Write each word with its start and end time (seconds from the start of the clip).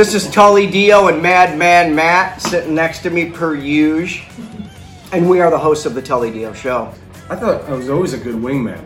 This 0.00 0.14
is 0.14 0.30
Tully 0.30 0.66
Dio 0.66 1.08
and 1.08 1.20
Madman 1.20 1.94
Matt 1.94 2.40
sitting 2.40 2.74
next 2.74 3.00
to 3.00 3.10
me 3.10 3.28
per 3.28 3.54
usual. 3.54 4.26
And 5.12 5.28
we 5.28 5.42
are 5.42 5.50
the 5.50 5.58
hosts 5.58 5.84
of 5.84 5.92
the 5.92 6.00
Tully 6.00 6.30
Dio 6.30 6.54
Show. 6.54 6.94
I 7.28 7.36
thought 7.36 7.62
I 7.64 7.74
was 7.74 7.90
always 7.90 8.14
a 8.14 8.16
good 8.16 8.36
wingman. 8.36 8.80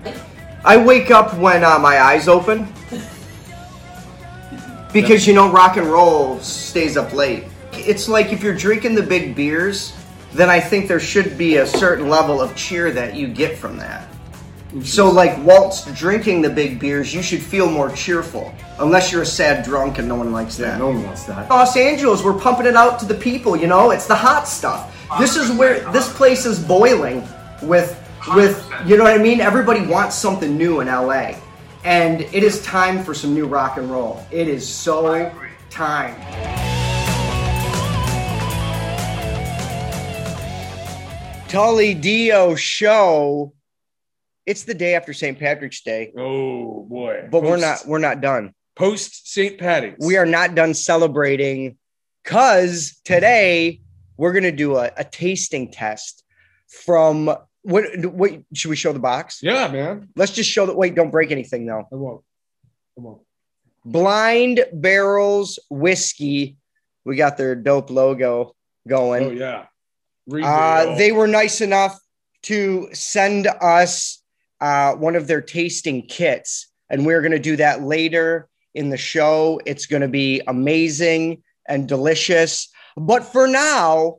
I 0.65 0.77
wake 0.77 1.13
up 1.13 1.33
when 1.35 1.63
uh, 1.63 1.79
my 1.79 2.01
eyes 2.01 2.27
open. 2.27 2.67
Because, 4.93 5.25
you 5.25 5.35
know, 5.35 5.53
rock 5.53 5.77
and 5.77 5.87
roll 5.87 6.41
stays 6.41 6.97
up 6.97 7.13
late. 7.13 7.45
It's 7.75 8.09
like 8.09 8.33
if 8.33 8.43
you're 8.43 8.53
drinking 8.53 8.97
the 8.97 9.03
big 9.05 9.37
beers, 9.37 9.95
then 10.33 10.51
I 10.51 10.59
think 10.59 10.89
there 10.89 10.99
should 10.99 11.39
be 11.39 11.59
a 11.59 11.67
certain 11.67 12.09
level 12.09 12.41
of 12.41 12.57
cheer 12.57 12.91
that 12.91 13.15
you 13.15 13.29
get 13.29 13.57
from 13.57 13.77
that. 13.77 14.09
So, 14.83 15.09
like, 15.09 15.39
whilst 15.45 15.95
drinking 15.95 16.43
the 16.43 16.51
big 16.51 16.81
beers, 16.81 17.15
you 17.15 17.23
should 17.23 17.41
feel 17.41 17.71
more 17.71 17.91
cheerful. 17.93 18.53
Unless 18.81 19.13
you're 19.13 19.23
a 19.23 19.27
sad 19.27 19.65
drunk 19.65 19.99
and 19.99 20.09
no 20.09 20.17
one 20.17 20.33
likes 20.33 20.57
that. 20.57 20.81
No 20.81 20.89
one 20.89 21.05
wants 21.05 21.25
that. 21.25 21.49
Los 21.49 21.77
Angeles, 21.77 22.25
we're 22.25 22.39
pumping 22.39 22.67
it 22.67 22.75
out 22.75 22.99
to 22.99 23.07
the 23.07 23.15
people, 23.15 23.57
you 23.57 23.69
know? 23.69 23.93
It's 23.93 24.07
the 24.07 24.17
hot 24.17 24.49
stuff. 24.49 24.91
This 25.19 25.37
is 25.37 25.53
where 25.53 25.89
this 25.93 26.13
place 26.13 26.45
is 26.45 26.59
boiling 26.59 27.23
with 27.63 28.01
with 28.35 28.69
you 28.87 28.97
know 28.97 29.05
what 29.05 29.13
I 29.13 29.23
mean? 29.23 29.41
Everybody 29.41 29.87
wants 29.87 30.17
something 30.17 30.57
new 30.57 30.81
in 30.81 30.89
LA. 30.89 31.35
And 31.85 32.23
it 32.23 32.43
is 32.43 32.63
time 32.63 33.05
for 33.05 33.13
some 33.13 33.35
new 33.35 33.47
rock 33.47 33.77
and 33.77 33.91
roll. 33.91 34.27
It 34.31 34.49
is 34.49 34.67
so 34.67 35.31
time. 35.69 36.15
Tully 41.49 41.95
Dio 41.95 42.55
show. 42.55 43.53
It's 44.47 44.65
the 44.65 44.75
day 44.75 44.95
after 44.95 45.13
St. 45.13 45.39
Patrick's 45.39 45.81
Day, 45.83 46.13
Oh 46.19 46.85
boy. 46.89 47.29
but 47.31 47.43
we're 47.43 47.57
not 47.57 47.87
we're 47.87 47.99
not 47.99 48.21
done. 48.21 48.53
post 48.77 49.29
St. 49.33 49.59
Patty's. 49.59 49.95
we 50.01 50.17
are 50.17 50.27
not 50.27 50.55
done 50.55 50.75
celebrating 50.75 51.77
because 52.23 53.01
today 53.05 53.81
we're 54.17 54.33
going 54.33 54.45
to 54.45 54.53
do 54.53 54.77
a, 54.77 54.91
a 54.97 55.05
tasting 55.05 55.71
test 55.73 56.25
from 56.85 57.27
what, 57.63 57.85
what 58.07 58.33
should 58.55 58.69
we 58.69 58.77
show 58.77 58.93
the 58.93 58.99
box? 58.99 59.41
Yeah, 59.43 59.69
man. 59.69 60.09
Let's 60.17 60.33
just 60.33 60.51
show 60.51 60.67
that. 60.67 60.77
Wait, 60.77 60.95
don't 60.95 61.11
break 61.11 61.31
anything 61.31 61.65
though. 61.67 61.89
I 61.91 61.95
won't. 61.95 62.23
I 62.99 63.01
won't. 63.01 63.23
Blind 63.85 64.65
Barrels 64.73 65.59
Whiskey. 65.71 66.57
We 67.07 67.17
got 67.17 67.37
their 67.37 67.55
dope 67.55 67.91
logo 67.91 68.55
going. 68.87 69.25
Oh 69.25 69.31
yeah. 69.31 69.67
Uh, 70.47 70.97
they 70.97 71.13
were 71.13 71.27
nice 71.27 71.61
enough 71.61 71.99
to 72.45 72.89
send 72.95 73.47
us 73.47 74.23
uh, 74.65 74.95
one 74.95 75.15
of 75.15 75.27
their 75.27 75.43
tasting 75.43 76.07
kits, 76.07 76.69
and 76.89 77.05
we're 77.05 77.21
going 77.21 77.33
to 77.33 77.39
do 77.51 77.57
that 77.57 77.83
later 77.83 78.49
in 78.75 78.89
the 78.89 78.97
show. 78.97 79.61
It's 79.67 79.85
going 79.85 80.01
to 80.01 80.09
be 80.09 80.41
amazing 80.47 81.43
and 81.69 81.87
delicious. 81.87 82.69
But 82.97 83.25
for 83.25 83.47
now, 83.47 84.17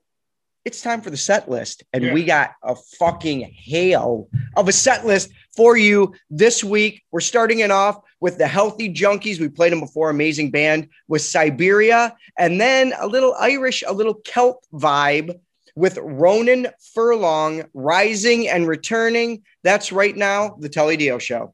it's 0.64 0.82
time 0.82 1.02
for 1.02 1.10
the 1.10 1.18
set 1.18 1.50
list, 1.50 1.84
and 1.94 2.04
Yeah. 2.04 2.14
we 2.14 2.24
got 2.24 2.52
a 2.62 2.76
fucking 3.00 3.42
hail 3.56 4.28
of 4.56 4.68
a 4.68 4.72
set 4.72 5.04
list 5.06 5.30
for 5.56 5.78
you 5.78 6.14
this 6.30 6.64
week. 6.64 7.02
We're 7.12 7.22
starting 7.22 7.60
it 7.60 7.72
off 7.72 7.98
with 8.20 8.38
the 8.38 8.48
Healthy 8.48 8.94
Junkies. 8.94 9.40
We 9.40 9.48
played 9.50 9.72
them 9.72 9.80
before, 9.80 10.10
amazing 10.12 10.52
band 10.52 10.90
with 11.08 11.24
Siberia, 11.24 12.16
and 12.38 12.62
then 12.62 12.94
a 13.00 13.08
little 13.08 13.34
Irish, 13.40 13.84
a 13.88 13.94
little 13.94 14.16
kelp 14.16 14.64
vibe 14.74 15.40
with 15.76 15.98
Ronan 16.02 16.68
Furlong 16.94 17.66
rising 17.74 18.48
and 18.48 18.68
returning. 18.68 19.44
That's 19.64 19.92
right 19.92 20.16
now, 20.16 20.56
the 20.60 20.70
Telly 20.70 20.98
Show. 21.20 21.54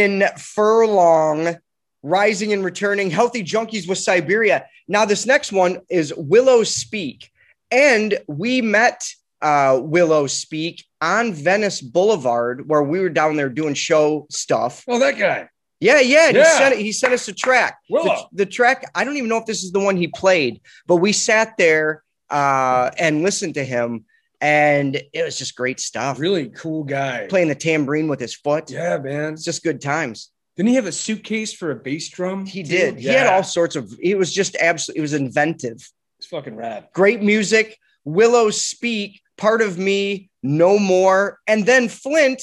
Ronan 0.00 0.28
Furlong, 0.36 1.56
Rising 2.02 2.52
and 2.52 2.64
Returning, 2.64 3.10
Healthy 3.10 3.44
Junkies 3.44 3.88
with 3.88 3.98
Siberia. 3.98 4.66
Now, 4.88 5.04
this 5.04 5.26
next 5.26 5.52
one 5.52 5.80
is 5.90 6.14
Willow 6.16 6.64
Speak. 6.64 7.30
And 7.70 8.18
we 8.26 8.62
met 8.62 9.02
uh, 9.42 9.78
Willow 9.82 10.26
Speak 10.26 10.84
on 11.00 11.32
Venice 11.32 11.80
Boulevard, 11.80 12.68
where 12.68 12.82
we 12.82 13.00
were 13.00 13.10
down 13.10 13.36
there 13.36 13.48
doing 13.48 13.74
show 13.74 14.26
stuff. 14.30 14.84
Oh, 14.88 14.98
that 14.98 15.18
guy. 15.18 15.48
Yeah, 15.80 16.00
yeah. 16.00 16.28
and 16.28 16.36
He, 16.36 16.44
sent, 16.44 16.76
he 16.76 16.92
sent 16.92 17.14
us 17.14 17.28
a 17.28 17.32
track. 17.32 17.78
The, 17.88 18.44
the 18.44 18.46
track, 18.46 18.90
I 18.94 19.04
don't 19.04 19.16
even 19.16 19.28
know 19.28 19.38
if 19.38 19.46
this 19.46 19.62
is 19.62 19.72
the 19.72 19.80
one 19.80 19.96
he 19.96 20.08
played, 20.08 20.60
but 20.86 20.96
we 20.96 21.12
sat 21.12 21.56
there 21.56 22.02
uh, 22.28 22.90
and 22.98 23.22
listened 23.22 23.54
to 23.54 23.64
him, 23.64 24.04
and 24.40 24.96
it 25.12 25.24
was 25.24 25.38
just 25.38 25.54
great 25.54 25.80
stuff. 25.80 26.18
Really 26.18 26.48
cool 26.48 26.84
guy. 26.84 27.26
Playing 27.28 27.48
the 27.48 27.54
tambourine 27.54 28.08
with 28.08 28.20
his 28.20 28.34
foot. 28.34 28.70
Yeah, 28.70 28.98
man. 28.98 29.34
It's 29.34 29.44
just 29.44 29.62
good 29.62 29.80
times. 29.80 30.30
Didn't 30.56 30.70
he 30.70 30.74
have 30.76 30.86
a 30.86 30.92
suitcase 30.92 31.52
for 31.52 31.70
a 31.70 31.76
bass 31.76 32.08
drum? 32.08 32.46
He 32.46 32.62
too? 32.62 32.70
did. 32.70 32.98
He 32.98 33.06
had 33.06 33.26
all 33.26 33.42
sorts 33.42 33.76
of. 33.76 33.94
It 34.02 34.16
was 34.16 34.32
just 34.32 34.56
absolutely. 34.56 34.98
It 34.98 35.02
was 35.02 35.14
inventive. 35.14 35.86
It's 36.18 36.26
fucking 36.26 36.56
rad. 36.56 36.88
Great 36.92 37.22
music. 37.22 37.78
Willow 38.04 38.50
Speak. 38.50 39.20
Part 39.36 39.62
of 39.62 39.78
me. 39.78 40.30
No 40.42 40.78
more. 40.78 41.38
And 41.46 41.64
then 41.64 41.88
Flint, 41.88 42.42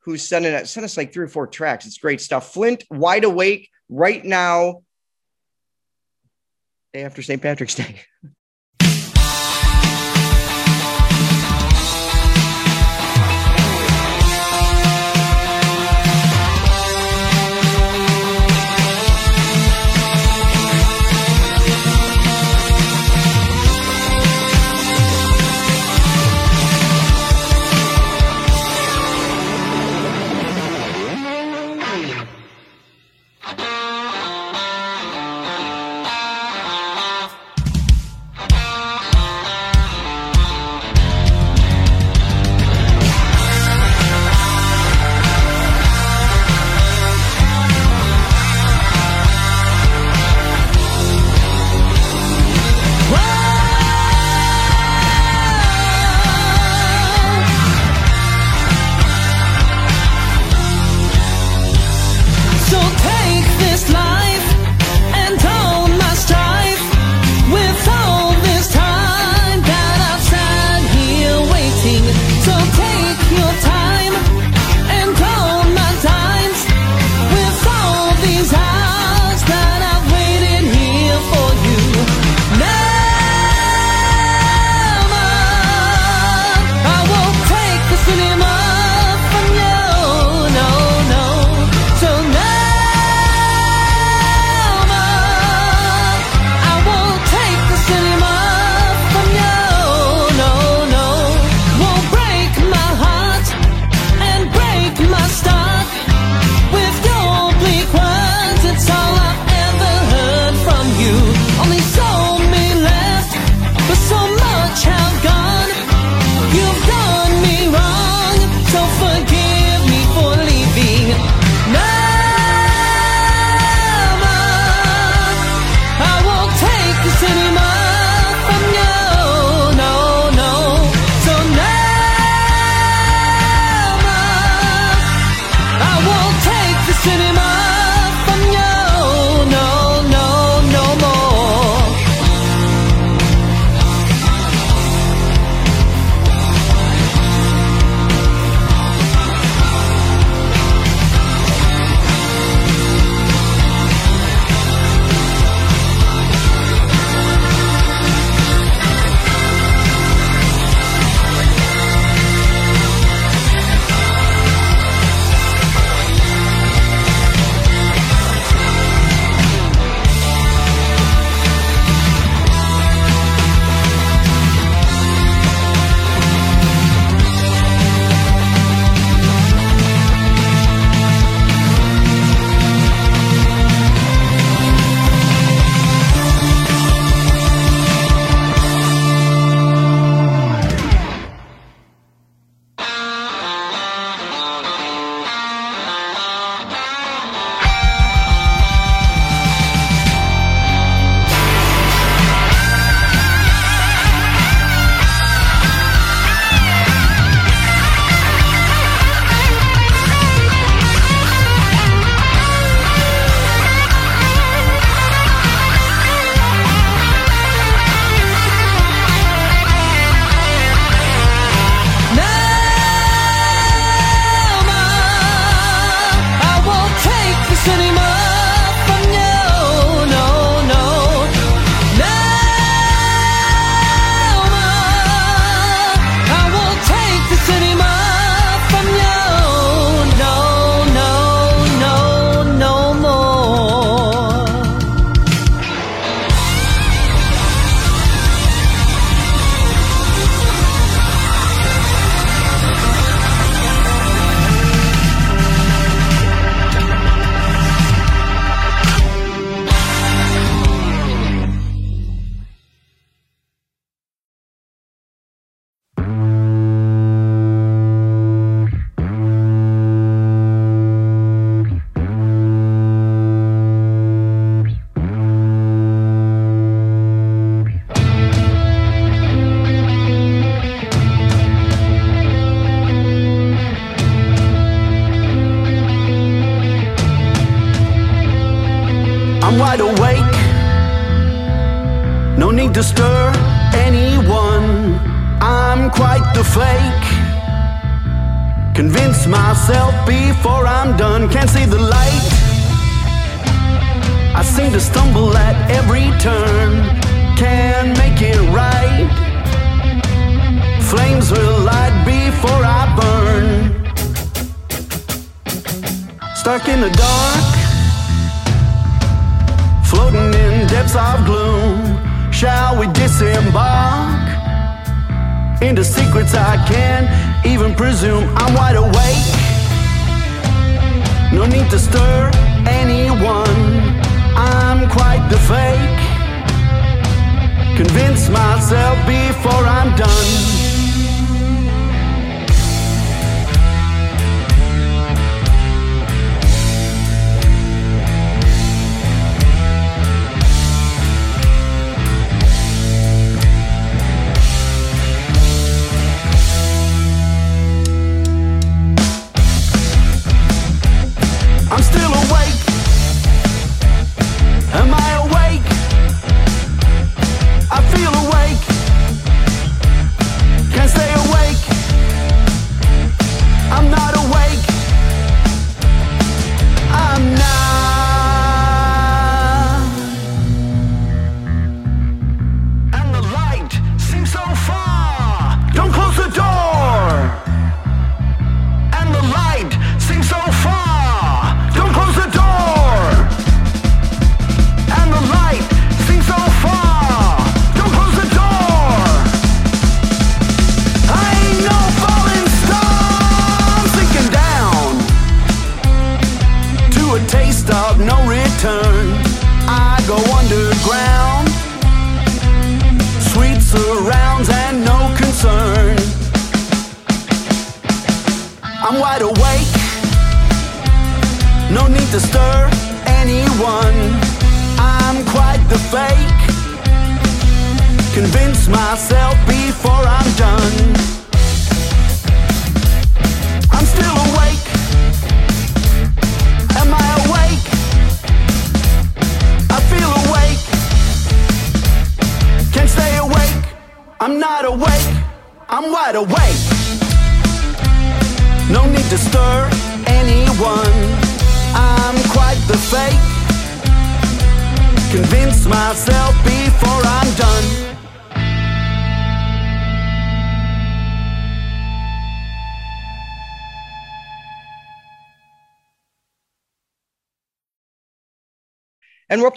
who's 0.00 0.22
sending 0.22 0.52
it, 0.52 0.66
sent 0.66 0.84
us 0.84 0.96
like 0.96 1.12
three 1.12 1.24
or 1.24 1.28
four 1.28 1.46
tracks. 1.46 1.86
It's 1.86 1.98
great 1.98 2.20
stuff. 2.20 2.52
Flint, 2.52 2.84
wide 2.90 3.24
awake 3.24 3.68
right 3.88 4.24
now. 4.24 4.82
Day 6.94 7.04
after 7.04 7.22
St. 7.22 7.40
Patrick's 7.40 7.74
Day. 7.74 8.00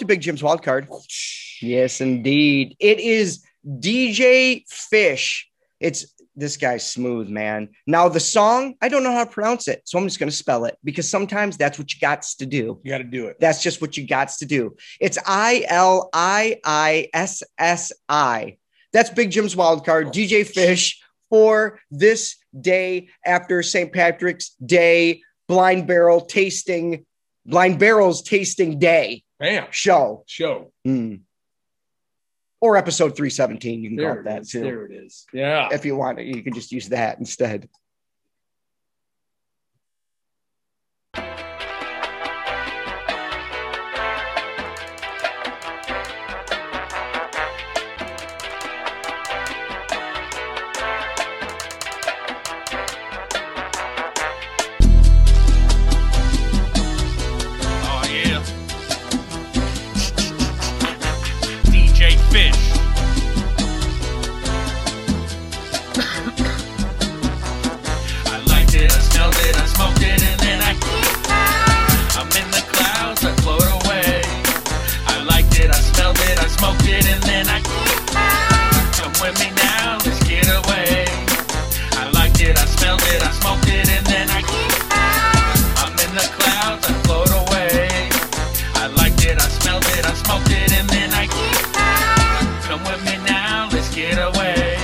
to 0.02 0.06
Big 0.06 0.22
Jim's 0.22 0.44
wild 0.44 0.64
card. 0.64 0.88
Yes, 1.62 2.02
indeed. 2.02 2.76
It 2.80 3.00
is 3.00 3.44
DJ 3.66 4.68
Fish. 4.68 5.48
It's 5.80 6.14
this 6.36 6.58
guy's 6.58 6.90
smooth, 6.90 7.30
man. 7.30 7.70
Now, 7.88 8.10
the 8.10 8.20
song, 8.20 8.76
I 8.82 8.90
don't 8.90 9.04
know 9.04 9.12
how 9.12 9.26
to 9.26 9.30
pronounce 9.30 9.68
it. 9.68 9.82
So 9.86 9.98
I'm 9.98 10.06
just 10.06 10.20
going 10.20 10.30
to 10.30 10.36
spell 10.36 10.66
it 10.66 10.78
because 10.84 11.10
sometimes 11.10 11.58
that's 11.58 11.78
what 11.78 11.94
you 11.94 12.00
got 12.00 12.24
to 12.24 12.46
do. 12.46 12.80
You 12.84 12.92
got 12.92 13.00
to 13.00 13.04
do 13.04 13.28
it. 13.28 13.38
That's 13.40 13.62
just 13.62 13.82
what 13.82 13.98
you 13.98 14.08
got 14.08 14.30
to 14.30 14.46
do. 14.46 14.76
It's 15.00 15.18
I 15.26 15.66
L 15.68 16.10
I 16.14 16.60
I 16.66 17.10
S 17.14 17.44
S 17.58 17.92
I. 18.10 18.58
That's 18.94 19.10
Big 19.10 19.32
Jim's 19.32 19.56
wild 19.56 19.86
card, 19.86 20.08
oh, 20.08 20.12
DJ 20.12 20.46
Fish, 20.46 21.02
for 21.30 21.80
this 21.92 22.38
day 22.60 23.08
after 23.26 23.64
St. 23.64 23.94
Patrick's 23.94 24.50
Day 24.66 25.22
Blind 25.48 25.88
Barrel 25.88 26.22
Tasting, 26.22 27.06
Blind 27.46 27.80
Barrels 27.80 28.22
Tasting 28.22 28.80
Day 28.80 29.24
Bam. 29.42 29.68
show. 29.72 30.24
Show. 30.28 30.72
Hmm. 30.86 31.16
Or 32.62 32.78
episode 32.78 33.16
317. 33.18 33.82
You 33.84 33.90
can 33.90 33.98
call 33.98 34.06
There 34.06 34.16
it 34.16 34.20
it 34.20 34.24
that 34.26 34.42
is. 34.44 34.52
too. 34.52 34.62
There 34.62 34.86
it 34.86 34.92
is. 34.94 35.26
Yeah. 35.34 35.70
If 35.72 35.84
you 35.84 35.96
want 35.96 36.20
it, 36.20 36.28
you 36.28 36.44
can 36.44 36.54
just 36.54 36.72
use 36.72 36.90
that 36.90 37.18
instead. 37.18 37.68
With 79.22 79.40
me 79.40 79.52
now, 79.56 79.98
let's 80.04 80.24
get 80.28 80.48
away. 80.48 81.06
I 81.94 82.10
liked 82.14 82.42
it, 82.42 82.58
I 82.58 82.66
smelled 82.66 83.02
it, 83.04 83.22
I 83.22 83.32
smoked 83.32 83.68
it, 83.68 83.88
and 83.88 84.06
then 84.08 84.30
I. 84.30 84.42
get 84.42 84.72
high. 84.90 85.86
I'm 85.86 85.94
in 85.94 86.12
the 86.16 86.28
clouds, 86.38 86.90
I 86.90 86.94
float 87.06 87.30
away. 87.30 88.10
I 88.82 88.88
liked 88.98 89.24
it, 89.24 89.38
I 89.38 89.48
smelled 89.60 89.86
it, 89.86 90.06
I 90.06 90.14
smoked 90.14 90.50
it, 90.50 90.72
and 90.74 90.90
then 90.90 91.14
I 91.14 91.26
get 91.28 91.58
high. 91.78 92.68
come 92.68 92.84
with 92.84 93.06
me 93.06 93.18
now, 93.26 93.70
let's 93.72 93.94
get 93.94 94.18
away. 94.18 94.78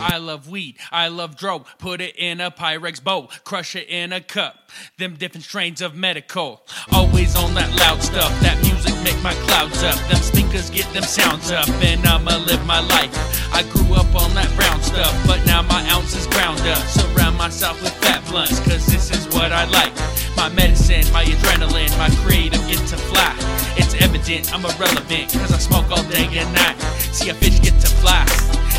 I 0.00 0.18
love 0.18 0.48
weed, 0.48 0.76
I 0.92 1.08
love 1.08 1.36
dro. 1.36 1.64
Put 1.78 2.00
it 2.00 2.16
in 2.16 2.40
a 2.40 2.50
Pyrex 2.50 3.02
bowl, 3.02 3.30
crush 3.44 3.74
it 3.74 3.88
in 3.88 4.12
a 4.12 4.20
cup. 4.20 4.70
Them 4.96 5.16
different 5.16 5.44
strains 5.44 5.82
of 5.82 5.94
medical. 5.96 6.62
Always 6.92 7.36
on 7.36 7.54
that 7.54 7.74
loud 7.76 8.00
stuff, 8.02 8.30
that 8.40 8.56
music 8.58 8.69
make 9.02 9.20
my 9.22 9.34
clouds 9.46 9.82
up. 9.82 9.96
Them 10.08 10.20
speakers 10.20 10.70
get 10.70 10.86
them 10.92 11.02
sounds 11.02 11.50
up, 11.50 11.68
and 11.82 12.04
I'ma 12.06 12.36
live 12.44 12.64
my 12.66 12.80
life. 12.80 13.12
I 13.52 13.62
grew 13.64 13.94
up 13.94 14.14
on 14.14 14.34
that 14.34 14.50
brown 14.56 14.80
stuff, 14.82 15.12
but 15.26 15.44
now 15.46 15.62
my 15.62 15.82
ounce 15.90 16.14
is 16.14 16.26
ground 16.26 16.60
up. 16.60 16.82
Surround 16.88 17.36
myself 17.36 17.80
with 17.82 17.94
fat 18.04 18.24
blunts, 18.28 18.60
cause 18.60 18.86
this 18.86 19.10
is 19.10 19.26
what 19.34 19.52
I 19.52 19.64
like. 19.66 19.92
My 20.36 20.48
medicine, 20.48 21.04
my 21.12 21.24
adrenaline, 21.24 21.92
my 21.98 22.10
creative 22.22 22.62
get 22.68 22.80
to 22.88 22.96
fly. 22.96 23.34
It's 23.76 23.94
evident 24.00 24.52
I'm 24.52 24.64
irrelevant, 24.64 25.32
cause 25.32 25.52
I 25.52 25.58
smoke 25.58 25.90
all 25.90 26.04
day 26.04 26.28
and 26.38 26.52
night. 26.54 26.76
See 27.12 27.28
a 27.30 27.34
fish 27.34 27.60
get 27.60 27.78
to 27.80 27.90
fly, 28.00 28.24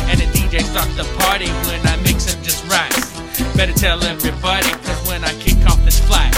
and 0.08 0.18
the 0.20 0.26
DJ 0.34 0.62
start 0.62 0.88
the 0.96 1.06
party 1.22 1.48
when 1.68 1.80
I 1.86 1.96
mix 2.02 2.32
him 2.32 2.42
just 2.42 2.66
right. 2.68 2.92
Better 3.56 3.72
tell 3.72 4.02
everybody, 4.04 4.70
cause 4.84 5.00
when 5.08 5.24
I 5.24 5.32
kick 5.38 5.58
off 5.66 5.82
this 5.84 6.00
flight, 6.00 6.31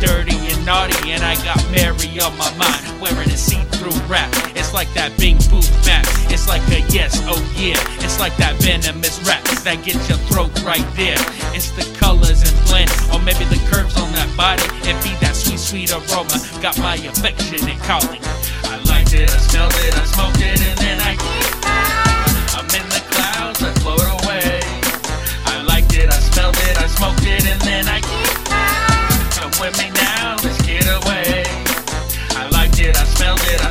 dirty 0.00 0.36
and 0.36 0.64
naughty, 0.64 1.12
and 1.12 1.22
I 1.22 1.36
got 1.44 1.60
Mary 1.70 2.18
on 2.18 2.32
my 2.40 2.50
mind, 2.56 2.82
wearing 3.00 3.28
a 3.28 3.36
see-through 3.36 3.94
rap. 4.08 4.32
It's 4.56 4.72
like 4.72 4.88
that 4.94 5.12
bing 5.20 5.36
boom 5.52 5.62
bap. 5.84 6.08
It's 6.32 6.48
like 6.48 6.64
a 6.72 6.80
yes, 6.88 7.20
oh 7.28 7.38
yeah. 7.54 7.76
It's 8.00 8.18
like 8.18 8.34
that 8.38 8.56
venomous 8.64 9.20
rap 9.28 9.44
that 9.62 9.84
gets 9.84 10.08
your 10.08 10.18
throat 10.32 10.50
right 10.64 10.84
there. 10.96 11.20
It's 11.52 11.70
the 11.76 11.84
colors 12.00 12.40
and 12.40 12.56
blend, 12.66 12.90
or 13.12 13.20
maybe 13.20 13.44
the 13.52 13.60
curves 13.68 13.94
on 14.00 14.10
that 14.16 14.30
body. 14.36 14.64
It 14.88 14.96
be 15.04 15.12
that 15.20 15.36
sweet, 15.36 15.60
sweet 15.60 15.92
aroma. 15.92 16.36
Got 16.64 16.80
my 16.80 16.96
affectionate 16.96 17.78
calling. 17.84 18.24
I 18.64 18.80
liked 18.88 19.12
it, 19.12 19.28
I 19.28 19.38
smelled 19.38 19.76
it, 19.84 19.92
I 19.94 20.04
smoked 20.08 20.40
it, 20.40 20.58
and 20.64 20.76
then 20.80 20.98
I. 21.04 21.12
I'm 22.56 22.66
in 22.72 22.86
the 22.88 23.02
clouds, 23.12 23.60
I 23.62 23.70
float 23.84 24.08
away. 24.24 24.64
I 25.44 25.62
liked 25.68 25.92
it, 25.92 26.08
I 26.08 26.18
smelled 26.32 26.56
it, 26.56 26.76
I 26.80 26.86
smoked 26.88 27.26
it, 27.28 27.44
and 27.44 27.60
then 27.62 27.84
I. 27.86 28.09
With 29.60 29.76
me 29.78 29.90
now, 29.90 30.36
let's 30.42 30.62
get 30.62 30.86
away. 30.86 31.44
I 32.30 32.48
liked 32.50 32.80
it, 32.80 32.96
I 32.96 33.04
smelled 33.04 33.40
it, 33.42 33.60
I 33.62 33.70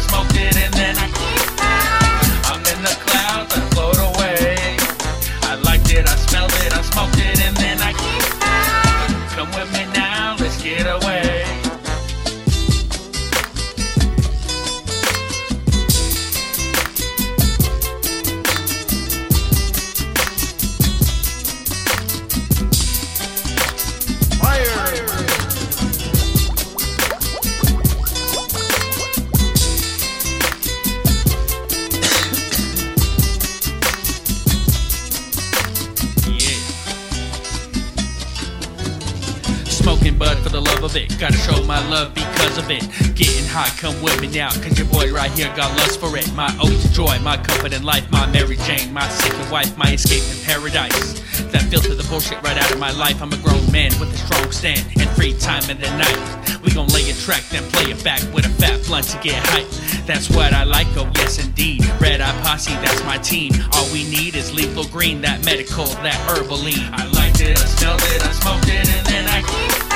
love 40.81 40.95
of 40.95 40.95
it. 40.95 41.19
Gotta 41.19 41.37
show 41.37 41.61
my 41.65 41.79
love 41.89 42.13
because 42.13 42.57
of 42.57 42.69
it. 42.71 42.83
Getting 43.15 43.45
high, 43.45 43.69
come 43.77 44.01
with 44.01 44.19
me 44.21 44.27
now. 44.27 44.49
Cause 44.49 44.77
your 44.77 44.87
boy 44.87 45.11
right 45.11 45.31
here 45.31 45.51
got 45.55 45.75
lust 45.77 45.99
for 45.99 46.15
it. 46.17 46.31
My 46.35 46.47
ode 46.61 46.79
to 46.79 46.93
joy, 46.93 47.17
my 47.19 47.35
comfort 47.37 47.73
in 47.73 47.83
life, 47.83 48.09
my 48.11 48.25
Mary 48.27 48.55
Jane, 48.55 48.93
my 48.93 49.07
second 49.09 49.51
wife, 49.51 49.77
my 49.77 49.91
escape 49.93 50.23
in 50.23 50.45
paradise. 50.45 51.19
That 51.51 51.63
filter 51.63 51.95
the 51.95 52.07
bullshit 52.07 52.41
right 52.43 52.57
out 52.57 52.71
of 52.71 52.79
my 52.79 52.91
life. 52.91 53.21
I'm 53.21 53.33
a 53.33 53.37
grown 53.37 53.69
man 53.71 53.91
with 53.99 54.13
a 54.13 54.17
strong 54.17 54.51
stand 54.51 54.85
and 54.97 55.09
free 55.11 55.33
time 55.37 55.69
in 55.69 55.79
the 55.79 55.89
night. 55.97 56.61
We 56.63 56.71
gon' 56.71 56.87
lay 56.89 57.09
a 57.09 57.13
track, 57.13 57.43
then 57.49 57.63
play 57.71 57.91
it 57.91 58.01
back 58.03 58.21
with 58.33 58.45
a 58.45 58.49
fat 58.49 58.79
blunt 58.85 59.07
to 59.07 59.19
get 59.19 59.35
hype. 59.47 59.67
That's 60.05 60.29
what 60.29 60.53
I 60.53 60.63
like, 60.63 60.87
oh 60.95 61.11
yes 61.15 61.43
indeed. 61.43 61.83
Red 61.99 62.21
Eye 62.21 62.41
Posse, 62.43 62.71
that's 62.85 63.03
my 63.03 63.17
team. 63.17 63.51
All 63.73 63.87
we 63.91 64.07
need 64.09 64.35
is 64.35 64.53
lethal 64.53 64.85
green, 64.85 65.21
that 65.21 65.43
medical, 65.43 65.85
that 66.07 66.19
herbaline. 66.27 66.87
I 66.93 67.05
liked 67.11 67.41
it, 67.41 67.57
I 67.59 67.65
smelled 67.65 68.01
it, 68.01 68.23
I 68.23 68.31
smoked 68.31 68.69
it, 68.69 68.87
and 68.87 69.05
then 69.07 69.27
I. 69.27 69.88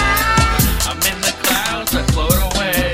I'm 0.85 0.97
in 0.97 1.21
the 1.21 1.33
clouds, 1.43 1.95
I 1.95 2.03
float 2.11 2.35
away. 2.35 2.91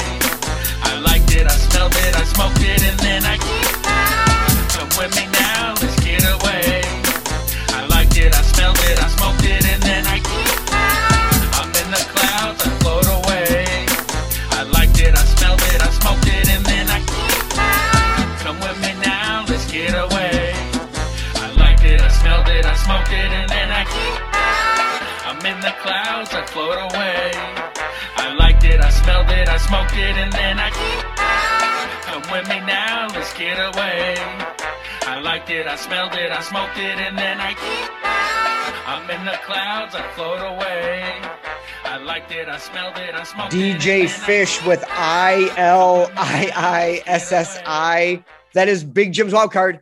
I 0.84 1.00
liked 1.00 1.34
it, 1.34 1.48
I 1.48 1.58
smelled 1.58 1.96
it, 1.96 2.16
I 2.16 2.24
smoked 2.24 2.62
it, 2.62 2.84
and 2.86 3.00
then 3.00 3.26
I. 3.26 3.36
Come 4.70 4.90
with 4.94 5.16
me 5.18 5.26
now, 5.34 5.74
let's 5.82 5.98
get 6.06 6.22
away. 6.22 6.86
I 7.74 7.88
liked 7.90 8.16
it, 8.18 8.30
I 8.30 8.42
smelled 8.44 8.78
it, 8.78 9.02
I 9.02 9.08
smoked 9.10 9.44
it, 9.44 9.66
and 9.66 9.82
then 9.82 10.06
I. 10.06 10.22
I'm 11.58 11.70
in 11.82 11.90
the 11.90 12.04
clouds, 12.14 12.62
I 12.62 12.70
float 12.78 13.08
away. 13.10 13.66
I 14.54 14.64
liked 14.70 15.00
it, 15.02 15.14
I 15.18 15.24
smelled 15.34 15.62
it, 15.74 15.82
I 15.82 15.90
smoked 15.90 16.28
it, 16.28 16.48
and 16.48 16.66
then 16.66 16.86
I. 16.94 17.02
Come 18.44 18.60
with 18.62 18.78
me 18.86 18.94
now, 19.02 19.46
let's 19.50 19.66
get 19.72 19.98
away. 19.98 20.54
I 21.42 21.52
liked 21.58 21.84
it, 21.84 22.00
I 22.02 22.10
smelled 22.10 22.48
it, 22.50 22.66
I 22.66 22.76
smoked 22.76 23.12
it, 23.12 23.32
and 23.34 23.50
then 23.50 23.70
I. 23.72 23.84
I'm 25.26 25.44
in 25.44 25.60
the 25.62 25.74
clouds, 25.82 26.30
I 26.34 26.46
float 26.46 26.78
away. 26.94 27.39
Smoked 29.70 29.94
it, 29.94 30.18
and 30.18 30.34
then 30.34 30.58
I. 30.60 30.70
Come 32.02 32.24
with 32.32 32.50
me 32.50 32.60
now, 32.62 33.08
let's 33.14 33.32
get 33.38 33.58
away. 33.60 34.16
I 35.06 35.20
liked 35.22 35.52
it, 35.52 35.68
I 35.68 35.76
smelled 35.76 36.16
it, 36.16 36.32
I 36.32 36.42
smoked 36.42 36.78
it, 36.78 36.98
and 36.98 37.16
then 37.16 37.38
I. 37.40 37.54
I'm 38.88 39.08
in 39.12 39.24
the 39.26 39.38
clouds, 39.46 39.94
I 39.94 40.02
float 40.16 40.40
away. 40.42 41.04
I 41.84 41.98
liked 41.98 42.32
it, 42.32 42.48
I 42.50 42.58
smelled 42.58 42.98
it, 42.98 43.14
I 43.14 43.24
smoked 43.24 43.54
it. 43.54 43.78
DJ 43.80 44.06
I- 44.06 44.08
Fish 44.08 44.66
with 44.66 44.84
I 44.90 45.54
L 45.56 46.10
I 46.16 46.52
I 46.56 47.04
S 47.06 47.32
S 47.32 47.60
I. 47.64 48.24
That 48.56 48.68
is 48.70 48.84
Big 48.84 49.14
Jim's 49.14 49.34
wild 49.34 49.52
card 49.52 49.82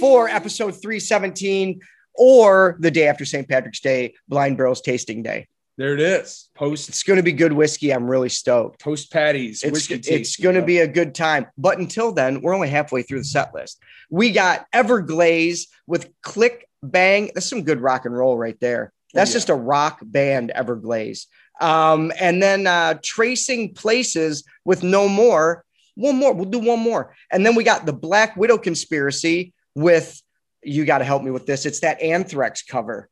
for 0.00 0.28
episode 0.28 0.72
317 0.72 1.78
or 2.16 2.76
the 2.80 2.90
day 2.90 3.06
after 3.06 3.24
St. 3.24 3.48
Patrick's 3.48 3.80
Day, 3.80 4.14
Blind 4.28 4.56
Barrels 4.56 4.80
Tasting 4.80 5.22
Day. 5.22 5.46
There 5.76 5.94
it 5.94 6.00
is. 6.00 6.48
Post 6.54 6.88
It's 6.88 7.02
going 7.02 7.16
to 7.16 7.22
be 7.22 7.32
good 7.32 7.52
whiskey. 7.52 7.92
I'm 7.92 8.08
really 8.08 8.28
stoked. 8.28 8.80
Post 8.80 9.10
patties. 9.12 9.64
It's, 9.64 9.72
whiskey 9.72 9.94
it's 9.94 10.36
going 10.36 10.54
to 10.54 10.62
be 10.62 10.78
a 10.78 10.86
good 10.86 11.14
time. 11.14 11.46
But 11.58 11.78
until 11.78 12.12
then, 12.12 12.42
we're 12.42 12.54
only 12.54 12.68
halfway 12.68 13.02
through 13.02 13.18
the 13.18 13.24
set 13.24 13.52
list. 13.52 13.82
We 14.08 14.30
got 14.30 14.66
Everglaze 14.72 15.66
with 15.86 16.10
Click 16.22 16.68
Bang. 16.82 17.30
That's 17.34 17.48
some 17.48 17.64
good 17.64 17.80
rock 17.80 18.04
and 18.04 18.16
roll 18.16 18.38
right 18.38 18.58
there. 18.60 18.92
That's 19.14 19.32
yeah. 19.32 19.36
just 19.36 19.48
a 19.48 19.54
rock 19.54 19.98
band, 20.02 20.52
Everglaze. 20.54 21.26
Um, 21.60 22.12
and 22.20 22.40
then 22.42 22.66
uh, 22.66 22.98
Tracing 23.02 23.74
Places 23.74 24.44
with 24.64 24.84
No 24.84 25.08
More. 25.08 25.64
One 25.96 26.16
more. 26.16 26.34
We'll 26.34 26.46
do 26.46 26.58
one 26.58 26.80
more. 26.80 27.14
And 27.32 27.44
then 27.44 27.54
we 27.54 27.64
got 27.64 27.86
the 27.86 27.92
Black 27.92 28.36
Widow 28.36 28.58
Conspiracy 28.58 29.52
with, 29.74 30.20
you 30.62 30.84
got 30.84 30.98
to 30.98 31.04
help 31.04 31.22
me 31.22 31.30
with 31.30 31.46
this. 31.46 31.66
It's 31.66 31.80
that 31.80 32.00
Anthrax 32.00 32.62
cover. 32.62 33.08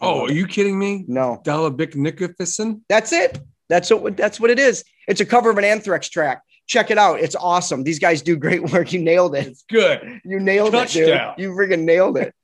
Oh, 0.00 0.20
oh, 0.22 0.24
are 0.26 0.32
you 0.32 0.46
kidding 0.46 0.78
me? 0.78 1.04
No, 1.06 1.40
Efilnikufesin? 1.44 2.80
That's 2.88 3.12
it. 3.12 3.38
That's 3.68 3.90
what 3.90 4.16
that's 4.16 4.40
what 4.40 4.50
it 4.50 4.58
is. 4.58 4.84
It's 5.06 5.20
a 5.20 5.26
cover 5.26 5.50
of 5.50 5.58
an 5.58 5.64
Anthrax 5.64 6.08
track. 6.08 6.42
Check 6.66 6.90
it 6.90 6.98
out. 6.98 7.20
It's 7.20 7.36
awesome. 7.36 7.82
These 7.82 7.98
guys 7.98 8.22
do 8.22 8.36
great 8.36 8.62
work. 8.72 8.92
You 8.92 9.00
nailed 9.00 9.34
it. 9.34 9.46
It's 9.48 9.64
good. 9.70 10.20
You 10.24 10.40
nailed 10.40 10.72
Touchdown. 10.72 11.02
it, 11.04 11.36
dude. 11.36 11.44
You 11.44 11.50
friggin' 11.52 11.82
nailed 11.84 12.16
it. 12.16 12.34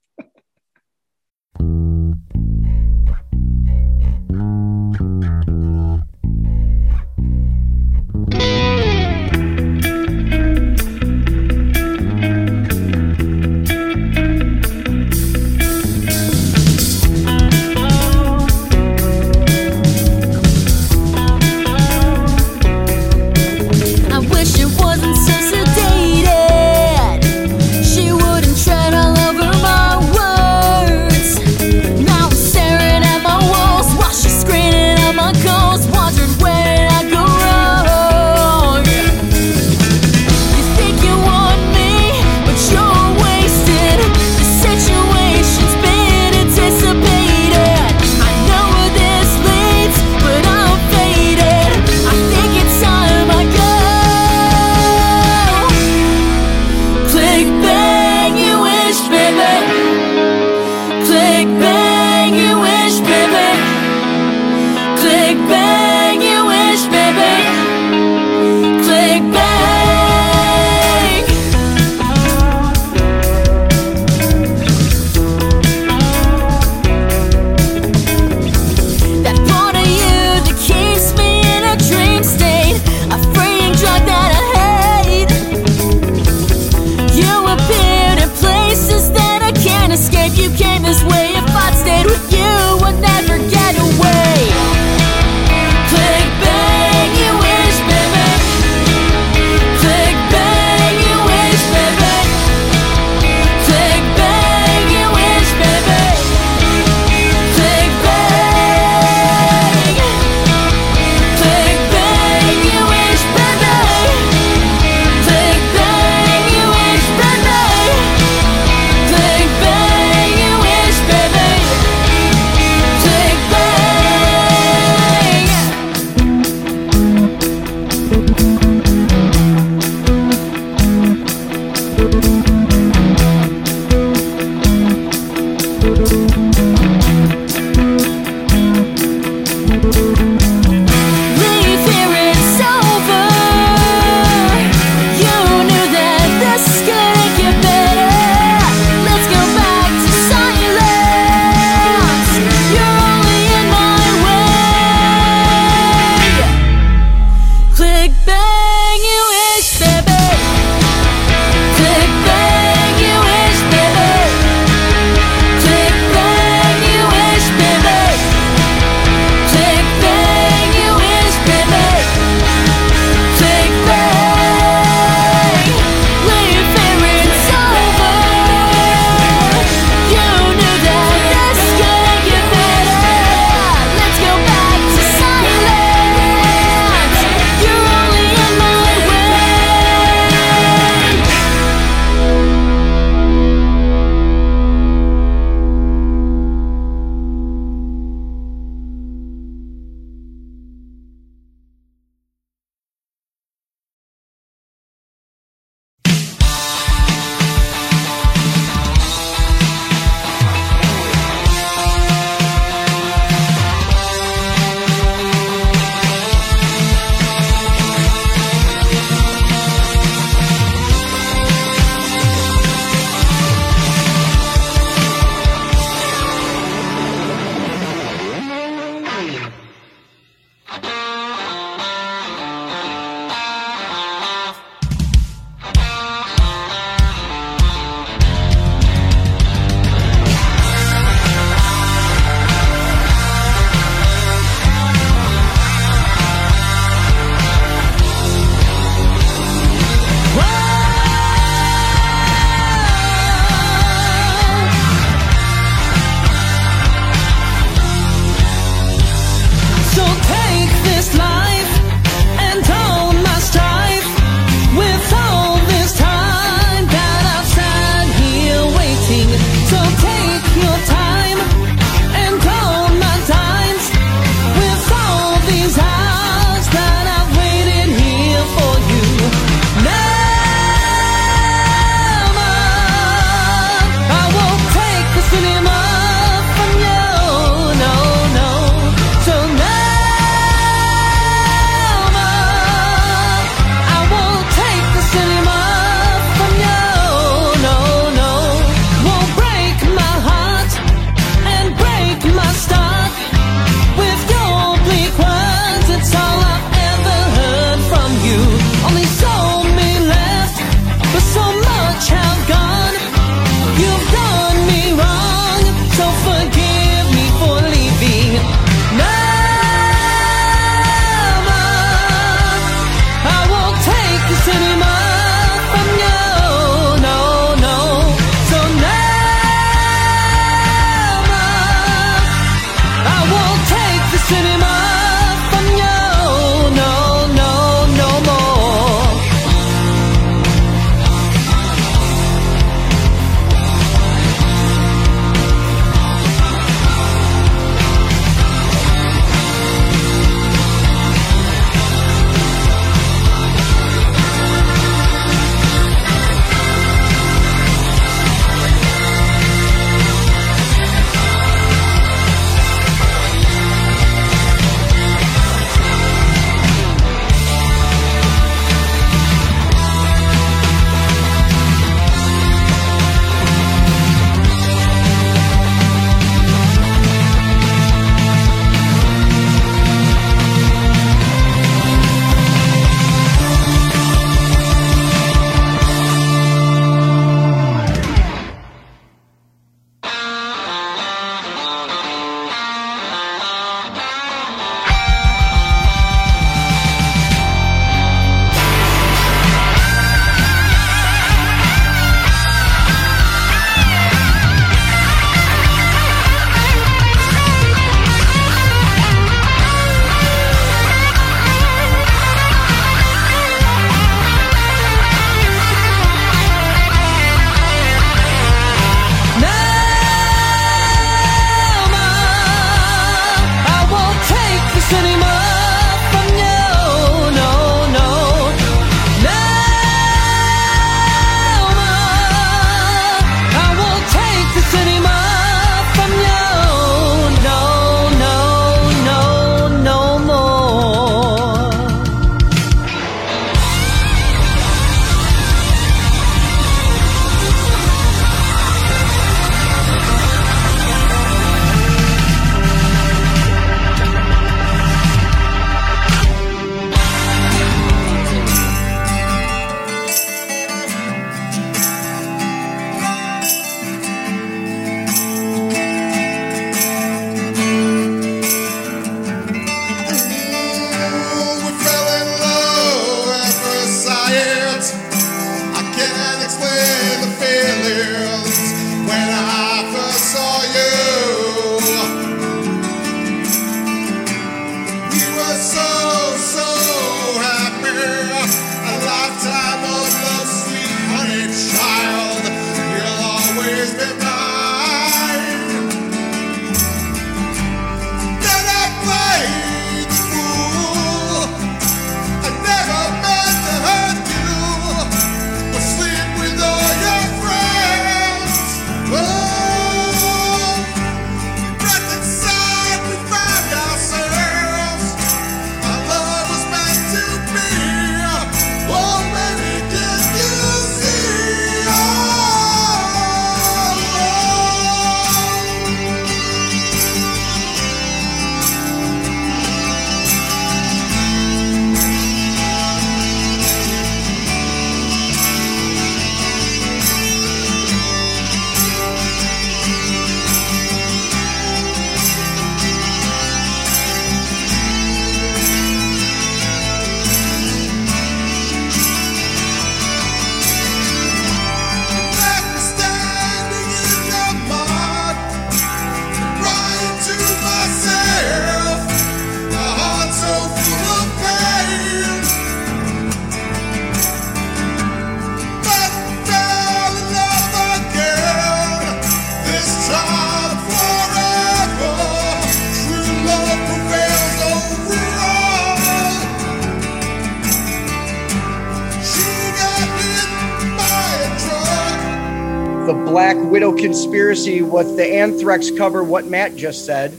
With 584.90 585.16
the 585.16 585.26
Anthrax 585.26 585.90
cover, 585.90 586.22
What 586.22 586.46
Matt 586.46 586.76
just 586.76 587.04
said. 587.04 587.36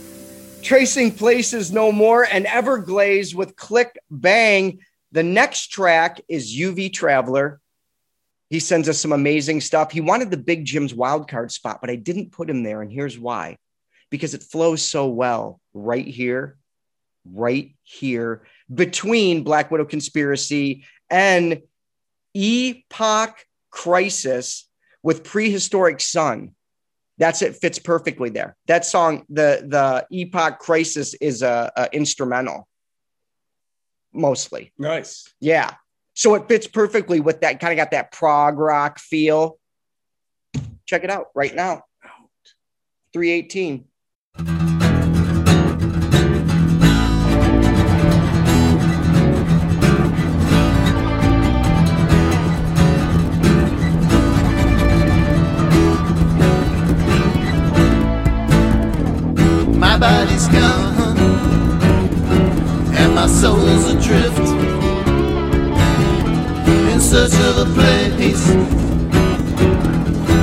Tracing 0.62 1.12
Places 1.12 1.72
No 1.72 1.92
More 1.92 2.24
and 2.24 2.46
Everglaze 2.46 3.34
with 3.34 3.56
Click 3.56 3.98
Bang. 4.10 4.80
The 5.12 5.22
next 5.22 5.68
track 5.68 6.20
is 6.28 6.54
UV 6.54 6.92
Traveler. 6.92 7.60
He 8.50 8.60
sends 8.60 8.88
us 8.88 8.98
some 8.98 9.12
amazing 9.12 9.60
stuff. 9.60 9.92
He 9.92 10.00
wanted 10.00 10.30
the 10.30 10.36
Big 10.36 10.64
Jim's 10.64 10.92
wildcard 10.92 11.50
spot, 11.50 11.80
but 11.80 11.90
I 11.90 11.96
didn't 11.96 12.32
put 12.32 12.50
him 12.50 12.62
there. 12.62 12.82
And 12.82 12.92
here's 12.92 13.18
why 13.18 13.58
because 14.10 14.34
it 14.34 14.42
flows 14.42 14.82
so 14.82 15.08
well 15.08 15.60
right 15.74 16.06
here, 16.06 16.56
right 17.30 17.74
here 17.82 18.42
between 18.72 19.44
Black 19.44 19.70
Widow 19.70 19.84
Conspiracy 19.84 20.84
and 21.10 21.62
Epoch 22.34 23.34
Crisis 23.70 24.66
with 25.02 25.24
Prehistoric 25.24 26.00
Sun. 26.00 26.54
That's 27.18 27.42
it 27.42 27.56
fits 27.56 27.78
perfectly 27.78 28.30
there. 28.30 28.56
That 28.66 28.84
song, 28.84 29.24
the 29.28 29.64
the 29.66 30.06
Epoch 30.10 30.58
Crisis 30.58 31.14
is 31.14 31.42
a, 31.42 31.72
a 31.76 31.88
instrumental 31.92 32.68
mostly. 34.12 34.72
Nice. 34.78 35.32
Yeah. 35.40 35.74
So 36.14 36.34
it 36.34 36.48
fits 36.48 36.66
perfectly 36.66 37.20
with 37.20 37.40
that 37.42 37.60
kind 37.60 37.72
of 37.72 37.76
got 37.76 37.92
that 37.92 38.12
prog 38.12 38.58
rock 38.58 38.98
feel. 38.98 39.58
Check 40.86 41.04
it 41.04 41.10
out 41.10 41.26
right 41.34 41.54
now. 41.54 41.82
318. 43.12 44.67
Search 67.28 67.40
of 67.40 67.58
a 67.58 67.64
place 67.74 68.46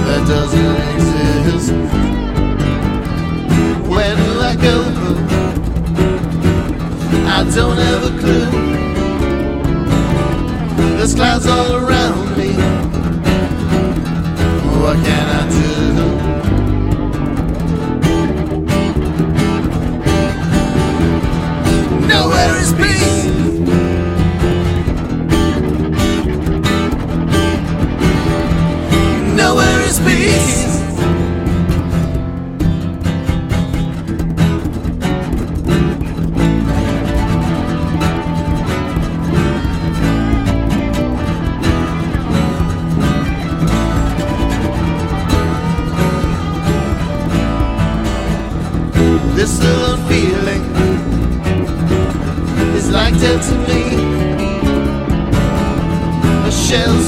that 0.05 0.21
doesn't 0.27 0.75
exist. 0.95 1.71
Where 3.89 4.15
do 4.15 4.39
I 4.39 4.55
go? 4.55 4.75
I 7.27 7.43
don't 7.55 7.77
have 7.77 8.03
a 8.03 8.13
clue. 8.19 8.49
There's 10.97 11.15
clouds 11.15 11.47
all 11.47 11.75
around 11.75 11.94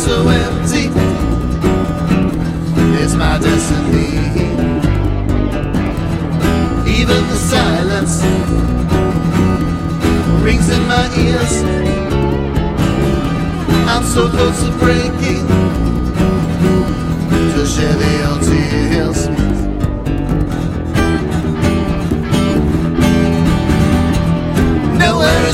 so 0.08 0.30
empty 0.30 0.86
is 3.04 3.14
my 3.18 3.38
destiny. 3.40 4.08
Even 6.98 7.22
the 7.32 7.40
silence 7.54 8.16
rings 10.46 10.70
in 10.70 10.84
my 10.88 11.06
ears. 11.26 11.56
I'm 13.92 14.06
so 14.16 14.30
close 14.30 14.60
to 14.64 14.72
breaking 14.84 15.46
to 17.56 17.66
share 17.74 17.98
the 18.04 18.14
old 18.30 18.42
tears. 18.48 19.20
Nowhere 25.04 25.48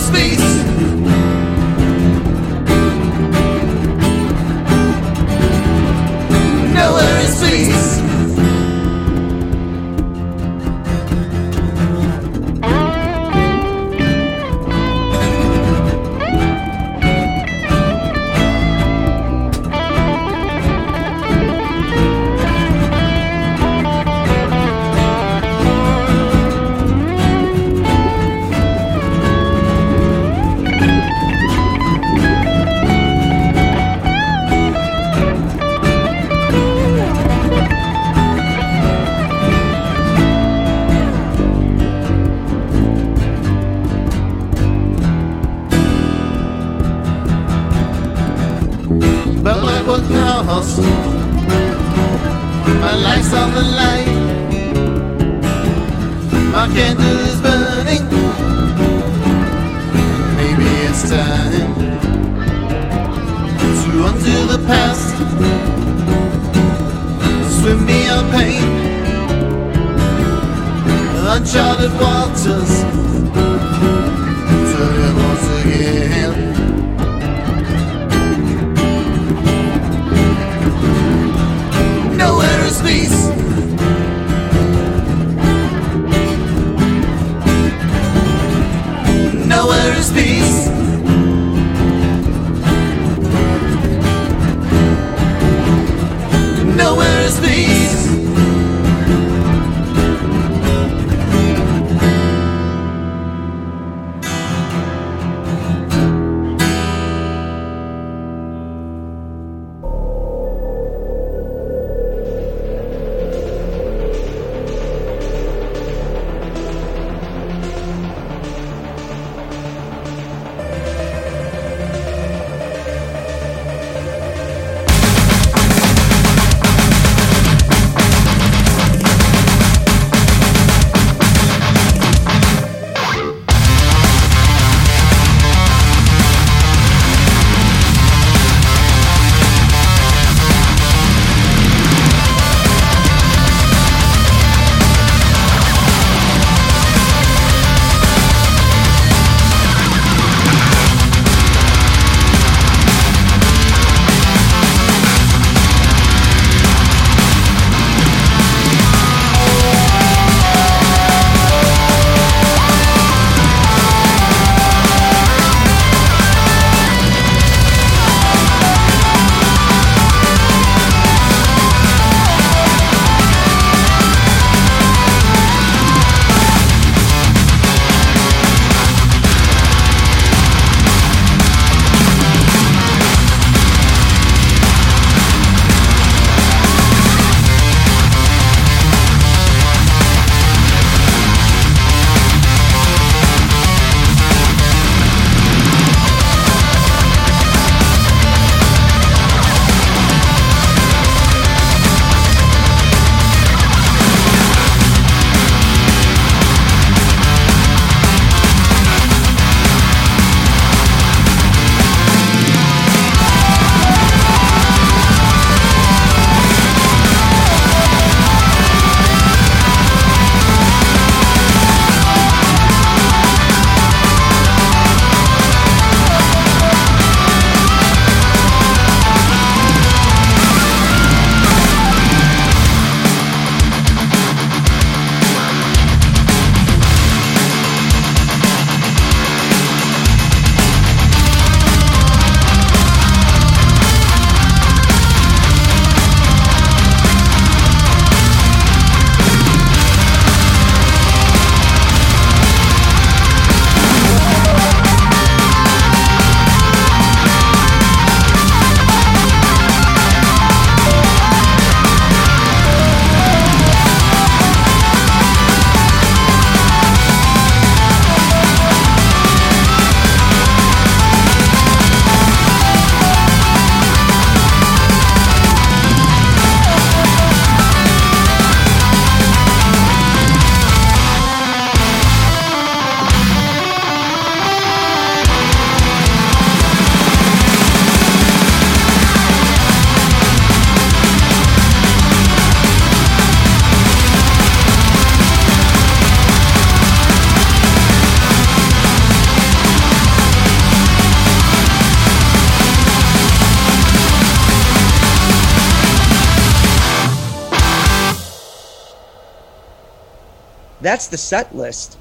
that's 310.93 311.07
the 311.07 311.17
set 311.17 311.55
list 311.55 311.97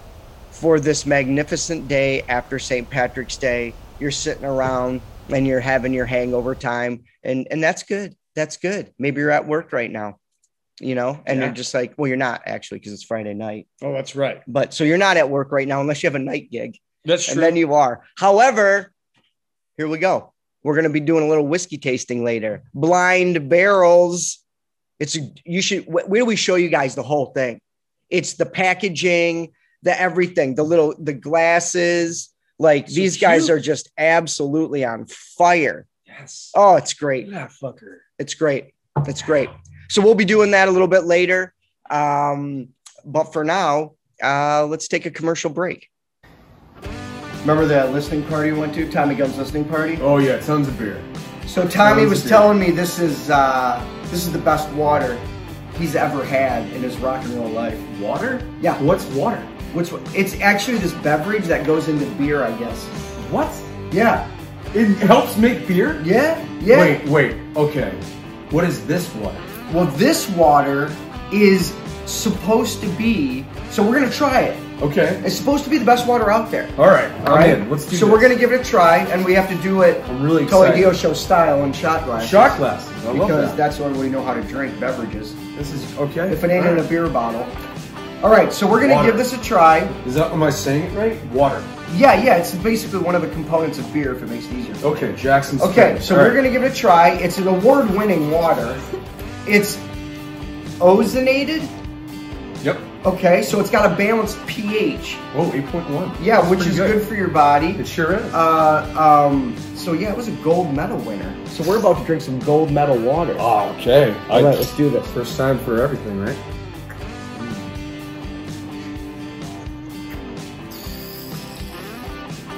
for 0.50 0.78
this 0.78 1.06
magnificent 1.06 1.88
day 1.88 2.20
after 2.28 2.58
St. 2.58 2.90
Patrick's 2.90 3.38
Day. 3.38 3.72
You're 3.98 4.10
sitting 4.10 4.44
around 4.44 5.00
and 5.30 5.46
you're 5.46 5.60
having 5.60 5.94
your 5.94 6.04
hangover 6.04 6.54
time, 6.54 7.04
and 7.24 7.46
and 7.50 7.62
that's 7.64 7.84
good. 7.84 8.14
That's 8.36 8.58
good. 8.58 8.92
Maybe 8.98 9.22
you're 9.22 9.30
at 9.30 9.46
work 9.48 9.72
right 9.72 9.90
now, 9.90 10.18
you 10.78 10.94
know, 10.94 11.18
and 11.24 11.38
Yeah. 11.40 11.46
you're 11.46 11.54
just 11.54 11.72
like, 11.72 11.94
well, 11.96 12.06
you're 12.06 12.18
not 12.18 12.42
actually 12.44 12.80
because 12.80 12.92
it's 12.92 13.02
Friday 13.02 13.32
night. 13.32 13.66
Oh, 13.80 13.94
that's 13.94 14.14
right. 14.14 14.42
But 14.46 14.74
so 14.74 14.84
you're 14.84 14.98
not 14.98 15.16
at 15.16 15.30
work 15.30 15.52
right 15.52 15.66
now 15.66 15.80
unless 15.80 16.02
you 16.02 16.08
have 16.08 16.14
a 16.14 16.18
night 16.18 16.50
gig, 16.50 16.76
That's 17.06 17.24
true. 17.24 17.32
and 17.32 17.42
then 17.42 17.56
you 17.56 17.72
are. 17.72 18.04
However, 18.18 18.92
here 19.78 19.88
we 19.88 19.96
go. 19.96 20.34
We're 20.62 20.74
going 20.74 20.84
to 20.84 20.90
be 20.90 21.00
doing 21.00 21.24
a 21.24 21.28
little 21.28 21.46
whiskey 21.46 21.78
tasting 21.78 22.24
later. 22.24 22.62
Blind 22.74 23.48
barrels. 23.48 24.38
It's 25.00 25.16
you 25.46 25.62
should. 25.62 25.84
Where 25.86 26.20
do 26.20 26.26
we 26.26 26.36
show 26.36 26.56
you 26.56 26.68
guys 26.68 26.94
the 26.94 27.02
whole 27.02 27.32
thing? 27.32 27.58
It's 28.12 28.34
the 28.34 28.44
packaging, 28.46 29.52
the 29.82 29.98
everything, 29.98 30.54
the 30.54 30.62
little 30.62 30.94
the 30.98 31.14
glasses. 31.14 32.28
Like 32.58 32.88
So 32.88 32.94
these 32.94 33.16
guys 33.16 33.50
are 33.50 33.58
just 33.58 33.90
absolutely 33.98 34.84
on 34.84 35.06
fire. 35.06 35.86
yes. 36.06 36.50
Oh, 36.54 36.76
it's 36.76 36.92
great. 36.92 37.26
Look 37.26 37.36
at 37.36 37.48
that 37.48 37.56
fucker. 37.58 37.96
It's 38.18 38.34
great. 38.34 38.74
It's 39.08 39.22
great. 39.22 39.48
So 39.88 40.02
we'll 40.02 40.14
be 40.14 40.26
doing 40.26 40.50
that 40.52 40.68
a 40.68 40.70
little 40.70 40.86
bit 40.86 41.04
later. 41.04 41.54
Um, 41.90 42.68
but 43.04 43.32
for 43.32 43.42
now, 43.44 43.94
uh, 44.22 44.66
let's 44.66 44.86
take 44.86 45.06
a 45.06 45.10
commercial 45.10 45.50
break. 45.50 45.88
Remember 47.40 47.66
that 47.66 47.92
listening 47.92 48.22
party 48.24 48.52
we 48.52 48.58
went 48.60 48.74
to, 48.74 48.88
Tommy 48.92 49.14
Gunn's 49.16 49.36
listening 49.36 49.64
party? 49.64 49.98
Oh 50.00 50.18
yeah, 50.18 50.38
tons 50.38 50.68
of 50.68 50.78
beer. 50.78 51.02
So 51.46 51.66
Tommy 51.66 52.02
Tons 52.02 52.10
was 52.10 52.28
telling 52.28 52.58
me 52.60 52.70
this 52.70 52.98
is 53.00 53.30
uh, 53.30 53.84
this 54.04 54.24
is 54.26 54.32
the 54.32 54.38
best 54.38 54.68
water 54.74 55.18
he's 55.76 55.96
ever 55.96 56.22
had 56.24 56.70
in 56.72 56.82
his 56.82 56.96
rock 56.98 57.24
and 57.24 57.34
roll 57.34 57.48
life. 57.48 57.80
Water? 58.02 58.42
Yeah. 58.60 58.80
What's 58.82 59.04
water? 59.06 59.40
Which 59.72 59.92
one- 59.92 60.02
it's 60.14 60.38
actually 60.40 60.78
this 60.78 60.92
beverage 60.92 61.44
that 61.44 61.64
goes 61.64 61.88
into 61.88 62.04
beer, 62.16 62.42
I 62.44 62.50
guess. 62.58 62.84
What? 63.30 63.48
Yeah, 63.92 64.26
It 64.74 64.86
helps 64.98 65.36
make 65.36 65.66
beer? 65.68 66.00
yeah, 66.04 66.44
yeah. 66.60 66.80
Wait, 66.80 67.06
wait. 67.06 67.36
Okay. 67.56 67.92
What 68.50 68.64
is 68.64 68.84
this 68.86 69.12
water? 69.14 69.36
Well, 69.72 69.86
this 69.96 70.28
water 70.30 70.90
is 71.32 71.72
supposed 72.06 72.80
to 72.80 72.88
be. 72.88 73.44
So 73.70 73.82
we're 73.82 73.94
gonna 73.94 74.10
try 74.10 74.40
it. 74.42 74.56
Okay. 74.82 75.22
It's 75.24 75.36
supposed 75.36 75.62
to 75.64 75.70
be 75.70 75.78
the 75.78 75.84
best 75.84 76.06
water 76.08 76.30
out 76.30 76.50
there. 76.50 76.68
All 76.76 76.88
right. 76.88 77.10
All 77.26 77.36
right. 77.36 77.50
in. 77.50 77.70
Let's 77.70 77.86
do 77.86 77.96
so 77.96 78.06
this. 78.06 78.12
we're 78.12 78.20
gonna 78.20 78.34
give 78.34 78.52
it 78.52 78.60
a 78.60 78.64
try, 78.64 78.98
and 78.98 79.24
we 79.24 79.32
have 79.34 79.48
to 79.48 79.54
do 79.62 79.82
it 79.82 80.02
I'm 80.08 80.22
really 80.22 80.42
excited. 80.42 80.76
Dio 80.76 80.92
show 80.92 81.12
style 81.12 81.62
in 81.64 81.72
shot 81.72 82.04
glasses. 82.04 82.28
Shot 82.28 82.58
glasses. 82.58 82.90
I 83.06 83.12
because 83.12 83.28
that. 83.50 83.56
that's 83.56 83.76
the 83.78 83.84
only 83.84 83.98
way 83.98 84.06
we 84.06 84.10
know 84.10 84.22
how 84.24 84.34
to 84.34 84.42
drink 84.42 84.78
beverages. 84.80 85.34
This 85.56 85.72
is 85.72 85.96
okay. 85.98 86.32
If 86.32 86.42
it 86.42 86.50
ain't 86.50 86.66
All 86.66 86.72
in 86.72 86.78
a 86.80 86.84
beer 86.84 87.08
bottle. 87.08 87.46
All 88.22 88.30
right, 88.30 88.52
so 88.52 88.68
we're 88.70 88.80
gonna 88.80 88.94
Water. 88.94 89.08
give 89.08 89.16
this 89.18 89.32
a 89.32 89.40
try. 89.42 89.78
Is 90.06 90.14
that 90.14 90.30
am 90.30 90.42
I 90.42 90.50
saying 90.50 90.92
it 90.92 90.96
right? 90.96 91.24
Water. 91.32 91.62
Yeah, 91.96 92.22
yeah, 92.22 92.36
it's 92.36 92.54
basically 92.54 93.00
one 93.00 93.14
of 93.16 93.22
the 93.22 93.28
components 93.30 93.78
of 93.78 93.92
beer 93.92 94.14
if 94.14 94.22
it 94.22 94.28
makes 94.28 94.46
it 94.46 94.52
easier. 94.54 94.74
Okay, 94.86 95.14
Jackson. 95.16 95.60
Okay, 95.60 95.96
State. 95.96 96.02
so 96.02 96.14
All 96.14 96.20
we're 96.22 96.28
right. 96.28 96.36
gonna 96.36 96.50
give 96.50 96.62
it 96.62 96.72
a 96.72 96.74
try. 96.74 97.10
It's 97.10 97.38
an 97.38 97.48
award-winning 97.48 98.30
water. 98.30 98.80
It's 99.46 99.76
ozonated. 100.78 101.68
Yep. 102.64 102.78
Okay, 103.04 103.42
so 103.42 103.58
it's 103.58 103.70
got 103.70 103.90
a 103.92 103.96
balanced 103.96 104.38
pH. 104.46 105.16
Oh, 105.34 105.50
8.1. 105.50 106.16
Yeah, 106.22 106.36
That's 106.40 106.48
which 106.50 106.66
is 106.68 106.76
good. 106.76 107.02
for 107.06 107.16
your 107.16 107.26
body. 107.26 107.70
It 107.70 107.88
sure 107.88 108.14
is. 108.14 108.32
Uh, 108.32 109.28
um, 109.28 109.56
so 109.74 109.92
yeah, 109.94 110.10
it 110.12 110.16
was 110.16 110.28
a 110.28 110.32
gold 110.44 110.72
medal 110.72 110.98
winner. 110.98 111.34
So 111.48 111.64
we're 111.68 111.80
about 111.80 111.98
to 111.98 112.04
drink 112.04 112.22
some 112.22 112.38
gold 112.40 112.70
medal 112.70 112.96
water. 112.98 113.34
oh, 113.40 113.74
okay. 113.80 114.14
All 114.30 114.44
right, 114.44 114.56
let's 114.56 114.76
do 114.76 114.88
this. 114.90 115.04
First 115.10 115.36
time 115.36 115.58
for 115.58 115.82
everything, 115.82 116.20
right? 116.20 116.36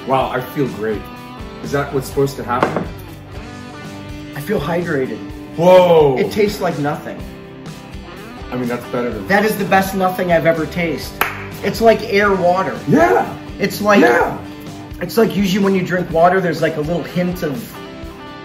Wow, 0.07 0.29
I 0.29 0.41
feel 0.41 0.67
great. 0.75 1.01
Is 1.63 1.71
that 1.71 1.93
what's 1.93 2.07
supposed 2.07 2.35
to 2.37 2.43
happen? 2.43 2.83
I 4.35 4.41
feel 4.41 4.59
hydrated. 4.59 5.17
Whoa! 5.57 6.17
It 6.17 6.31
tastes 6.31 6.61
like 6.61 6.77
nothing. 6.79 7.17
I 8.51 8.57
mean, 8.57 8.67
that's 8.67 8.85
better 8.87 9.09
than. 9.11 9.27
That 9.27 9.45
is 9.45 9.57
the 9.57 9.65
best 9.65 9.95
nothing 9.95 10.31
I've 10.31 10.45
ever 10.45 10.65
tasted. 10.67 11.17
It's 11.63 11.81
like 11.81 12.01
air 12.03 12.35
water. 12.35 12.79
Yeah! 12.87 13.25
It's 13.59 13.81
like 13.81 14.01
Yeah! 14.01 14.37
it's 15.01 15.17
like 15.17 15.35
usually 15.35 15.63
when 15.63 15.73
you 15.73 15.83
drink 15.85 16.11
water, 16.11 16.39
there's 16.39 16.61
like 16.61 16.75
a 16.75 16.81
little 16.81 17.03
hint 17.03 17.41
of 17.43 17.57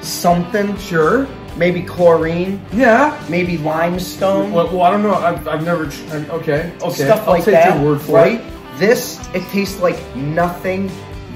something. 0.00 0.76
Sure. 0.78 1.26
Maybe 1.56 1.82
chlorine, 1.82 2.62
Yeah. 2.72 3.20
maybe 3.28 3.58
limestone, 3.58 4.52
Well, 4.52 4.68
well 4.68 4.82
I 4.82 4.90
don't 4.92 5.02
know. 5.02 5.14
I've, 5.14 5.46
I've 5.48 5.64
never. 5.64 5.84
I'm- 6.12 6.30
Okay. 6.30 6.72
Okay. 6.80 7.04
stuff 7.04 7.26
I'll 7.26 7.34
like 7.34 7.44
take 7.44 7.54
that. 7.54 7.74
your 7.80 7.92
word 7.92 8.00
for 8.00 8.12
right? 8.12 8.40
it. 8.40 8.78
This 8.78 9.18
it 9.34 9.42
tastes 9.50 9.78
like 9.80 9.98
nothing 10.16 10.88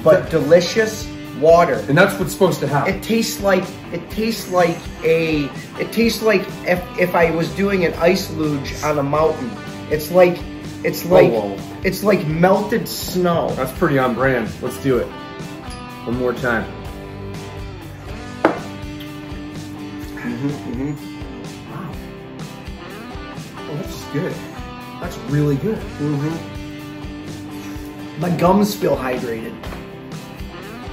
but 0.05 0.31
delicious 0.31 1.09
water. 1.41 1.85
And 1.89 1.97
that's 1.97 2.19
what's 2.19 2.33
supposed 2.33 2.61
to 2.61 2.69
happen. 2.69 2.95
It 2.95 3.03
tastes 3.03 3.41
like 3.41 3.65
it 3.93 4.09
tastes 4.11 4.51
like 4.51 4.77
a 5.03 5.47
it 5.81 5.91
tastes 5.93 6.23
like 6.23 6.43
if 6.67 6.83
if 6.99 7.15
I 7.15 7.31
was 7.31 7.49
doing 7.57 7.85
an 7.85 7.95
ice 7.95 8.31
luge 8.33 8.73
on 8.83 8.99
a 8.99 9.03
mountain. 9.03 9.51
It's 9.91 10.11
like 10.11 10.39
it's 10.85 11.05
like 11.07 11.33
whoa. 11.33 11.57
it's 11.83 12.05
like 12.05 12.27
melted 12.27 12.87
snow. 12.87 13.51
That's 13.55 13.73
pretty 13.79 13.99
on 13.99 14.15
brand. 14.15 14.51
Let's 14.63 14.81
do 14.83 14.99
it. 14.99 15.07
One 16.07 16.19
more 16.19 16.35
time. 16.35 16.65
Mhm, 20.15 20.51
mhm. 20.51 20.97
Wow. 21.71 21.93
Oh, 23.57 23.77
that's 23.77 24.05
good. 24.13 24.35
That's 25.01 25.17
really 25.31 25.57
good. 25.57 25.79
My 28.19 28.31
gums 28.37 28.75
feel 28.75 28.97
hydrated. 28.97 29.55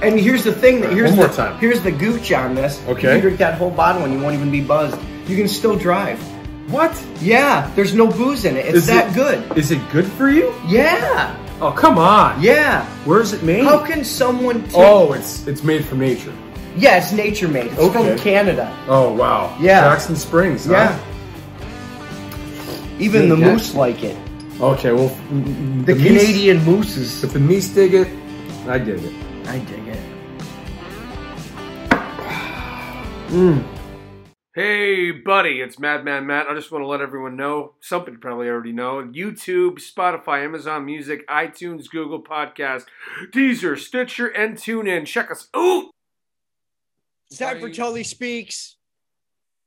And 0.02 0.18
here's 0.18 0.42
the 0.44 0.52
thing 0.52 0.80
that 0.80 0.92
here's 0.92 1.10
One 1.10 1.18
more 1.20 1.28
the, 1.28 1.34
time. 1.36 1.58
here's 1.58 1.80
the 1.82 1.92
gooch 1.92 2.32
on 2.32 2.54
this. 2.54 2.82
Okay. 2.88 3.14
You 3.16 3.20
drink 3.22 3.38
that 3.38 3.54
whole 3.56 3.70
bottle 3.70 4.02
and 4.04 4.12
you 4.12 4.20
won't 4.20 4.34
even 4.34 4.50
be 4.50 4.60
buzzed. 4.60 4.98
You 5.28 5.36
can 5.36 5.46
still 5.48 5.76
drive. 5.76 6.18
What? 6.70 6.92
Yeah, 7.20 7.70
there's 7.76 7.94
no 7.94 8.06
booze 8.08 8.44
in 8.44 8.56
it. 8.56 8.66
It's 8.66 8.78
Is 8.78 8.86
that 8.88 9.10
it- 9.10 9.14
good. 9.14 9.56
Is 9.58 9.70
it 9.70 9.80
good 9.92 10.06
for 10.06 10.28
you? 10.28 10.52
Yeah. 10.66 11.36
Oh, 11.60 11.70
come 11.70 11.98
on. 11.98 12.42
Yeah. 12.42 12.84
Where's 13.04 13.32
it 13.32 13.42
made? 13.44 13.62
How 13.64 13.78
can 13.86 14.04
someone 14.04 14.62
take 14.64 14.72
oh, 14.74 15.12
it's 15.12 15.46
it's 15.46 15.62
made 15.62 15.84
from 15.84 16.00
nature. 16.00 16.32
Yeah, 16.76 16.96
it's 16.98 17.12
nature 17.12 17.46
made. 17.48 17.70
It's 17.76 17.92
from 17.92 18.18
Canada. 18.18 18.74
Oh, 18.88 19.12
wow. 19.12 19.56
Yeah. 19.60 19.82
Jackson 19.82 20.16
Springs. 20.16 20.64
huh? 20.66 20.72
Yeah. 20.72 20.98
Even 22.98 23.28
the 23.28 23.36
Yeah. 23.36 23.52
moose 23.52 23.74
like 23.74 24.02
it. 24.02 24.16
Okay, 24.60 24.92
well, 24.92 25.10
mm, 25.30 25.44
mm, 25.44 25.86
The, 25.86 25.92
meese- 25.94 26.06
Canadian 26.06 26.64
mooses. 26.64 27.22
If 27.24 27.32
the 27.32 27.38
meese 27.40 27.68
dig 27.74 27.94
it, 27.94 28.08
I 28.68 28.78
dig 28.78 29.02
it. 29.02 29.12
I 29.46 29.58
dig 29.58 29.81
it. 33.32 33.64
Hey, 34.54 35.10
buddy, 35.10 35.62
it's 35.62 35.78
Madman 35.78 36.26
Matt. 36.26 36.46
I 36.46 36.54
just 36.54 36.70
want 36.70 36.82
to 36.82 36.86
let 36.86 37.00
everyone 37.00 37.36
know 37.36 37.74
something 37.80 38.12
you 38.12 38.20
probably 38.20 38.48
already 38.48 38.72
know. 38.72 39.02
YouTube, 39.02 39.78
Spotify, 39.80 40.44
Amazon 40.44 40.84
Music, 40.84 41.26
iTunes, 41.28 41.88
Google 41.88 42.22
Podcast, 42.22 42.84
Deezer, 43.32 43.78
Stitcher, 43.78 44.28
and 44.28 44.58
TuneIn. 44.58 45.06
Check 45.06 45.30
us 45.30 45.48
out. 45.54 45.86
It's 47.30 47.38
time 47.38 47.60
for 47.60 47.70
Tully 47.70 48.04
Speaks. 48.04 48.76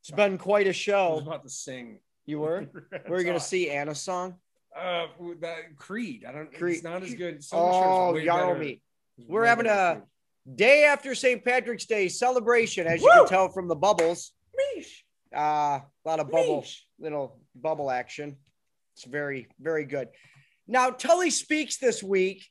It's 0.02 0.12
been 0.12 0.38
quite 0.38 0.68
a 0.68 0.70
I 0.70 0.70
was 0.70 0.76
show. 0.76 1.18
about 1.26 1.42
to 1.44 1.50
sing. 1.50 1.98
You 2.28 2.42
were? 2.42 2.68
We're 3.10 3.24
going 3.24 3.40
to 3.40 3.44
see 3.44 3.72
Anna's 3.72 4.00
song? 4.00 4.36
Uh, 4.80 5.08
with 5.18 5.42
that 5.42 5.76
Creed. 5.78 6.26
I 6.28 6.32
don't. 6.32 6.54
Creed. 6.54 6.76
It's 6.76 6.84
not 6.84 7.02
as 7.02 7.16
good. 7.16 7.42
Oh, 7.52 7.56
Silverchair's 7.56 8.14
way 8.16 8.26
Yarrow 8.26 8.48
better. 8.50 8.60
Meat. 8.60 8.82
It's 9.18 9.28
We're 9.28 9.46
having 9.46 9.66
a 9.66 9.70
than 9.70 9.96
Creed. 10.02 10.04
Day 10.54 10.84
after 10.84 11.16
St. 11.16 11.44
Patrick's 11.44 11.86
Day 11.86 12.08
celebration, 12.08 12.88
as 12.88 13.02
you 13.02 13.10
Woo! 13.14 13.22
can 13.22 13.30
tell 13.30 13.50
from 13.50 13.68
the 13.68 13.76
bubbles. 13.76 14.32
Uh, 15.36 15.80
a 15.80 15.84
lot 16.06 16.20
of 16.20 16.32
bubble, 16.32 16.66
little 17.00 17.40
bubble 17.56 17.92
action. 17.92 18.38
It's 18.96 19.06
very, 19.06 19.48
very 19.60 19.86
good. 19.86 20.08
Now, 20.68 20.90
Tully 20.92 21.30
Speaks 21.30 21.78
this 21.78 22.02
week 22.02 22.46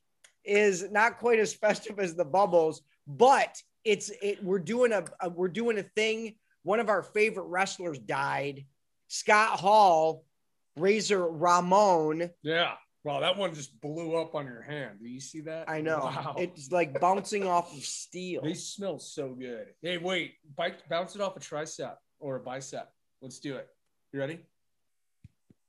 is 0.45 0.91
not 0.91 1.19
quite 1.19 1.39
as 1.39 1.55
festive 1.55 1.99
as 1.99 2.15
the 2.15 2.25
bubbles, 2.25 2.83
but 3.07 3.57
it's 3.85 4.11
it. 4.23 4.43
We're 4.43 4.59
doing 4.59 4.93
a, 4.93 5.05
a 5.21 5.29
we're 5.31 5.49
doing 5.49 5.79
a 5.79 5.83
thing. 5.83 6.37
One 6.63 6.81
of 6.81 6.89
our 6.89 7.03
favorite 7.03 7.45
wrestlers 7.45 7.99
died. 7.99 8.65
Scott 9.09 9.61
Hall, 9.61 10.25
Razor 10.77 11.27
Ramon. 11.27 12.31
Yeah. 12.43 12.73
Wow, 13.05 13.21
that 13.21 13.37
one 13.37 13.55
just 13.55 13.79
blew 13.83 14.17
up 14.17 14.35
on 14.35 14.47
your 14.47 14.63
hand. 14.63 14.99
Do 15.03 15.07
you 15.09 15.21
see 15.21 15.41
that? 15.43 15.69
I 15.69 15.83
know 15.83 15.99
Wow. 15.99 16.37
it's 16.39 16.73
like 16.73 16.99
bouncing 17.01 17.47
off 17.47 17.77
of 17.77 17.85
steel. 17.85 18.41
They 18.43 18.55
smell 18.55 18.99
so 18.99 19.35
good. 19.35 19.67
Hey, 19.83 19.99
wait. 19.99 20.37
Bite, 20.57 20.89
bounce 20.89 21.15
it 21.15 21.21
off 21.21 21.37
a 21.37 21.41
tricep 21.41 21.97
or 22.19 22.37
a 22.37 22.41
bicep. 22.41 22.91
Let's 23.21 23.39
do 23.41 23.57
it. 23.57 23.69
You 24.13 24.21
ready? 24.21 24.41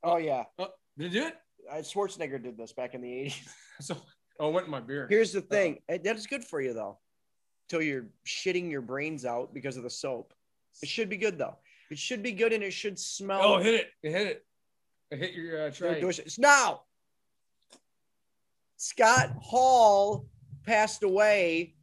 Oh 0.02 0.16
yeah, 0.16 0.44
Oh, 0.58 0.68
did 0.96 1.12
you 1.12 1.20
do 1.20 1.26
it? 1.26 1.34
uh, 1.70 1.74
Schwarzenegger 1.76 2.40
did 2.42 2.56
this 2.56 2.72
back 2.72 2.94
in 2.94 3.00
the 3.02 3.12
eighties. 3.12 3.48
So, 3.80 3.94
oh, 4.40 4.48
went 4.48 4.64
in 4.66 4.70
my 4.70 4.80
beer. 4.80 5.06
Here's 5.10 5.32
the 5.32 5.42
thing: 5.42 5.80
uh, 5.92 5.98
that 6.02 6.16
is 6.16 6.26
good 6.26 6.42
for 6.44 6.62
you 6.62 6.72
though, 6.72 6.98
till 7.68 7.82
you're 7.82 8.06
shitting 8.26 8.70
your 8.70 8.80
brains 8.80 9.26
out 9.26 9.52
because 9.52 9.76
of 9.76 9.82
the 9.82 9.90
soap. 9.90 10.32
It 10.82 10.88
should 10.88 11.10
be 11.10 11.18
good 11.18 11.36
though. 11.36 11.56
It 11.90 11.98
should 11.98 12.22
be 12.22 12.32
good, 12.32 12.54
and 12.54 12.62
it 12.64 12.70
should 12.70 12.98
smell. 12.98 13.40
Oh, 13.42 13.58
hit 13.58 13.74
it. 13.74 13.86
It 14.02 14.12
hit 14.12 14.26
it. 14.28 14.46
It 15.10 15.18
hit 15.18 15.34
your 15.34 15.66
uh, 15.66 15.70
tray. 15.70 16.00
delicious. 16.00 16.38
Now, 16.38 16.82
Scott 18.76 19.30
Hall 19.40 20.26
passed 20.64 21.02
away. 21.02 21.74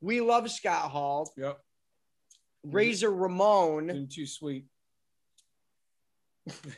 We 0.00 0.20
love 0.20 0.50
Scott 0.50 0.90
Hall. 0.90 1.32
Yep. 1.36 1.58
Razor 2.64 3.10
Ramon. 3.12 3.86
Been 3.88 4.08
too 4.08 4.26
sweet. 4.26 4.64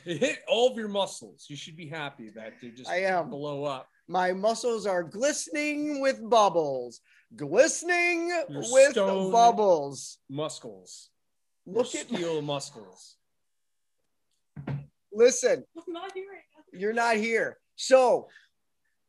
it 0.05 0.17
hit 0.19 0.39
all 0.47 0.71
of 0.71 0.77
your 0.77 0.87
muscles. 0.89 1.45
You 1.49 1.55
should 1.55 1.77
be 1.77 1.87
happy 1.87 2.29
that 2.35 2.53
they 2.61 2.69
just 2.69 2.89
I 2.89 3.01
am. 3.03 3.29
blow 3.29 3.63
up. 3.63 3.87
My 4.07 4.33
muscles 4.33 4.85
are 4.85 5.03
glistening 5.03 6.01
with 6.01 6.27
bubbles. 6.29 6.99
Glistening 7.35 8.27
Your 8.49 8.63
with 8.71 8.91
stone- 8.91 9.31
bubbles. 9.31 10.19
Muscles. 10.29 11.09
Look 11.65 11.93
Your 11.93 12.01
at 12.01 12.07
steel 12.09 12.41
muscles. 12.41 13.15
listen. 15.11 15.63
You're 16.73 16.93
not 16.93 17.15
here. 17.17 17.57
So 17.75 18.27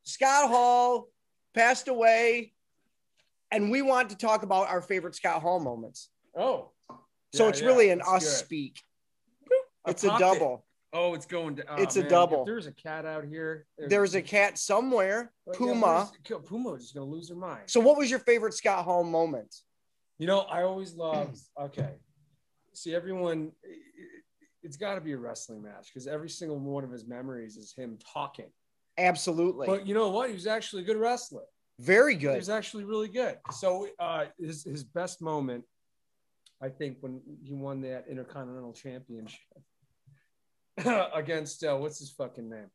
Scott 0.04 0.48
Hall 0.50 1.08
passed 1.54 1.88
away, 1.88 2.52
and 3.50 3.70
we 3.70 3.82
want 3.82 4.10
to 4.10 4.16
talk 4.16 4.42
about 4.42 4.68
our 4.68 4.82
favorite 4.82 5.14
Scott 5.14 5.42
Hall 5.42 5.60
moments. 5.60 6.08
Oh. 6.36 6.70
So 7.32 7.44
Yeah, 7.44 7.48
it's 7.50 7.60
yeah, 7.60 7.66
really 7.66 7.90
an 7.90 8.00
us 8.02 8.24
good. 8.24 8.44
speak. 8.44 8.82
I 9.86 9.90
It's 9.90 10.04
a 10.04 10.14
it. 10.14 10.18
double. 10.18 10.64
Oh, 10.92 11.14
it's 11.14 11.26
going 11.26 11.56
to. 11.56 11.64
oh, 11.68 11.82
It's 11.82 11.96
a 11.96 12.08
double. 12.08 12.42
If 12.42 12.46
there's 12.46 12.66
a 12.68 12.72
cat 12.72 13.04
out 13.04 13.24
here. 13.24 13.66
There's 13.78 14.14
a 14.14 14.22
cat 14.22 14.58
somewhere, 14.58 15.32
Well, 15.44 15.54
yeah, 15.54 15.58
Puma. 15.58 16.12
Puma 16.46 16.72
is 16.74 16.92
going 16.92 17.06
to 17.08 17.12
lose 17.12 17.28
her 17.30 17.34
mind. 17.34 17.62
So, 17.66 17.80
what 17.80 17.96
was 17.98 18.08
your 18.10 18.20
favorite 18.20 18.54
Scott 18.54 18.84
Hall 18.84 19.02
moment? 19.02 19.52
You 20.18 20.28
know, 20.28 20.40
I 20.42 20.62
always 20.62 20.94
loved. 20.94 21.36
Okay, 21.60 21.94
see, 22.74 22.94
everyone, 22.94 23.50
it- 23.64 23.80
it's 24.62 24.76
got 24.78 24.94
to 24.94 25.00
be 25.02 25.12
a 25.12 25.18
wrestling 25.18 25.60
match 25.62 25.88
because 25.92 26.06
every 26.06 26.30
single 26.30 26.58
one 26.58 26.84
of 26.84 26.90
his 26.90 27.04
memories 27.06 27.56
is 27.58 27.74
him 27.74 27.98
talking. 28.14 28.50
Absolutely. 28.96 29.66
But 29.66 29.86
you 29.86 29.94
know 29.94 30.08
what? 30.10 30.28
He 30.28 30.34
was 30.34 30.46
actually 30.46 30.82
a 30.82 30.86
good 30.86 30.96
wrestler. 30.96 31.42
Very 31.80 32.14
good. 32.14 32.32
He 32.32 32.36
was 32.36 32.48
actually 32.48 32.84
really 32.84 33.08
good. 33.08 33.38
So 33.52 33.88
uh, 33.98 34.26
his 34.38 34.64
his 34.64 34.84
best 34.84 35.20
moment, 35.20 35.64
I 36.62 36.68
think, 36.68 36.98
when 37.00 37.20
he 37.42 37.52
won 37.54 37.80
that 37.82 38.06
Intercontinental 38.08 38.72
Championship 38.72 39.40
against 41.14 41.64
uh, 41.64 41.76
what's 41.76 41.98
his 41.98 42.10
fucking 42.10 42.48
name? 42.48 42.70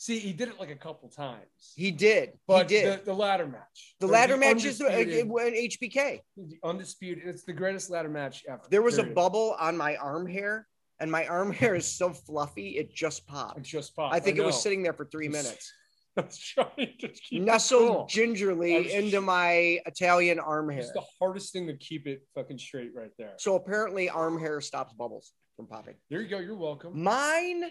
See, 0.00 0.20
he 0.20 0.32
did 0.32 0.48
it 0.48 0.60
like 0.60 0.70
a 0.70 0.76
couple 0.76 1.08
times. 1.08 1.72
He 1.74 1.90
did. 1.90 2.34
But 2.46 2.70
he 2.70 2.76
did. 2.78 3.00
The, 3.00 3.06
the 3.06 3.14
ladder 3.14 3.48
match. 3.48 3.96
The, 3.98 4.06
ladder 4.06 4.36
match 4.36 4.64
is 4.64 4.80
uh, 4.80 4.88
HBK. 4.88 6.20
the 6.36 6.58
undisputed. 6.62 7.24
It's 7.26 7.42
the 7.42 7.52
greatest 7.52 7.90
ladder 7.90 8.08
match 8.08 8.44
ever. 8.48 8.62
There 8.70 8.82
was 8.82 8.98
a 8.98 9.02
bubble 9.02 9.56
on 9.58 9.76
my 9.76 9.96
arm 9.96 10.28
hair, 10.28 10.67
and 11.00 11.10
my 11.10 11.26
arm 11.26 11.52
hair 11.52 11.74
is 11.74 11.86
so 11.86 12.10
fluffy 12.12 12.70
it 12.78 12.94
just 12.94 13.26
popped. 13.26 13.58
It 13.58 13.64
just 13.64 13.94
popped. 13.94 14.14
I 14.14 14.20
think 14.20 14.38
it 14.38 14.44
was 14.44 14.60
sitting 14.62 14.82
there 14.82 14.92
for 14.92 15.04
three 15.04 15.28
minutes. 15.28 15.72
I 16.16 16.22
trying 16.22 16.96
to 16.98 17.08
keep 17.08 17.42
it 17.42 17.44
Nestled 17.44 17.88
cool. 17.88 18.06
gingerly 18.06 18.82
was- 18.84 18.92
into 18.92 19.20
my 19.20 19.78
Italian 19.86 20.40
arm 20.40 20.68
hair. 20.68 20.80
It's 20.80 20.92
the 20.92 21.04
hardest 21.20 21.52
thing 21.52 21.68
to 21.68 21.76
keep 21.76 22.06
it 22.08 22.26
fucking 22.34 22.58
straight 22.58 22.90
right 22.94 23.12
there. 23.18 23.34
So 23.38 23.54
apparently, 23.54 24.10
arm 24.10 24.38
hair 24.40 24.60
stops 24.60 24.92
bubbles 24.94 25.32
from 25.56 25.68
popping. 25.68 25.94
There 26.10 26.20
you 26.20 26.28
go. 26.28 26.38
You're 26.40 26.56
welcome. 26.56 27.00
Mine, 27.00 27.64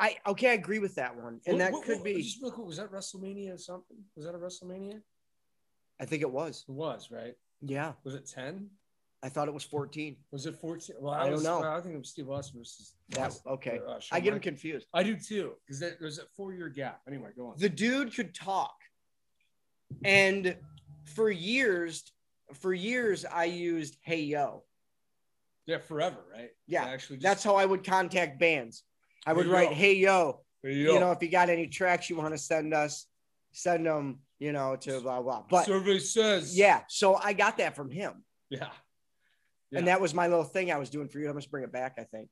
I 0.00 0.16
okay, 0.26 0.50
I 0.50 0.54
agree 0.54 0.80
with 0.80 0.96
that 0.96 1.14
one, 1.16 1.40
and 1.46 1.54
What- 1.54 1.58
that 1.58 1.72
what- 1.72 1.84
could 1.84 1.96
what- 1.98 2.04
be. 2.04 2.22
Just 2.22 2.42
real 2.42 2.50
quick, 2.50 2.66
was 2.66 2.76
that 2.78 2.90
WrestleMania 2.90 3.54
or 3.54 3.58
something? 3.58 3.98
Was 4.16 4.26
that 4.26 4.34
a 4.34 4.38
WrestleMania? 4.38 5.00
I 6.00 6.04
think 6.06 6.22
it 6.22 6.30
was. 6.30 6.64
It 6.68 6.72
was, 6.72 7.10
right? 7.10 7.34
Yeah, 7.62 7.92
Was 8.04 8.14
it 8.14 8.26
10? 8.26 8.68
I 9.22 9.28
thought 9.28 9.48
it 9.48 9.54
was 9.54 9.64
fourteen. 9.64 10.16
Was 10.30 10.46
it 10.46 10.54
14? 10.60 10.96
Well, 11.00 11.12
I 11.14 11.24
don't 11.24 11.32
was- 11.32 11.42
know. 11.44 11.60
well, 11.60 11.72
I 11.76 11.80
think 11.80 11.94
it 11.94 11.98
was 11.98 12.10
Steve 12.10 12.28
Austin 12.30 12.60
versus. 12.60 12.94
That 13.10 13.38
okay. 13.46 13.80
uh, 13.86 13.98
I 14.12 14.20
get 14.20 14.34
him 14.34 14.40
confused. 14.40 14.86
I 14.92 15.02
do 15.02 15.16
too, 15.16 15.52
because 15.66 15.80
there's 15.80 16.18
a 16.18 16.22
four 16.36 16.52
year 16.52 16.68
gap. 16.68 17.00
Anyway, 17.08 17.30
go 17.36 17.48
on. 17.48 17.54
The 17.56 17.68
dude 17.68 18.14
could 18.14 18.34
talk, 18.34 18.74
and 20.04 20.56
for 21.14 21.30
years, 21.30 22.04
for 22.54 22.74
years, 22.74 23.24
I 23.24 23.44
used 23.44 23.96
"Hey 24.02 24.20
Yo." 24.22 24.64
yeah, 25.66 25.78
forever, 25.78 26.24
right? 26.32 26.50
Yeah, 26.68 26.84
To 26.84 26.90
actually 26.90 27.16
just, 27.16 27.24
That's 27.24 27.42
how 27.44 27.56
I 27.56 27.64
would 27.64 27.84
contact 27.84 28.38
bands. 28.38 28.84
I 29.26 29.32
would 29.32 29.46
Hey, 29.46 29.52
write, 29.52 29.70
yo. 29.70 29.74
"Hey 29.76 29.94
Yo." 29.96 30.40
There 30.62 30.72
You 30.72 31.00
know, 31.00 31.10
if 31.12 31.22
you 31.22 31.28
got 31.28 31.48
any 31.48 31.66
tracks 31.68 32.08
you 32.10 32.16
want 32.16 32.34
to 32.34 32.38
send 32.38 32.74
us, 32.74 33.06
send 33.52 33.86
them. 33.86 34.20
You 34.38 34.52
know, 34.52 34.76
to 34.76 35.00
blah 35.00 35.22
blah. 35.22 35.44
But 35.48 35.64
survey 35.66 35.98
says. 35.98 36.56
yeah, 36.58 36.82
so 36.88 37.14
I 37.16 37.32
got 37.32 37.56
that 37.58 37.74
from 37.74 37.90
him. 37.90 38.22
Yeah. 38.50 38.68
And 39.74 39.88
that 39.88 40.00
was 40.00 40.14
my 40.14 40.26
little 40.28 40.44
thing 40.44 40.70
I 40.70 40.78
was 40.78 40.90
doing 40.90 41.08
for 41.08 41.18
you. 41.18 41.28
I 41.28 41.32
must 41.32 41.50
bring 41.50 41.64
it 41.64 41.72
back, 41.72 41.96
I 41.98 42.04
think. 42.04 42.28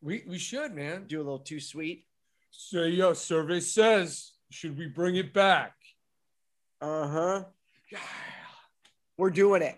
We, 0.00 0.24
we 0.26 0.38
should, 0.38 0.74
man. 0.74 1.04
Do 1.06 1.18
a 1.18 1.24
little 1.24 1.38
too 1.38 1.60
sweet. 1.60 2.06
So 2.50 2.84
yo, 2.84 3.12
survey 3.12 3.60
says, 3.60 4.32
should 4.50 4.78
we 4.78 4.86
bring 4.86 5.16
it 5.16 5.34
back? 5.34 5.74
Uh 6.80 7.08
huh. 7.08 7.44
We're 9.16 9.30
doing 9.30 9.62
it. 9.62 9.76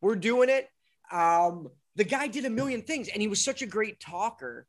We're 0.00 0.16
doing 0.16 0.48
it. 0.48 0.68
Um, 1.12 1.68
the 1.96 2.04
guy 2.04 2.26
did 2.26 2.44
a 2.44 2.50
million 2.50 2.82
things 2.82 3.08
and 3.08 3.22
he 3.22 3.28
was 3.28 3.42
such 3.42 3.62
a 3.62 3.66
great 3.66 4.00
talker. 4.00 4.66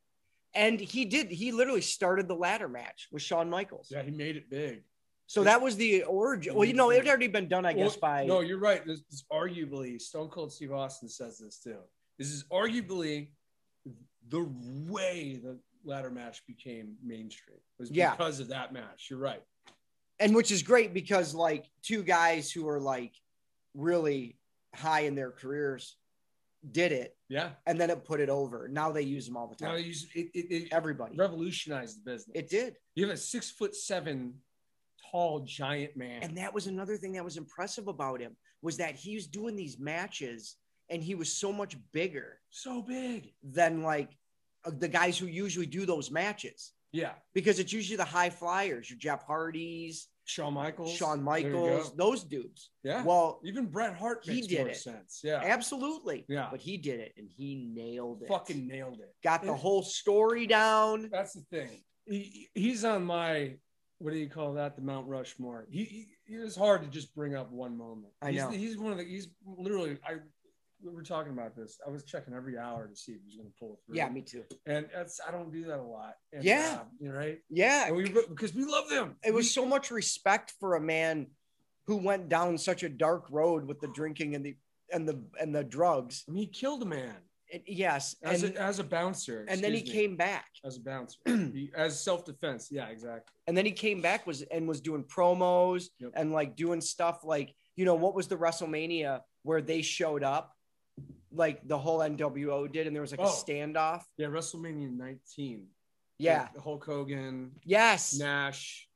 And 0.54 0.80
he 0.80 1.06
did, 1.06 1.32
he 1.32 1.52
literally 1.52 1.82
started 1.82 2.28
the 2.28 2.36
ladder 2.36 2.68
match 2.68 3.08
with 3.12 3.22
Shawn 3.22 3.50
Michaels. 3.50 3.88
Yeah, 3.90 4.04
he 4.04 4.12
made 4.12 4.36
it 4.36 4.50
big. 4.50 4.84
So 5.32 5.46
that 5.46 5.62
was 5.62 5.78
the 5.78 6.04
origin. 6.04 6.56
Well, 6.56 6.66
you 6.66 6.74
know, 6.74 6.90
it 6.90 6.98
had 6.98 7.08
already 7.08 7.30
been 7.30 7.48
done, 7.48 7.66
I 7.66 7.72
guess, 7.72 7.92
Well, 7.92 8.00
by. 8.02 8.26
No, 8.26 8.42
you're 8.42 8.60
right. 8.60 8.86
This 8.86 9.00
is 9.10 9.24
arguably 9.32 9.98
Stone 10.02 10.28
Cold 10.28 10.52
Steve 10.52 10.74
Austin 10.74 11.08
says 11.08 11.38
this 11.40 11.58
too. 11.60 11.78
This 12.20 12.28
is 12.28 12.44
arguably 12.52 13.30
the 14.28 14.46
way 14.90 15.40
the 15.42 15.58
ladder 15.86 16.10
match 16.10 16.46
became 16.46 16.96
mainstream 17.02 17.60
was 17.80 17.90
Yeah. 17.90 18.12
because 18.12 18.42
of 18.42 18.50
that 18.50 18.74
match. 18.74 19.08
You're 19.10 19.20
right. 19.20 19.42
and 20.20 20.36
which 20.36 20.52
is 20.52 20.62
great 20.64 20.94
because, 20.94 21.34
like, 21.34 21.66
two 21.82 22.04
guys 22.04 22.52
who 22.52 22.68
are 22.68 22.80
like 22.80 23.14
really 23.74 24.38
high 24.76 25.00
in 25.02 25.16
their 25.16 25.32
careers 25.32 25.96
did 26.74 26.92
it 26.92 27.18
Yeah. 27.30 27.52
and 27.66 27.80
then 27.82 27.90
it 27.90 28.04
put 28.04 28.20
it 28.20 28.30
over. 28.30 28.68
Now 28.68 28.92
they 28.92 29.02
use 29.02 29.26
them 29.26 29.36
all 29.38 29.48
the 29.48 29.56
Now 29.64 29.72
time. 29.76 29.84
you 29.86 29.94
it, 30.14 30.30
it, 30.36 30.52
it 30.56 30.68
Everybody. 30.74 31.16
revolutionized 31.16 32.04
the 32.04 32.12
business. 32.12 32.36
It 32.36 32.50
did. 32.50 32.76
You 32.96 33.06
have 33.08 33.16
a 33.16 33.18
six 33.18 33.50
foot 33.50 33.74
seven 33.76 34.36
tall 35.12 35.42
giant 35.42 35.96
man. 35.98 36.24
And 36.24 36.38
that 36.38 36.54
was 36.54 36.68
another 36.68 36.98
thing 36.98 37.14
that 37.14 37.24
was 37.24 37.38
impressive 37.38 37.88
about 37.88 38.20
him 38.22 38.36
was 38.62 38.78
that 38.78 38.96
he 38.96 39.16
was 39.16 39.28
doing 39.28 39.56
these 39.56 39.80
matches 39.80 40.56
and 40.90 41.02
he 41.04 41.16
was 41.16 41.32
so 41.34 41.52
much 41.54 41.76
bigger 41.92 42.40
so 42.50 42.82
big. 42.82 43.34
than 43.44 43.82
like 43.84 44.10
uh, 44.66 44.72
the 44.78 44.88
guys 44.88 45.18
who 45.18 45.26
usually 45.26 45.66
do 45.66 45.86
those 45.86 46.12
matches 46.12 46.74
Yeah. 46.92 47.14
because 47.34 47.60
it's 47.60 47.74
usually 47.74 47.98
the 47.98 48.06
high 48.06 48.30
flyers, 48.30 48.90
your 48.90 49.00
Jeff 49.00 49.24
Hardys, 49.26 50.08
Shawn 50.26 50.54
Michaels. 50.54 50.94
Shawn 50.94 51.22
Michaels, 51.24 51.96
those 51.96 52.24
dudes. 52.24 52.70
Yeah. 52.84 53.04
Well, 53.04 53.42
even 53.44 53.66
Bret 53.66 53.96
Hart 53.96 54.20
he 54.24 54.42
did 54.42 54.68
it. 54.68 54.78
sense. 54.78 55.22
Yeah. 55.24 55.42
absolutely. 55.44 56.26
Yeah. 56.30 56.48
But 56.52 56.62
he 56.62 56.78
did 56.78 57.00
it 57.00 57.14
and 57.18 57.28
he 57.30 57.56
nailed 57.74 58.22
it. 58.22 58.28
Fucking 58.30 58.68
nailed 58.68 59.00
it. 59.00 59.14
got 59.24 59.42
the 59.42 59.48
Yeah. 59.48 59.58
whole 59.58 59.82
story 59.84 60.46
down. 60.46 61.10
That's 61.12 61.34
the 61.34 61.42
thing. 61.42 61.70
He, 62.06 62.50
he's 62.54 62.86
on 62.86 63.04
my 63.06 63.56
what 64.02 64.14
do 64.14 64.20
you 64.20 64.30
call 64.30 64.54
that? 64.54 64.76
The 64.76 64.82
Mount 64.82 65.08
Rushmore. 65.08 65.68
He, 65.70 65.84
he 66.28 66.36
it 66.36 66.40
was 66.44 66.56
hard 66.56 66.82
to 66.82 66.88
just 66.88 67.14
bring 67.16 67.36
up 67.36 67.52
one 67.52 67.78
moment. 67.78 68.14
I 68.22 68.32
he's, 68.32 68.42
know. 68.42 68.50
He's 68.50 68.78
one 68.78 68.92
of 68.92 68.98
the. 68.98 69.04
He's 69.04 69.28
literally. 69.46 69.98
I 70.06 70.16
we 70.84 70.92
were 70.92 71.04
talking 71.04 71.32
about 71.32 71.56
this. 71.56 71.80
I 71.86 71.90
was 71.90 72.04
checking 72.04 72.34
every 72.34 72.58
hour 72.58 72.88
to 72.88 72.96
see 72.96 73.12
if 73.12 73.20
he 73.22 73.28
was 73.28 73.36
going 73.36 73.48
to 73.48 73.60
pull 73.60 73.74
it 73.74 73.80
through. 73.86 73.98
Yeah, 73.98 74.10
me 74.10 74.22
too. 74.22 74.44
And 74.66 74.88
that's 74.94 75.20
I 75.26 75.32
don't 75.32 75.52
do 75.52 75.66
that 75.66 75.80
a 75.80 75.84
lot. 75.84 76.16
And, 76.34 76.44
Yeah. 76.44 76.80
uh, 76.82 76.86
you're 77.00 77.16
right. 77.16 77.40
Yeah. 77.50 77.88
And 77.88 77.96
we 77.96 78.10
because 78.10 78.54
we 78.54 78.66
love 78.66 78.90
them. 78.90 79.16
It 79.24 79.34
was 79.34 79.54
so 79.54 79.66
much 79.66 79.92
respect 79.92 80.54
for 80.60 80.76
a 80.76 80.82
man 80.82 81.28
who 81.88 81.98
went 81.98 82.30
down 82.30 82.58
such 82.58 82.84
a 82.84 82.90
dark 82.90 83.26
road 83.30 83.68
with 83.68 83.80
the 83.80 83.90
drinking 83.90 84.36
and 84.36 84.46
the 84.46 84.56
and 84.92 85.08
the 85.08 85.24
and 85.40 85.54
the 85.54 85.64
drugs. 85.64 86.24
I 86.28 86.32
mean, 86.32 86.44
he 86.44 86.50
killed 86.50 86.82
a 86.82 86.86
man 86.86 87.16
yes, 87.66 88.16
as 88.24 88.44
and 88.44 88.56
a, 88.56 88.62
as 88.62 88.80
a 88.80 88.84
bouncer. 88.84 89.46
and 89.48 89.62
then 89.62 89.74
he 89.74 89.84
me, 89.84 89.90
came 89.92 90.16
back, 90.16 90.48
as 90.64 90.78
a 90.78 90.82
bouncer 90.82 91.18
He- 91.26 91.72
as 91.76 92.02
self 92.02 92.26
defense. 92.26 92.70
Yeah, 92.72 92.88
exactly. 92.88 93.34
and 93.48 93.56
then 93.58 93.66
he 93.66 93.72
came 93.72 94.02
back 94.02 94.26
was 94.28 94.42
and 94.44 94.68
was 94.68 94.82
doing 94.82 95.04
promos 95.04 95.86
Yep. 96.00 96.12
and 96.16 96.32
like 96.32 96.56
doing 96.56 96.82
stuff 96.82 97.24
like 97.24 97.54
you 97.76 97.86
know 97.86 97.96
what 97.96 98.14
was 98.16 98.28
the 98.28 98.38
WrestleMania 98.38 99.22
where 99.44 99.62
they 99.62 99.82
showed 99.82 100.24
up, 100.24 100.56
like 101.32 101.68
the 101.68 101.78
whole 101.78 102.00
NWO 102.00 102.72
did, 102.72 102.86
and 102.88 102.96
there 102.96 103.02
was 103.02 103.12
like 103.12 103.20
a 103.20 103.24
Oh. 103.24 103.44
standoff. 103.48 104.04
Yeah, 104.18 104.28
WrestleMania 104.28 104.92
19. 104.96 105.68
Yeah. 106.20 106.42
Like 106.54 106.64
Hulk 106.64 106.86
Hogan, 106.86 107.52
Yes. 107.66 108.14
Nash, 108.20 108.88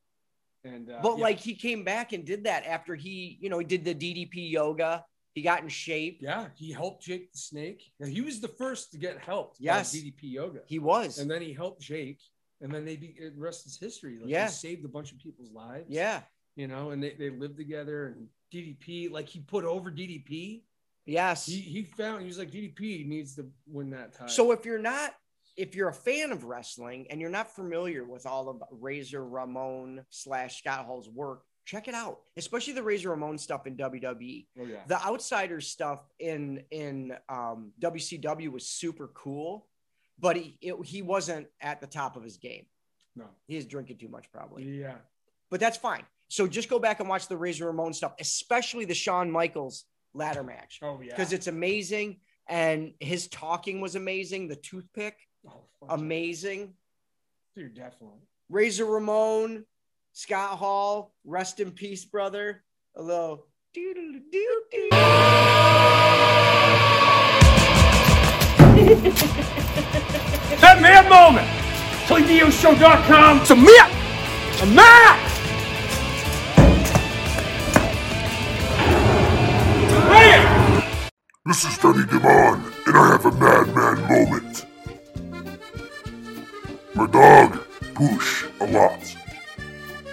and 0.63 0.91
uh, 0.91 0.99
but 1.01 1.17
yeah. 1.17 1.23
like 1.23 1.39
he 1.39 1.55
came 1.55 1.83
back 1.83 2.13
and 2.13 2.23
did 2.25 2.43
that 2.43 2.65
after 2.65 2.93
he, 2.95 3.37
you 3.41 3.49
know, 3.49 3.57
he 3.57 3.65
did 3.65 3.83
the 3.83 3.95
DDP 3.95 4.51
yoga. 4.51 5.03
He 5.35 5.41
got 5.41 5.61
in 5.61 5.69
shape. 5.69 6.19
Yeah, 6.21 6.47
he 6.55 6.71
helped 6.71 7.03
Jake 7.03 7.31
the 7.31 7.37
Snake. 7.37 7.91
And 7.99 8.11
he 8.11 8.21
was 8.21 8.39
the 8.39 8.47
first 8.47 8.91
to 8.93 8.97
get 8.97 9.19
helped. 9.19 9.59
by 9.59 9.65
Yes. 9.65 9.93
DDP 9.93 10.23
yoga. 10.23 10.61
He 10.65 10.79
was. 10.79 11.19
and 11.19 11.29
then 11.29 11.41
he 11.41 11.53
helped 11.53 11.81
Jake, 11.81 12.21
and 12.61 12.73
then 12.73 12.85
they 12.85 12.95
be 12.95 13.15
the 13.19 13.33
rest 13.39 13.67
is 13.67 13.77
history. 13.77 14.17
Like 14.19 14.29
Yeah. 14.29 14.45
he 14.47 14.51
saved 14.53 14.85
a 14.85 14.87
bunch 14.87 15.11
of 15.11 15.19
people's 15.19 15.51
lives. 15.51 15.85
yeah. 15.89 16.21
you 16.55 16.67
know, 16.67 16.91
and 16.91 17.03
they, 17.03 17.13
they 17.19 17.29
lived 17.29 17.57
together. 17.57 18.07
And 18.17 18.29
DDP, 18.53 19.11
like 19.11 19.27
he 19.27 19.41
put 19.41 19.65
over 19.65 19.91
DDP. 19.91 20.63
Yes. 21.05 21.45
He 21.45 21.57
he 21.59 21.83
found 21.83 22.21
he 22.21 22.27
was 22.27 22.39
like 22.39 22.49
DDP 22.49 23.05
needs 23.05 23.35
to 23.35 23.45
win 23.67 23.89
that 23.91 24.13
title. 24.13 24.29
So 24.29 24.51
if 24.53 24.65
you're 24.65 24.79
not 24.79 25.13
if 25.57 25.75
you're 25.75 25.89
a 25.89 25.93
fan 25.93 26.31
of 26.31 26.45
wrestling 26.45 27.07
and 27.09 27.19
you're 27.21 27.29
not 27.29 27.53
familiar 27.53 28.03
with 28.05 28.25
all 28.25 28.47
of 28.49 28.63
Razor 28.71 29.23
Ramon 29.25 30.05
slash 30.09 30.59
Scott 30.59 30.85
Hall's 30.85 31.09
work, 31.09 31.43
check 31.65 31.87
it 31.87 31.93
out, 31.95 32.19
especially 32.37 32.73
the 32.73 32.83
Razor 32.83 33.09
Ramon 33.09 33.37
stuff 33.37 33.67
in 33.67 33.75
WWE. 33.75 34.45
Oh 34.59 34.65
yeah. 34.65 34.77
The 34.87 35.03
Outsiders 35.03 35.67
stuff 35.67 35.99
in 36.19 36.63
in 36.71 37.13
um, 37.27 37.71
WCW 37.81 38.51
was 38.51 38.65
super 38.67 39.07
cool, 39.09 39.65
but 40.19 40.35
he 40.37 40.57
it, 40.61 40.75
he 40.85 41.01
wasn't 41.01 41.47
at 41.59 41.81
the 41.81 41.87
top 41.87 42.15
of 42.15 42.23
his 42.23 42.37
game. 42.37 42.65
No. 43.17 43.25
he's 43.47 43.65
drinking 43.65 43.97
too 43.97 44.09
much, 44.09 44.29
probably. 44.31 44.63
Yeah. 44.63 44.95
But 45.49 45.59
that's 45.61 45.77
fine. 45.77 46.03
So 46.27 46.47
just 46.47 46.69
go 46.69 46.79
back 46.79 46.99
and 46.99 47.07
watch 47.07 47.27
the 47.27 47.37
Razor 47.37 47.67
Ramon 47.67 47.93
stuff, 47.93 48.13
especially 48.19 48.83
the 48.85 48.93
Shawn 48.93 49.31
Michaels 49.31 49.85
ladder 50.13 50.43
match 50.43 50.79
Oh 50.81 50.99
yeah. 51.01 51.11
because 51.11 51.33
it's 51.33 51.47
amazing 51.47 52.17
and 52.47 52.93
his 52.99 53.27
talking 53.27 53.79
was 53.81 53.95
amazing. 53.95 54.47
The 54.49 54.55
toothpick, 54.57 55.17
oh, 55.47 55.61
amazing. 55.89 56.73
dude, 57.55 57.73
definitely. 57.73 58.19
Razor 58.49 58.85
Ramon, 58.85 59.65
Scott 60.17 60.57
Hall, 60.59 61.13
rest 61.25 61.59
in 61.59 61.71
peace, 61.71 62.05
brother. 62.05 62.63
A 62.95 63.01
little 63.01 63.47
doo-doo-doo-doo. 63.73 64.87
That 70.61 70.79
mad 70.81 71.09
moment! 71.09 71.45
ToyDioShow.com. 72.07 73.41
It's 73.41 73.49
a 73.51 73.55
myth! 73.57 73.91
A 74.61 74.65
myth! 74.67 75.19
Man! 80.09 81.01
This 81.45 81.65
is 81.65 81.77
Danny 81.77 82.05
Devon, 82.05 82.63
and 82.87 82.95
I 82.95 83.11
have 83.11 83.25
a 83.25 83.31
madman 83.31 84.07
moment. 84.07 84.65
My 86.95 87.05
dog, 87.07 87.59
Push, 87.95 88.45
a 88.61 88.65
lot. 88.67 89.24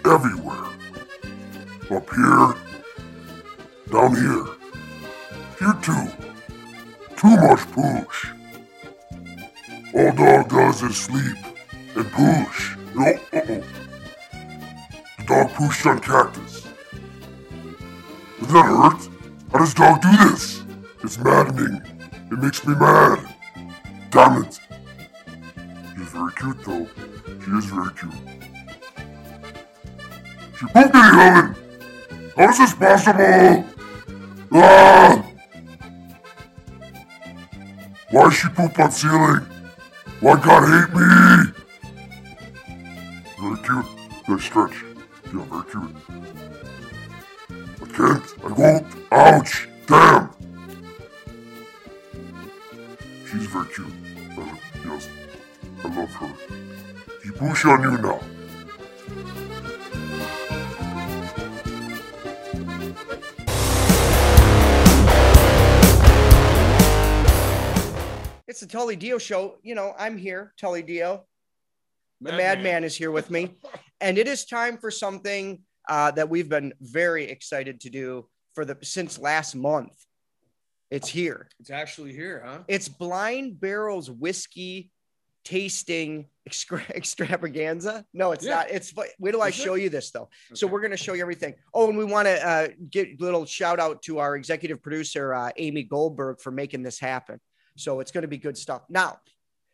Everywhere. 0.05 0.66
Up 1.90 2.11
here. 2.11 2.55
Down 3.90 4.16
here. 4.16 4.46
Here 5.59 5.78
too. 5.80 6.07
Too 7.16 7.36
much 7.36 7.70
push. 7.70 8.30
All 9.94 10.12
dog 10.12 10.48
does 10.48 10.82
is 10.82 10.96
sleep 10.96 11.36
and 11.94 12.11
push. 12.11 12.76
No, 12.94 13.05
uh-oh. 13.05 13.62
The 15.18 15.24
dog 15.26 15.50
pushed 15.50 15.86
on 15.86 16.00
cactus. 16.00 16.66
Does 18.40 18.53
that 18.53 18.64
hurt? 18.64 19.09
How 19.53 19.59
does 19.59 19.74
dog 19.74 20.03
do 20.03 20.11
this? 20.30 20.62
It's 21.05 21.18
maddening. 21.18 21.80
It 22.32 22.38
makes 22.38 22.66
me 22.66 22.74
mad. 22.74 23.20
Damn 24.11 24.42
it. 24.42 24.59
She's 25.96 26.09
very 26.09 26.32
cute 26.32 26.64
though. 26.64 26.88
She 27.44 27.50
is 27.50 27.66
very 27.66 27.92
cute. 27.94 28.51
She 30.63 30.69
pooped 30.69 30.95
in 30.95 31.01
the 31.03 31.09
oven. 31.27 31.57
How 32.37 32.51
is 32.51 32.59
this 32.59 32.75
possible? 32.75 33.65
Ah! 34.53 35.27
Why 38.13 38.31
she 38.31 38.49
poop 38.49 38.79
on 38.79 38.93
ceiling? 38.93 39.45
Why 40.21 40.37
God 40.41 40.63
hate 40.71 40.95
me? 40.95 41.05
Very 43.41 43.57
cute. 43.65 43.89
Nice 44.29 44.45
stretch. 44.45 44.85
Yeah, 45.35 45.45
very 45.51 45.65
cute. 45.73 45.97
I 47.83 47.87
can't. 47.97 48.27
I 48.45 48.47
won't. 48.53 48.87
Ouch. 49.11 49.69
Damn. 49.89 50.31
She's 53.29 53.47
very 53.47 53.67
cute. 53.67 53.95
Uh, 54.39 54.57
yes. 54.85 55.09
I 55.83 55.89
love 55.89 56.13
her. 56.13 56.33
She 57.25 57.31
push 57.33 57.65
on 57.65 57.83
you 57.83 57.99
now. 57.99 58.21
The 68.63 68.69
Tully 68.69 68.97
Dio 68.97 69.19
show. 69.19 69.59
You 69.63 69.75
know, 69.75 69.95
I'm 69.99 70.17
here, 70.17 70.55
Tully 70.59 70.83
Dio. 70.83 71.27
The 72.21 72.33
Madman. 72.33 72.85
is 72.85 72.97
here 72.97 73.11
with 73.11 73.31
me. 73.31 73.55
And 74.01 74.19
it 74.19 74.27
is 74.27 74.45
time 74.45 74.79
for 74.79 74.91
something 74.91 75.61
uh, 75.89 76.11
that 76.11 76.29
we've 76.29 76.49
been 76.49 76.73
very 76.81 77.27
excited 77.27 77.79
to 77.83 77.89
do 77.89 78.27
for 78.53 78.65
the 78.65 78.77
since 78.83 79.17
last 79.17 79.55
month. 79.55 79.95
It's 80.91 81.07
here. 81.09 81.49
It's 81.61 81.71
actually 81.71 82.13
here, 82.13 82.43
huh? 82.45 82.59
It's 82.67 82.89
Blind 82.89 83.61
Barrel's 83.61 84.11
whiskey 84.11 84.91
tasting 85.45 86.27
extra- 86.49 86.83
extravaganza. 86.97 88.05
No, 88.13 88.33
it's 88.33 88.45
Yeah. 88.45 88.57
not. 88.57 88.71
It's 88.73 88.93
wait 89.21 89.31
till 89.31 89.41
I 89.41 89.51
show 89.51 89.75
you 89.75 89.89
this 89.89 90.11
though. 90.11 90.29
So 90.53 90.67
we're 90.67 90.81
gonna 90.81 90.97
show 90.97 91.13
you 91.13 91.23
everything. 91.23 91.55
Oh, 91.73 91.89
and 91.89 91.97
we 91.97 92.05
want 92.05 92.27
to 92.27 92.45
uh, 92.45 92.69
get 92.91 93.07
a 93.09 93.17
little 93.23 93.47
shout 93.47 93.79
out 93.79 94.03
to 94.03 94.19
our 94.19 94.35
executive 94.35 94.83
producer 94.83 95.33
uh, 95.33 95.51
Amy 95.57 95.85
Goldberg 95.85 96.41
for 96.41 96.51
making 96.51 96.83
this 96.83 96.99
happen. 96.99 97.41
So 97.77 98.01
it's 98.01 98.11
gonna 98.11 98.29
be 98.29 98.39
good 98.39 98.57
stuff. 98.57 98.83
Now, 98.89 99.18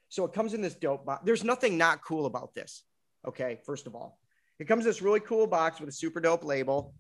so 0.09 0.25
it 0.25 0.33
comes 0.33 0.55
in 0.55 0.63
this 0.63 0.75
dope 0.75 1.05
box. 1.05 1.23
There's 1.25 1.45
nothing 1.45 1.77
not 1.77 2.03
cool 2.03 2.27
about 2.27 2.55
this. 2.55 2.85
Okay, 3.27 3.61
first 3.67 3.87
of 3.87 3.95
all, 3.95 4.19
it 4.59 4.67
comes 4.67 4.85
in 4.85 4.91
this 4.91 5.03
really 5.03 5.21
cool 5.21 5.47
box 5.47 5.81
with 5.81 5.89
a 5.89 5.93
super 5.93 6.21
dope 6.21 6.45
label, 6.45 6.95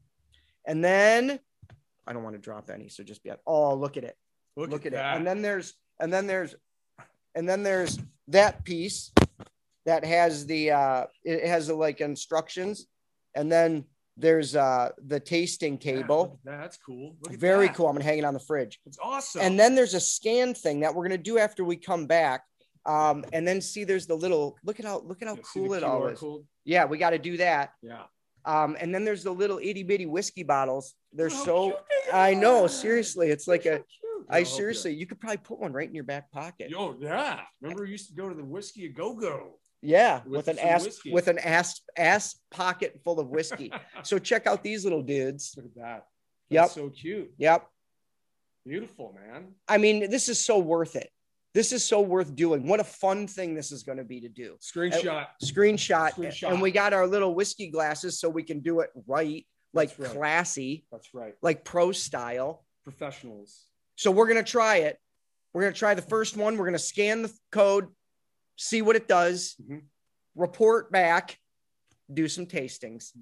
and 0.66 0.84
then 0.84 1.38
I 2.06 2.12
don't 2.12 2.22
want 2.22 2.36
to 2.36 2.40
drop 2.40 2.70
any, 2.70 2.88
so 2.88 3.02
just 3.02 3.22
be 3.22 3.30
oh 3.46 3.74
look 3.74 3.96
at 3.96 4.04
it 4.04 4.16
Look, 4.56 4.70
look, 4.70 4.86
at, 4.86 4.94
at, 4.94 5.14
it 5.14 5.16
and 5.18 5.26
then 5.26 5.40
there's 5.40 5.74
and 6.00 6.12
then 6.12 6.26
there's 6.26 6.54
and 7.34 7.48
then 7.48 7.62
there's 7.62 7.98
that 8.28 8.64
piece 8.64 9.12
that 9.86 10.04
has 10.04 10.46
the 10.46 10.72
uh 10.72 11.04
it 11.22 11.46
has 11.46 11.68
the 11.68 11.74
like 11.74 12.00
instructions 12.00 12.86
and 13.34 13.50
then 13.50 13.84
there's 14.18 14.56
uh 14.56 14.90
the 15.06 15.20
tasting 15.20 15.78
table 15.78 16.40
that. 16.44 16.58
That's 16.60 16.76
cool. 16.76 17.16
Very 17.30 17.68
that. 17.68 17.76
cool 17.76 17.86
i'm 17.86 17.94
gonna 17.94 18.04
hang 18.04 18.18
it 18.18 18.24
on 18.24 18.34
the 18.34 18.40
fridge 18.40 18.80
It's 18.84 18.98
awesome. 19.02 19.42
and 19.42 19.58
then 19.58 19.74
there's 19.74 19.94
a 19.94 20.00
scan 20.00 20.54
thing 20.54 20.80
that 20.80 20.94
we're 20.94 21.04
gonna 21.04 21.18
do 21.18 21.38
after 21.38 21.64
we 21.64 21.76
come 21.76 22.06
back 22.06 22.42
um 22.84 23.24
and 23.32 23.46
then 23.46 23.60
see 23.60 23.84
there's 23.84 24.06
the 24.06 24.14
little 24.14 24.56
look 24.64 24.80
at 24.80 24.86
how 24.86 25.00
look 25.00 25.22
at 25.22 25.28
how 25.28 25.34
Yeah, 25.36 25.42
cool 25.54 25.74
it 25.74 25.82
all 25.84 26.06
is 26.08 26.18
code? 26.18 26.44
yeah 26.64 26.84
we 26.84 26.98
got 26.98 27.10
to 27.10 27.18
do 27.18 27.36
that 27.38 27.70
Yeah. 27.82 28.02
um 28.44 28.76
and 28.80 28.92
then 28.94 29.04
there's 29.04 29.22
the 29.22 29.30
little 29.32 29.58
itty 29.58 29.82
bitty 29.84 30.06
whiskey 30.06 30.42
bottles 30.42 30.94
they're 31.12 31.28
How 31.28 31.44
so 31.44 31.78
i 32.12 32.34
know 32.34 32.66
seriously 32.66 33.28
it's 33.30 33.46
like 33.48 33.66
a. 33.66 33.82
I 34.30 34.38
I'll 34.38 34.44
help 34.44 34.50
you. 34.50 34.56
seriously, 34.56 34.92
you 34.94 35.06
could 35.06 35.20
probably 35.20 35.38
put 35.38 35.58
one 35.58 35.72
right 35.72 35.88
in 35.88 35.94
your 35.94 36.04
back 36.04 36.30
pocket. 36.30 36.68
Yo, 36.68 36.94
yeah. 37.00 37.40
Remember, 37.62 37.84
we 37.84 37.90
used 37.92 38.08
to 38.10 38.14
go 38.14 38.28
to 38.28 38.34
the 38.34 38.44
Whisky 38.44 38.84
a 38.84 38.88
Go 38.90 39.14
Go. 39.14 39.54
Yeah, 39.80 40.22
With 40.24 40.46
with, 40.46 40.48
an 40.48 40.58
ass 40.58 40.84
whiskey. 40.84 41.12
with 41.12 41.28
an 41.28 41.38
ass 41.38 41.80
ass 41.96 42.36
pocket 42.50 43.00
full 43.04 43.20
of 43.20 43.28
whiskey. 43.28 43.72
so 44.02 44.18
check 44.18 44.46
out 44.46 44.62
these 44.62 44.84
little 44.84 45.02
dudes. 45.02 45.54
Look 45.56 45.66
at 45.66 45.74
that. 45.76 46.06
Yep. 46.50 46.70
So 46.70 46.88
cute. 46.90 47.32
Yep. 47.38 47.66
Beautiful, 48.66 49.14
man. 49.14 49.54
I 49.68 49.78
mean, 49.78 50.10
this 50.10 50.28
is 50.28 50.44
so 50.44 50.58
worth 50.58 50.96
it. 50.96 51.10
This 51.54 51.72
is 51.72 51.84
so 51.84 52.00
worth 52.00 52.34
doing. 52.34 52.66
What 52.66 52.80
a 52.80 52.84
fun 52.84 53.26
thing 53.26 53.54
this 53.54 53.72
is 53.72 53.82
going 53.82 53.98
to 53.98 54.04
be 54.04 54.20
to 54.20 54.28
do. 54.28 54.56
Screenshot. 54.60 55.22
Uh, 55.22 55.26
screenshot, 55.42 56.12
Screenshot. 56.12 56.50
and 56.52 56.60
we 56.60 56.70
got 56.70 56.92
our 56.92 57.06
little 57.06 57.34
whiskey 57.34 57.70
glasses 57.70 58.20
so 58.20 58.28
we 58.28 58.42
can 58.42 58.60
do 58.60 58.80
it 58.80 58.90
right, 59.06 59.46
like 59.72 59.88
That's 59.96 60.10
right. 60.10 60.16
classy, 60.18 60.86
That's 60.92 61.08
right. 61.14 61.34
like 61.40 61.64
pro 61.64 61.92
style. 61.92 62.64
Professionals. 62.84 63.66
So 63.96 64.10
we're 64.10 64.28
gonna 64.28 64.42
try 64.44 64.78
it. 64.78 64.98
We're 65.54 65.62
gonna 65.62 65.72
try 65.74 65.94
the 65.94 66.02
first 66.02 66.36
one. 66.36 66.56
We're 66.58 66.66
gonna 66.66 66.78
scan 66.78 67.22
the 67.22 67.32
code, 67.50 67.88
see 68.58 68.82
what 68.82 68.96
it 68.96 69.08
does, 69.08 69.56
Mhm. 69.62 69.84
report 70.34 70.90
back, 70.90 71.40
do 72.12 72.28
some 72.28 72.46
tastings. 72.46 73.12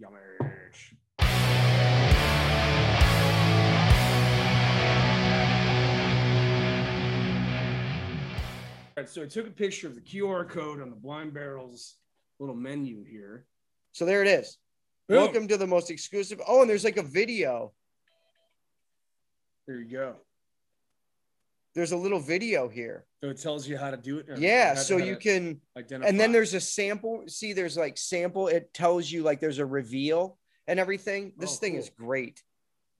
Right, 8.96 9.08
so 9.08 9.22
I 9.22 9.26
took 9.26 9.46
a 9.46 9.50
picture 9.50 9.86
of 9.86 9.94
the 9.94 10.00
QR 10.00 10.48
code 10.48 10.80
on 10.80 10.88
the 10.88 10.96
Blind 10.96 11.34
Barrels 11.34 11.98
little 12.38 12.54
menu 12.54 13.04
here. 13.04 13.46
So 13.92 14.06
there 14.06 14.22
it 14.22 14.28
is. 14.28 14.56
Boom. 15.06 15.18
Welcome 15.18 15.48
to 15.48 15.58
the 15.58 15.66
most 15.66 15.90
exclusive. 15.90 16.40
Oh, 16.46 16.62
and 16.62 16.70
there's 16.70 16.84
like 16.84 16.96
a 16.96 17.02
video. 17.02 17.74
There 19.66 19.80
you 19.80 19.90
go. 19.90 20.25
There's 21.76 21.92
a 21.92 21.96
little 21.96 22.18
video 22.20 22.68
here. 22.68 23.04
So 23.22 23.28
it 23.28 23.36
tells 23.38 23.68
you 23.68 23.76
how 23.76 23.90
to 23.90 23.98
do 23.98 24.16
it. 24.18 24.38
Yeah, 24.38 24.74
so 24.74 24.96
you 24.96 25.14
can 25.14 25.60
identify. 25.76 26.08
and 26.08 26.18
then 26.18 26.32
there's 26.32 26.54
a 26.54 26.60
sample. 26.60 27.24
See, 27.28 27.52
there's 27.52 27.76
like 27.76 27.98
sample. 27.98 28.48
It 28.48 28.72
tells 28.72 29.10
you 29.12 29.22
like 29.22 29.40
there's 29.40 29.58
a 29.58 29.66
reveal 29.66 30.38
and 30.66 30.80
everything. 30.80 31.34
This 31.36 31.52
Oh, 31.52 31.56
thing 31.60 31.72
cool. 31.72 31.80
is 31.80 31.90
great. 31.90 32.42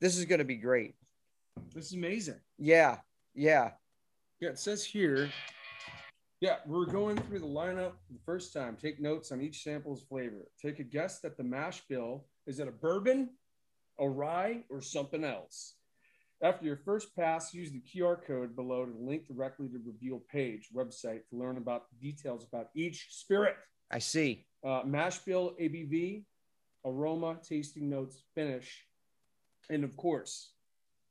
This 0.02 0.18
is 0.18 0.26
gonna 0.26 0.44
be 0.44 0.56
great. 0.56 0.94
this 1.74 1.86
is 1.86 1.94
amazing. 1.94 2.38
Yeah, 2.58 2.98
yeah. 3.34 3.70
Yeah, 4.40 4.50
it 4.50 4.58
says 4.58 4.84
here. 4.84 5.30
Yeah, 6.42 6.56
we're 6.66 6.84
going 6.84 7.16
through 7.16 7.38
the 7.38 7.46
lineup 7.46 7.92
the 8.10 8.18
first 8.26 8.52
time. 8.52 8.76
Take 8.76 9.00
notes 9.00 9.32
on 9.32 9.40
each 9.40 9.62
sample's 9.62 10.02
flavor. 10.02 10.50
Take 10.60 10.80
a 10.80 10.84
guess 10.84 11.20
that 11.20 11.38
the 11.38 11.44
mash 11.44 11.80
bill 11.88 12.26
is 12.46 12.60
it 12.60 12.68
a 12.68 12.72
bourbon, 12.72 13.30
a 13.98 14.06
rye, 14.06 14.64
or 14.68 14.82
something 14.82 15.24
else. 15.24 15.75
After 16.42 16.66
your 16.66 16.76
first 16.76 17.16
pass, 17.16 17.54
use 17.54 17.70
the 17.72 17.80
QR 17.80 18.18
code 18.26 18.54
below 18.54 18.84
to 18.84 18.92
link 18.92 19.26
directly 19.26 19.68
to 19.68 19.78
the 19.78 19.84
reveal 19.86 20.20
page 20.30 20.68
website 20.74 21.26
to 21.30 21.36
learn 21.36 21.56
about 21.56 21.84
details 22.00 22.44
about 22.44 22.68
each 22.74 23.08
spirit. 23.10 23.56
I 23.90 24.00
see. 24.00 24.46
Uh, 24.64 24.82
mash 24.84 25.18
bill, 25.18 25.54
ABV, 25.60 26.24
aroma, 26.84 27.38
tasting 27.42 27.88
notes, 27.88 28.22
finish, 28.34 28.84
and 29.70 29.82
of 29.82 29.96
course, 29.96 30.52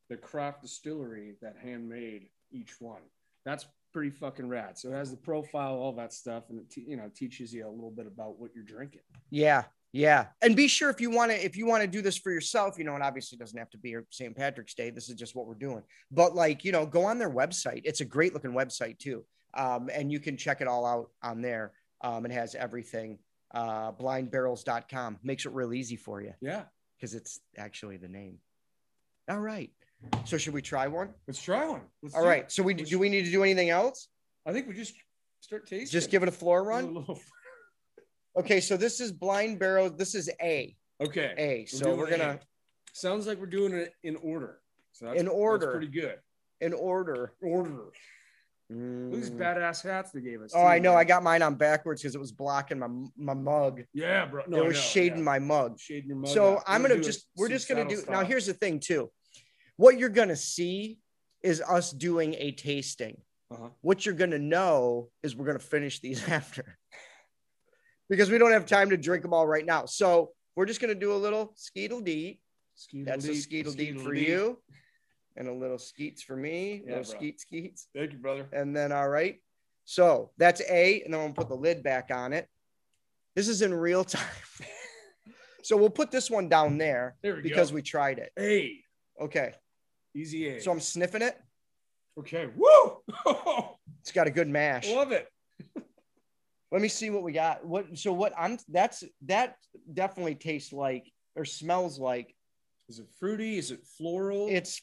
the 0.10 0.18
craft 0.18 0.62
distillery 0.62 1.36
that 1.42 1.56
handmade 1.62 2.28
each 2.52 2.80
one. 2.80 3.02
That's 3.46 3.66
pretty 3.92 4.12
fucking 4.12 4.48
rad. 4.48 4.78
So 4.78 4.90
it 4.90 4.94
has 4.94 5.10
the 5.10 5.18
profile, 5.18 5.76
all 5.76 5.94
that 5.94 6.14
stuff, 6.14 6.44
and 6.50 6.60
it 6.60 6.70
te- 6.70 6.86
you 6.88 6.98
know 6.98 7.10
teaches 7.16 7.54
you 7.54 7.68
a 7.68 7.70
little 7.70 7.92
bit 7.92 8.06
about 8.06 8.40
what 8.40 8.52
you're 8.54 8.64
drinking. 8.64 9.02
Yeah, 9.32 9.64
yeah. 9.96 10.26
And 10.42 10.58
be 10.58 10.68
sure 10.68 10.90
if 10.90 11.00
you 11.00 11.10
want 11.10 11.32
to 11.32 11.46
if 11.46 11.56
you 11.56 11.66
want 11.66 11.82
to 11.82 11.88
do 11.88 12.02
this 12.02 12.18
for 12.18 12.30
yourself, 12.30 12.78
you 12.78 12.84
know, 12.84 12.98
it 12.98 13.02
obviously 13.02 13.38
doesn't 13.38 13.58
have 13.58 13.70
to 13.70 13.78
be 13.78 13.96
St. 14.10 14.36
Patrick's 14.36 14.74
Day. 14.74 14.90
This 14.90 15.08
is 15.08 15.16
just 15.16 15.36
what 15.36 15.48
we're 15.48 15.54
doing. 15.56 15.84
But 16.12 16.36
like, 16.36 16.66
you 16.66 16.74
know, 16.74 16.86
go 16.86 17.06
on 17.06 17.18
their 17.18 17.30
website. 17.30 17.82
It's 17.86 18.02
a 18.02 18.06
great 18.06 18.34
looking 18.34 18.52
website 18.52 19.00
too. 19.00 19.24
Um, 19.54 19.90
and 19.94 20.12
you 20.12 20.20
can 20.20 20.36
check 20.36 20.60
it 20.60 20.68
all 20.68 20.86
out 20.86 21.12
on 21.24 21.42
there. 21.42 21.72
Um, 22.02 22.26
it 22.26 22.34
has 22.34 22.56
everything. 22.56 23.20
Uh, 23.54 23.94
blindbarrels.com 23.94 25.20
makes 25.24 25.46
it 25.46 25.54
real 25.54 25.74
easy 25.74 25.96
for 25.96 26.22
you 26.22 26.34
Yeah, 26.42 26.64
because 26.98 27.14
it's 27.14 27.40
actually 27.58 27.96
the 27.96 28.10
name. 28.10 28.40
All 29.30 29.40
right. 29.40 29.72
So 30.26 30.38
should 30.38 30.54
we 30.54 30.62
try 30.62 30.88
one? 30.88 31.14
let's 31.26 31.42
try 31.42 31.66
one. 31.66 31.82
Let's 32.04 32.16
All 32.16 32.26
right. 32.26 32.44
it. 32.44 32.52
So 32.52 32.64
we 32.64 32.74
do 32.74 33.00
we 33.00 33.08
need 33.08 33.24
to 33.24 33.32
do 33.32 33.44
anything 33.44 33.70
else? 33.70 34.10
I 34.46 34.52
think 34.52 34.68
we 34.68 34.74
just 34.74 34.94
start 35.40 35.68
tasting. 35.68 35.88
Just 35.90 36.12
give 36.12 36.22
it 36.22 36.28
a 36.28 36.34
floor 36.34 36.60
A 36.60 36.64
run. 36.64 37.06
Okay. 38.38 38.60
So 38.60 38.78
this 38.78 39.00
is 39.00 39.12
blind 39.12 39.60
barrel. 39.60 39.90
This 39.90 40.16
is 40.16 40.30
A. 40.42 40.76
Okay. 41.02 41.34
A. 41.38 41.66
So 41.66 41.86
doing 41.86 41.98
we're 41.98 42.10
gonna 42.10 42.24
A. 42.34 42.40
Sounds 42.94 43.28
like 43.28 43.40
we're 43.40 43.46
doing 43.48 43.74
it 43.74 43.94
in 44.04 44.16
order. 44.18 44.60
So 44.94 45.06
that's, 45.08 45.20
In 45.20 45.28
order. 45.28 45.66
That's 45.66 45.76
pretty 45.78 45.92
good. 45.92 46.16
in 46.62 46.74
order. 46.74 47.34
Order. 47.42 47.88
At 48.72 48.76
these 49.12 49.30
Mm. 49.30 49.38
badass 49.38 49.84
hats 49.84 50.12
they 50.12 50.22
gave 50.22 50.42
us. 50.42 50.52
Oh, 50.56 50.62
too, 50.62 50.66
I 50.66 50.80
know. 50.80 50.92
man. 50.92 51.00
I 51.00 51.04
got 51.04 51.22
mine 51.22 51.44
on 51.44 51.54
backwards 51.56 52.02
because 52.02 52.16
it 52.16 52.20
was 52.20 52.32
blocking 52.32 52.80
my 52.80 52.88
my 53.16 53.34
mug. 53.36 53.84
Yeah, 53.94 54.26
bro. 54.26 54.44
No, 54.48 54.64
it 54.64 54.68
was 54.68 54.76
know, 54.76 54.82
shading 54.82 55.20
yeah. 55.20 55.24
my 55.24 55.40
mug. 55.40 55.80
Shading 55.80 56.08
your 56.10 56.18
mug. 56.18 56.32
So 56.32 56.56
up. 56.56 56.64
I'm 56.66 56.82
We're 56.82 56.90
gonna 56.90 57.02
just 57.02 57.28
we're 57.36 57.50
just 57.50 57.68
gonna 57.70 57.88
do 57.88 58.02
now. 58.10 58.24
Here's 58.24 58.48
the 58.48 58.54
thing 58.54 58.80
too. 58.80 59.12
What 59.78 60.00
you're 60.00 60.10
gonna 60.10 60.36
see 60.36 61.00
is 61.44 61.62
us 61.62 61.92
doing 61.92 62.34
a 62.40 62.54
tasting. 62.54 63.22
Uh-huh. 63.52 63.70
What 63.82 64.04
you're 64.06 64.16
gonna 64.16 64.40
know 64.40 65.10
is 65.22 65.36
we're 65.36 65.46
gonna 65.46 65.60
finish 65.60 66.00
these 66.00 66.28
after 66.30 66.78
because 68.10 68.30
we 68.30 68.38
don't 68.38 68.52
have 68.52 68.66
time 68.66 68.90
to 68.92 68.98
drink 68.98 69.22
them 69.24 69.34
all 69.34 69.48
right 69.48 69.66
now. 69.66 69.86
So 69.86 70.32
we're 70.56 70.66
just 70.66 70.82
gonna 70.82 70.96
do 70.96 71.14
a 71.14 71.18
little 71.18 71.54
skeetle 71.56 72.02
deet. 72.02 72.40
That's 72.94 73.26
a 73.28 73.36
skeetle 73.36 73.74
deet 73.74 74.00
for 74.02 74.14
you, 74.14 74.60
and 75.38 75.48
a 75.48 75.54
little 75.54 75.78
skeets 75.80 76.22
for 76.22 76.36
me. 76.36 76.84
Yeah, 76.86 76.98
little 76.98 77.12
bro. 77.12 77.20
skeet 77.20 77.40
skeets, 77.40 77.88
Thank 77.96 78.12
you, 78.14 78.18
brother. 78.20 78.48
and 78.52 78.76
then 78.76 78.92
all 78.92 79.08
right. 79.10 79.42
So 79.86 80.32
that's 80.38 80.62
A, 80.70 81.02
and 81.04 81.14
then 81.14 81.22
we'll 81.22 81.34
put 81.34 81.48
the 81.50 81.56
lid 81.56 81.84
back 81.84 82.10
on 82.12 82.34
it. 82.34 82.48
This 83.36 83.48
is 83.48 83.62
in 83.62 83.74
real 83.74 84.04
time. 84.04 84.26
so 85.64 85.78
we'll 85.78 85.90
put 85.90 86.12
this 86.12 86.30
one 86.30 86.50
down 86.50 86.78
there 86.78 87.16
There 87.22 87.36
we 87.36 87.42
because 87.42 87.70
go. 87.72 87.76
we 87.76 87.82
tried 87.82 88.18
it. 88.20 88.32
Hey, 88.36 88.80
Okay. 89.22 89.54
easy 90.16 90.48
A. 90.50 90.60
So 90.62 90.72
I'm 90.72 90.80
sniffing 90.80 91.22
it. 91.22 91.38
okay. 92.20 92.48
Woo! 92.56 92.98
It's 94.02 94.12
got 94.12 94.28
a 94.28 94.32
good 94.32 94.48
mash. 94.48 94.88
Love 94.88 95.12
it. 95.12 95.28
Let 96.76 96.82
me 96.82 96.90
see 96.90 97.10
what 97.10 97.24
we 97.24 97.32
got. 97.32 97.66
What 97.66 97.98
so 97.98 98.12
what 98.12 98.34
I'm 98.38 98.58
that's 98.68 99.02
that 99.28 99.56
definitely 99.94 100.36
tastes 100.36 100.74
like 100.74 101.10
or 101.38 101.46
smells 101.46 101.98
like 101.98 102.36
Is 102.90 103.00
it 103.00 103.08
fruity? 103.18 103.58
Is 103.58 103.72
it 103.72 103.80
floral? 103.98 104.50
it's 104.50 104.82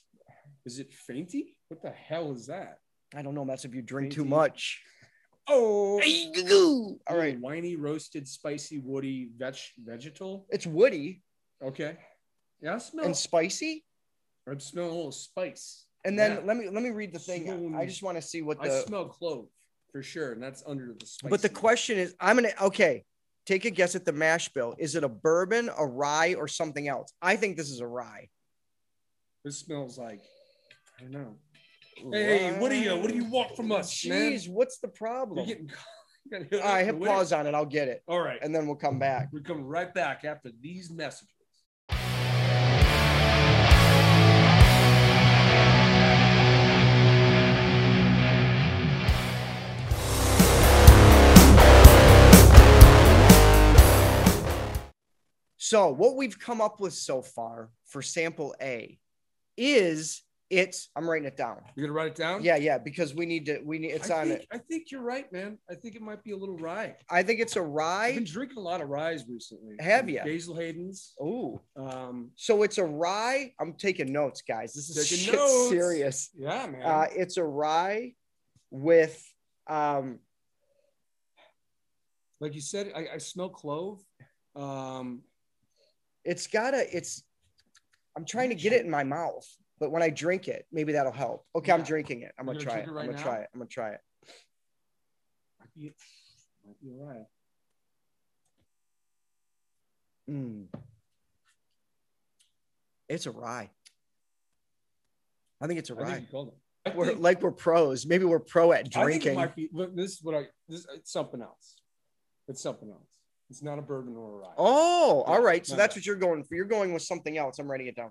Is 0.65 0.79
it 0.79 0.91
fainty? 0.91 1.55
What 1.69 1.83
the 1.83 1.91
hell 1.91 2.33
is 2.33 2.47
that? 2.47 2.79
I 3.15 3.21
don't 3.21 3.35
know, 3.35 3.45
that's 3.45 3.67
if 3.67 3.75
you 3.75 3.83
drink 3.83 4.11
too 4.11 4.25
much. 4.25 4.81
Oh, 5.47 6.01
All 7.11 7.17
right. 7.19 7.39
Winey, 7.39 7.77
roasted, 7.77 8.27
spicy, 8.27 8.79
woody, 8.79 9.29
veg 9.37 9.57
vegetal. 9.85 10.47
It's 10.49 10.67
woody 10.67 11.21
Okay. 11.63 11.99
Yeah, 12.63 12.77
I 12.77 12.79
smell. 12.79 13.05
and 13.05 13.15
spicy. 13.15 13.85
I 14.51 14.57
smell 14.57 14.87
a 14.87 14.97
little 14.97 15.13
spice. 15.13 15.85
And 16.07 16.19
then 16.19 16.37
Yeah. 16.39 16.43
let 16.47 16.57
me 16.57 16.71
let 16.71 16.83
me 16.83 16.89
read 16.89 17.13
the 17.13 17.19
thing. 17.19 17.45
Smell- 17.45 17.77
I 17.79 17.85
just 17.85 18.03
want 18.03 18.17
to 18.17 18.23
see 18.23 18.41
what 18.41 18.57
I 18.61 18.69
the 18.69 18.81
smell 18.81 19.09
clove 19.11 19.49
for 19.93 20.03
sure, 20.03 20.33
and 20.33 20.43
that's 20.43 20.63
under 20.67 20.95
the 20.99 21.07
spice. 21.07 21.31
but 21.31 21.43
the 21.43 21.49
question 21.49 21.99
is 21.99 22.15
I'm 22.19 22.37
gonna 22.37 22.51
okay. 22.61 23.05
Take 23.45 23.65
a 23.65 23.71
guess 23.71 23.97
at 23.97 24.05
the 24.05 24.13
mash 24.13 24.49
bill. 24.51 24.77
Is 24.79 24.95
it 24.95 25.03
a 25.03 25.09
bourbon, 25.09 25.69
a 25.77 25.85
rye, 25.85 26.35
or 26.35 26.47
something 26.47 26.87
else? 26.87 27.13
I 27.21 27.35
think 27.35 27.57
this 27.57 27.71
is 27.71 27.81
a 27.81 27.87
rye. 27.87 28.29
This 29.45 29.59
smells 29.59 29.99
like 29.99 30.21
I 30.99 31.03
don't 31.03 31.13
know. 31.13 31.37
Hey, 32.13 32.57
what 32.59 32.71
do 32.71 32.77
you 32.77 32.97
what 32.97 33.11
do 33.11 33.17
you 33.17 33.25
want 33.25 33.57
from 33.57 33.73
us, 33.73 34.07
man? 34.07 34.33
Jeez, 34.33 34.49
what's 34.49 34.79
the 34.79 34.89
problem? 34.89 35.45
getting. 35.45 35.69
you 36.25 36.31
gotta 36.31 36.45
hit 36.45 36.63
All 36.63 36.69
right, 36.73 36.81
up 36.81 36.87
hit 36.87 36.93
the 36.93 36.99
winner. 36.99 37.13
pause 37.13 37.33
on 37.33 37.47
it. 37.49 37.55
I'll 37.55 37.67
get 37.67 37.89
it, 37.89 38.03
All 38.07 38.21
right, 38.21 38.39
and 38.43 38.55
then 38.55 38.67
we'll 38.67 38.77
come 38.77 39.01
back. 39.01 39.29
We 39.33 39.41
come 39.43 39.65
right 39.65 39.93
back 39.93 40.25
after 40.25 40.51
these 40.61 40.91
messages. 40.91 41.29
So 55.73 55.89
what 55.89 56.17
we've 56.17 56.39
come 56.39 56.61
up 56.61 56.81
with 56.81 56.93
so 56.93 57.23
far 57.23 57.71
for 57.87 58.03
sample 58.03 58.55
A 58.61 58.99
is 59.57 60.21
it's 60.51 60.91
I'm 60.95 61.09
writing 61.09 61.27
it 61.27 61.39
down. 61.39 61.63
You're 61.75 61.87
gonna 61.87 61.97
write 61.97 62.09
it 62.09 62.15
down? 62.15 62.45
Yeah, 62.45 62.57
yeah, 62.57 62.77
because 62.77 63.15
we 63.15 63.25
need 63.25 63.47
to 63.47 63.63
we 63.65 63.79
need 63.79 63.93
it's 63.93 64.11
I 64.11 64.21
on 64.21 64.29
think, 64.29 64.41
it. 64.41 64.49
I 64.53 64.59
think 64.59 64.91
you're 64.91 65.01
right, 65.01 65.33
man. 65.33 65.57
I 65.71 65.75
think 65.75 65.95
it 65.97 66.03
might 66.03 66.23
be 66.25 66.33
a 66.33 66.37
little 66.37 66.59
rye. 66.59 66.95
I 67.09 67.23
think 67.23 67.41
it's 67.41 67.57
a 67.57 67.61
I've 67.61 67.69
rye. 67.69 68.13
been 68.17 68.25
drinking 68.25 68.59
a 68.59 68.61
lot 68.61 68.83
of 68.83 68.91
ryes 68.91 69.25
recently. 69.27 69.77
Have 69.81 70.11
you? 70.11 70.21
Basil 70.23 70.55
Hayden's. 70.57 71.15
Oh, 71.19 71.63
Um, 71.75 72.33
so 72.37 72.65
it's 72.65 72.77
a 72.77 72.85
rye. 72.85 73.55
I'm 73.59 73.73
taking 73.73 74.13
notes, 74.13 74.43
guys. 74.47 74.75
This 74.75 74.91
is 74.95 75.07
shit 75.07 75.33
notes. 75.35 75.71
serious. 75.71 76.29
yeah, 76.35 76.67
man. 76.67 76.83
Uh, 76.83 77.07
it's 77.17 77.39
a 77.39 77.45
rye 77.45 78.13
with 78.71 79.27
um 79.69 80.19
like 82.41 82.55
you 82.55 82.61
said, 82.61 82.93
I, 82.95 83.15
I 83.15 83.17
smell 83.17 83.49
clove. 83.49 84.03
Um, 84.55 85.23
it's 86.25 86.47
got 86.47 86.75
a 86.75 86.97
it's 86.97 87.23
I'm 88.17 88.25
trying 88.25 88.51
to 88.51 88.55
get 88.55 88.73
it 88.73 88.85
in 88.85 88.91
my 88.91 89.05
mouth, 89.05 89.47
but 89.81 89.91
when 89.91 90.03
I 90.03 90.11
drink 90.11 90.49
it, 90.49 90.67
maybe 90.71 90.93
that'll 90.93 91.13
help. 91.13 91.47
Okay, 91.57 91.73
I'm 91.73 91.83
drinking 91.83 92.23
it. 92.23 92.33
I'm 92.39 92.47
gonna 92.47 92.59
gonna 92.59 92.71
try 92.71 92.79
it. 92.79 92.83
it 92.83 92.89
I'm 92.89 92.95
gonna 93.07 93.19
try 93.19 93.39
it. 93.39 93.49
I'm 93.55 93.61
gonna 93.61 93.69
try 93.69 93.91
it. 93.91 94.01
might 95.61 95.75
be, 95.75 95.93
might 96.67 96.81
be 96.81 96.89
a 96.91 96.95
rye. 97.05 97.27
Mm. 100.31 100.67
It's 103.09 103.27
a 103.27 103.31
rye. 103.31 103.71
I 105.61 105.67
think 105.67 105.79
it's 105.79 105.91
a 105.91 105.95
rye. 105.95 106.19
you 106.19 106.27
called 106.31 106.49
it. 106.49 106.55
I 106.91 106.95
We're 106.97 107.07
think- 107.07 107.21
like 107.21 107.43
we're 107.43 107.51
pros. 107.53 108.07
Maybe 108.07 108.25
we're 108.25 108.41
pro 108.41 108.73
at 108.73 108.79
I 108.79 108.83
think 108.83 108.95
it 108.95 109.03
drinking. 109.03 109.35
might 109.37 109.55
be. 109.57 109.69
Look, 109.73 109.95
this 109.95 110.13
is 110.13 110.23
what 110.23 110.35
I. 110.35 110.47
This 110.69 110.87
it's 110.95 111.13
something 111.13 111.41
else. 111.41 111.77
It's 112.49 112.61
something 112.63 112.91
else. 112.91 113.07
It's 113.53 113.63
not 113.63 113.79
a 113.79 113.83
bourbon 113.83 114.17
or 114.17 114.37
a 114.37 114.37
rye. 114.39 114.55
Oh, 114.57 115.25
Yeah, 115.29 115.35
all 115.35 115.43
right. 115.43 115.67
So 115.67 115.77
that's 115.77 115.95
what 115.95 116.07
you're 116.07 116.17
going 116.17 116.43
for. 116.43 116.55
You're 116.55 116.65
going 116.65 116.95
with 116.95 117.03
something 117.03 117.37
else. 117.37 117.59
I'm 117.59 117.71
writing 117.71 117.87
it 117.87 117.95
down. 117.95 118.11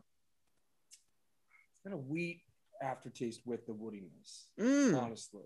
It's 1.73 1.79
got 1.83 1.95
a 1.95 1.97
wheat 1.97 2.41
aftertaste 2.79 3.41
with 3.43 3.65
the 3.65 3.73
woodiness. 3.73 4.45
Mm, 4.59 5.01
Honestly, 5.01 5.41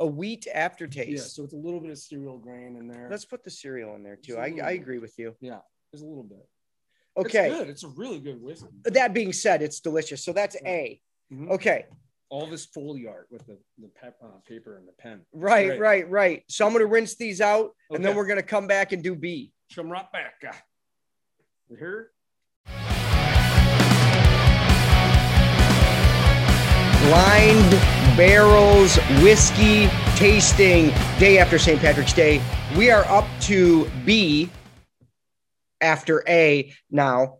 a 0.00 0.06
wheat 0.06 0.46
aftertaste. 0.54 1.08
yeah. 1.10 1.16
So 1.18 1.44
it's 1.44 1.54
a 1.54 1.56
little 1.56 1.80
bit 1.80 1.90
of 1.92 1.96
cereal 1.96 2.36
grain 2.36 2.76
in 2.76 2.88
there. 2.88 3.08
Let's 3.10 3.24
put 3.24 3.42
the 3.42 3.50
cereal 3.50 3.94
in 3.94 4.02
there 4.02 4.16
too. 4.16 4.36
I, 4.36 4.52
I 4.62 4.72
agree 4.72 4.98
with 4.98 5.18
you. 5.18 5.34
yeah, 5.40 5.60
there's 5.90 6.02
a 6.02 6.06
little 6.06 6.22
bit. 6.24 6.46
Okay. 7.16 7.48
it's 7.48 7.58
good. 7.58 7.68
It's 7.70 7.84
a 7.84 7.88
really 7.88 8.20
good 8.20 8.42
whiskey. 8.42 8.68
That 8.84 9.14
being 9.14 9.32
said, 9.32 9.62
it's 9.62 9.80
delicious. 9.80 10.22
So 10.22 10.34
that's 10.34 10.56
A. 10.66 11.00
Mhm. 11.32 11.48
Okay. 11.52 11.86
All 12.30 12.46
this 12.46 12.64
foley 12.66 13.06
art 13.08 13.26
with 13.30 13.44
the 13.46 13.58
the 13.78 13.88
pep, 13.88 14.16
uh, 14.22 14.38
paper 14.48 14.76
and 14.78 14.86
the 14.86 14.92
pen. 14.92 15.20
Right, 15.32 15.66
Great. 15.66 15.80
right, 15.80 16.10
right. 16.10 16.44
So 16.48 16.64
I'm 16.64 16.72
going 16.72 16.84
to 16.84 16.86
rinse 16.86 17.16
these 17.16 17.40
out 17.40 17.72
and 17.90 18.04
then 18.04 18.14
we're 18.14 18.26
going 18.26 18.38
to 18.38 18.42
come 18.44 18.66
back 18.68 18.92
and 18.92 19.02
do 19.02 19.14
B. 19.16 19.52
Come 19.74 19.90
right 19.90 20.10
back. 20.12 20.34
uh. 20.48 20.52
You 21.68 21.76
hear? 21.76 22.10
Blind 27.02 27.70
Barrels 28.16 28.96
Whiskey 29.22 29.88
Tasting 30.14 30.88
Day 31.18 31.38
after 31.38 31.58
St. 31.58 31.80
Patrick's 31.80 32.12
Day. 32.12 32.40
We 32.76 32.90
are 32.90 33.04
up 33.06 33.26
to 33.42 33.90
B 34.04 34.50
after 35.80 36.22
A 36.28 36.72
now. 36.90 37.38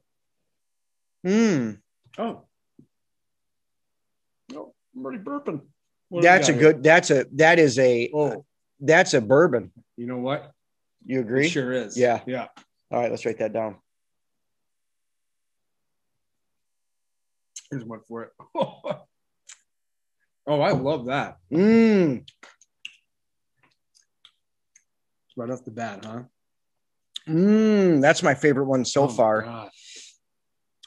Hmm. 1.24 1.72
Oh. 2.18 2.45
I'm 5.01 5.07
already 5.07 5.22
burping. 5.22 5.62
What 6.11 6.22
That's 6.22 6.48
a 6.48 6.53
got 6.53 6.61
here? 6.61 6.72
good, 6.74 6.82
that's 6.82 7.11
a, 7.11 7.24
that 7.36 7.59
is 7.59 7.78
a, 7.78 8.11
Oh, 8.12 8.44
that's 8.80 9.14
a 9.14 9.20
bourbon. 9.20 9.72
you 9.96 10.07
know 10.07 10.18
what? 10.18 10.53
You 11.07 11.20
It 11.20 11.22
agree? 11.22 11.48
sure 11.48 11.72
is. 11.72 11.96
Yeah. 11.96 12.20
Yeah. 12.26 12.48
All 12.90 13.01
right, 13.01 13.11
let's 13.11 13.24
write 13.24 13.38
that 13.38 13.53
down. 13.55 13.76
Here's 17.70 17.84
one 17.84 18.01
for 18.09 18.24
it. 18.24 18.30
oh, 18.55 19.01
I 20.61 20.72
love 20.72 21.07
that. 21.07 21.38
Mmm. 21.51 22.28
Right 25.36 25.51
off 25.51 25.64
the 25.64 25.70
bat, 25.70 26.05
huh? 26.05 26.22
Mmm. 27.28 28.03
That's 28.03 28.22
my 28.22 28.34
favorite 28.34 28.66
one 28.66 28.84
so 28.84 29.05
Oh 29.05 29.09
far. 29.09 29.70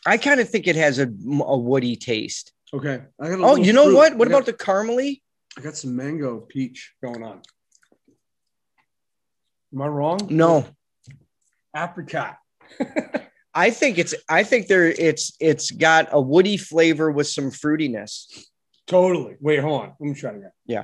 I 0.06 0.18
kind 0.18 0.40
of 0.42 0.50
think 0.50 0.68
it 0.68 0.76
has 0.76 1.00
a, 1.00 1.04
a 1.08 1.58
woody 1.58 1.96
taste. 1.96 2.52
Okay. 2.74 3.04
I 3.20 3.30
got 3.30 3.40
a 3.40 3.44
Oh, 3.44 3.56
you 3.56 3.72
know 3.74 3.86
fruit. 3.86 3.96
what? 3.96 4.16
What 4.18 4.28
I 4.28 4.32
got- 4.32 4.38
about 4.44 4.46
the 4.58 4.64
caramely? 4.66 5.22
I 5.58 5.62
got 5.62 5.78
some 5.78 5.96
mango 5.96 6.40
peach 6.40 6.94
going 7.04 7.24
on. 7.24 7.42
Am 9.74 9.82
I 9.82 9.88
wrong? 9.88 10.20
No, 10.30 10.66
Apricot. 11.76 12.38
I 13.56 13.70
think 13.70 14.00
it's. 14.00 14.16
I 14.28 14.44
think 14.44 14.68
there. 14.68 14.88
It's. 14.88 15.36
It's 15.40 15.70
got 15.72 16.10
a 16.12 16.20
woody 16.20 16.58
flavor 16.58 17.12
with 17.12 17.28
some 17.28 17.52
fruitiness. 17.52 18.26
Totally. 18.88 19.36
Wait, 19.40 19.60
hold 19.60 19.82
on. 19.82 19.94
Let 20.00 20.08
me 20.10 20.14
try 20.16 20.32
it 20.32 20.38
again. 20.38 20.52
Yeah. 20.66 20.84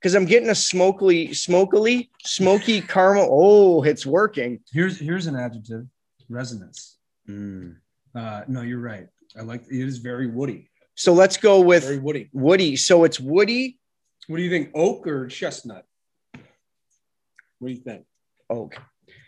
Because 0.00 0.14
I'm 0.14 0.24
getting 0.24 0.48
a 0.48 0.52
smokily, 0.52 1.30
smokily, 1.30 2.08
smoky 2.24 2.80
caramel. 2.80 3.28
Oh, 3.30 3.82
it's 3.82 4.06
working. 4.06 4.60
Here's 4.72 4.98
here's 4.98 5.26
an 5.26 5.36
adjective. 5.36 5.86
Resonance. 6.30 6.96
Mm. 7.28 7.76
Uh, 8.14 8.42
no, 8.48 8.62
you're 8.62 8.80
right. 8.80 9.08
I 9.38 9.42
like 9.42 9.62
it 9.70 9.72
is 9.88 9.98
very 9.98 10.26
woody. 10.26 10.70
So 10.94 11.12
let's 11.12 11.36
go 11.36 11.60
with 11.60 11.84
Very 11.84 11.98
woody. 11.98 12.28
woody. 12.32 12.76
So 12.76 13.04
it's 13.04 13.18
woody 13.20 13.78
What 14.26 14.36
do 14.36 14.42
you 14.42 14.50
think? 14.50 14.70
Oak 14.74 15.06
or 15.06 15.26
chestnut? 15.28 15.84
What 17.58 17.68
do 17.68 17.72
you 17.74 17.80
think? 17.80 18.04
oak. 18.48 18.74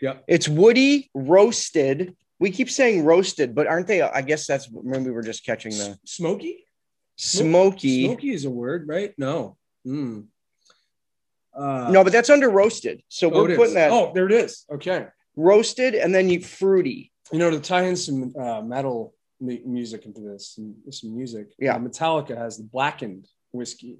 Yeah. 0.00 0.14
It's 0.26 0.48
woody 0.48 1.10
roasted. 1.14 2.16
We 2.40 2.50
keep 2.50 2.68
saying 2.70 3.04
roasted, 3.04 3.54
but 3.54 3.66
aren't 3.68 3.86
they? 3.86 4.02
I 4.02 4.20
guess 4.22 4.46
that's 4.48 4.68
maybe 4.72 5.10
we're 5.10 5.22
just 5.22 5.44
catching 5.46 5.70
the 5.72 5.96
Smoky? 6.04 6.64
smoky. 7.16 8.06
Smoky 8.06 8.30
is 8.32 8.44
a 8.44 8.50
word, 8.50 8.88
right? 8.88 9.12
No. 9.16 9.56
Mm. 9.86 10.26
Uh, 11.54 11.88
No, 11.92 12.02
but 12.02 12.12
that's 12.12 12.30
under 12.30 12.50
roasted. 12.50 13.02
So 13.08 13.30
oh, 13.30 13.44
we're 13.44 13.56
putting 13.56 13.74
that 13.74 13.92
Oh, 13.92 14.10
there 14.14 14.26
it 14.26 14.32
is. 14.32 14.64
Okay. 14.72 15.06
roasted 15.36 15.94
and 15.94 16.12
then 16.14 16.28
you 16.28 16.40
fruity. 16.40 17.12
You 17.32 17.38
know, 17.38 17.50
to 17.50 17.60
tie 17.60 17.84
in 17.84 17.96
some 17.96 18.34
uh, 18.38 18.60
metal 18.62 19.14
music 19.42 20.06
into 20.06 20.20
this, 20.20 20.54
some, 20.54 20.74
some 20.90 21.14
music. 21.14 21.48
Yeah. 21.58 21.76
uh, 21.76 21.78
Metallica 21.78 22.36
has 22.36 22.56
the 22.56 22.64
blackened 22.64 23.28
whiskey. 23.52 23.98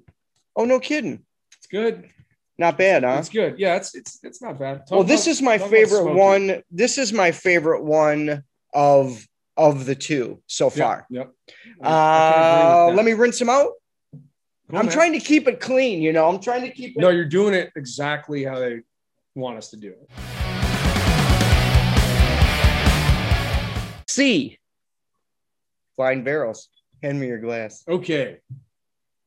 Oh, 0.55 0.65
no 0.65 0.79
kidding. 0.79 1.23
It's 1.57 1.67
good. 1.67 2.09
Not 2.57 2.77
bad, 2.77 3.03
huh? 3.03 3.17
It's 3.19 3.29
good. 3.29 3.57
Yeah, 3.57 3.75
it's 3.75 3.95
it's 3.95 4.19
it's 4.21 4.39
not 4.39 4.59
bad. 4.59 4.85
Talk 4.87 4.91
well, 4.91 5.03
this 5.03 5.25
is 5.25 5.41
my 5.41 5.57
favorite 5.57 6.13
one. 6.13 6.61
This 6.69 6.99
is 6.99 7.11
my 7.11 7.31
favorite 7.31 7.83
one 7.83 8.43
of 8.73 9.27
of 9.57 9.85
the 9.87 9.95
two 9.95 10.39
so 10.45 10.69
far. 10.69 11.07
Yep. 11.09 11.31
Uh, 11.81 12.91
let 12.93 13.05
me 13.05 13.13
rinse 13.13 13.39
them 13.39 13.49
out. 13.49 13.71
I'm 14.69 14.85
man. 14.85 14.89
trying 14.89 15.13
to 15.13 15.19
keep 15.19 15.47
it 15.47 15.59
clean, 15.59 16.01
you 16.01 16.13
know. 16.13 16.29
I'm 16.29 16.39
trying 16.39 16.61
to 16.61 16.69
keep 16.69 16.95
it. 16.95 16.99
No, 16.99 17.09
you're 17.09 17.25
doing 17.25 17.55
it 17.55 17.71
exactly 17.75 18.43
how 18.43 18.59
they 18.59 18.81
want 19.35 19.57
us 19.57 19.71
to 19.71 19.77
do 19.77 19.89
it. 19.89 20.09
C. 24.07 24.59
Flying 25.95 26.23
barrels. 26.23 26.69
Hand 27.01 27.19
me 27.19 27.27
your 27.27 27.39
glass. 27.39 27.83
Okay. 27.87 28.39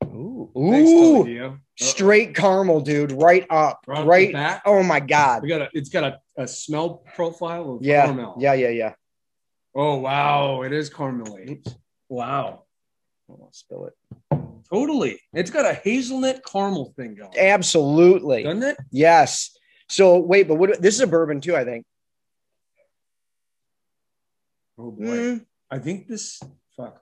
Ooh, 0.05 0.51
Ooh. 0.57 1.25
Tony 1.25 1.57
straight 1.79 2.35
caramel, 2.35 2.81
dude. 2.81 3.13
Right 3.13 3.47
up. 3.51 3.85
Right 3.87 4.07
Right. 4.07 4.33
bat? 4.33 4.63
Oh 4.65 4.83
my 4.83 4.99
god. 5.01 5.43
We 5.43 5.49
got 5.49 5.63
a. 5.63 5.69
It's 5.75 5.91
got 5.91 6.05
a, 6.05 6.21
a 6.43 6.49
smell 6.49 7.03
profile 7.15 7.75
of 7.77 7.83
Yeah. 7.83 8.07
caramel. 8.07 8.37
Yeah. 8.39 8.55
Yeah. 8.55 8.69
Yeah. 8.71 8.95
Oh 9.75 9.97
wow, 9.97 10.63
it 10.63 10.73
is 10.73 10.89
caramely. 10.89 11.63
Wow. 12.09 12.63
I'll 13.29 13.51
spill 13.53 13.87
it. 13.87 13.93
Totally. 14.73 15.21
It's 15.35 15.51
got 15.51 15.67
a 15.67 15.75
hazelnut 15.75 16.41
caramel 16.51 16.95
thing 16.97 17.15
going. 17.15 17.37
Absolutely. 17.39 18.45
Doesn't 18.45 18.63
it? 18.63 18.77
Yes. 18.91 19.51
So 19.89 20.19
wait, 20.19 20.49
but 20.49 20.55
what? 20.55 20.81
This 20.81 20.95
is 20.95 21.01
a 21.03 21.07
bourbon 21.07 21.41
too, 21.43 21.55
I 21.57 21.65
think. 21.65 21.85
Oh 24.79 24.91
boy. 24.91 25.05
Mm, 25.05 25.45
I 25.71 25.79
think 25.79 26.07
this. 26.09 26.41
Fuck. 26.77 27.01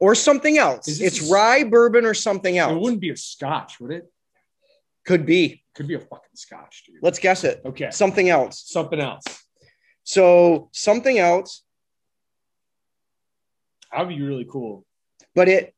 or 0.00 0.14
something 0.14 0.56
else. 0.58 0.86
It's 1.00 1.28
a- 1.28 1.32
rye 1.32 1.64
bourbon 1.64 2.04
or 2.04 2.14
something 2.14 2.56
else. 2.56 2.72
It 2.72 2.80
wouldn't 2.80 3.00
be 3.00 3.10
a 3.10 3.16
scotch, 3.16 3.80
would 3.80 3.90
it? 3.90 4.04
Could 5.04 5.26
be. 5.26 5.64
Could 5.74 5.88
be 5.88 5.94
a 5.94 5.98
fucking 5.98 6.36
scotch, 6.36 6.84
dude. 6.86 6.96
Let's 7.02 7.18
guess 7.18 7.42
it. 7.42 7.60
Okay. 7.64 7.90
Something 7.90 8.28
else. 8.28 8.62
Something 8.66 9.00
else. 9.00 9.24
So 10.04 10.68
something 10.72 11.18
else, 11.18 11.64
That'd 13.92 14.08
be 14.08 14.22
really 14.22 14.46
cool. 14.48 14.86
but 15.34 15.48
it 15.48 15.74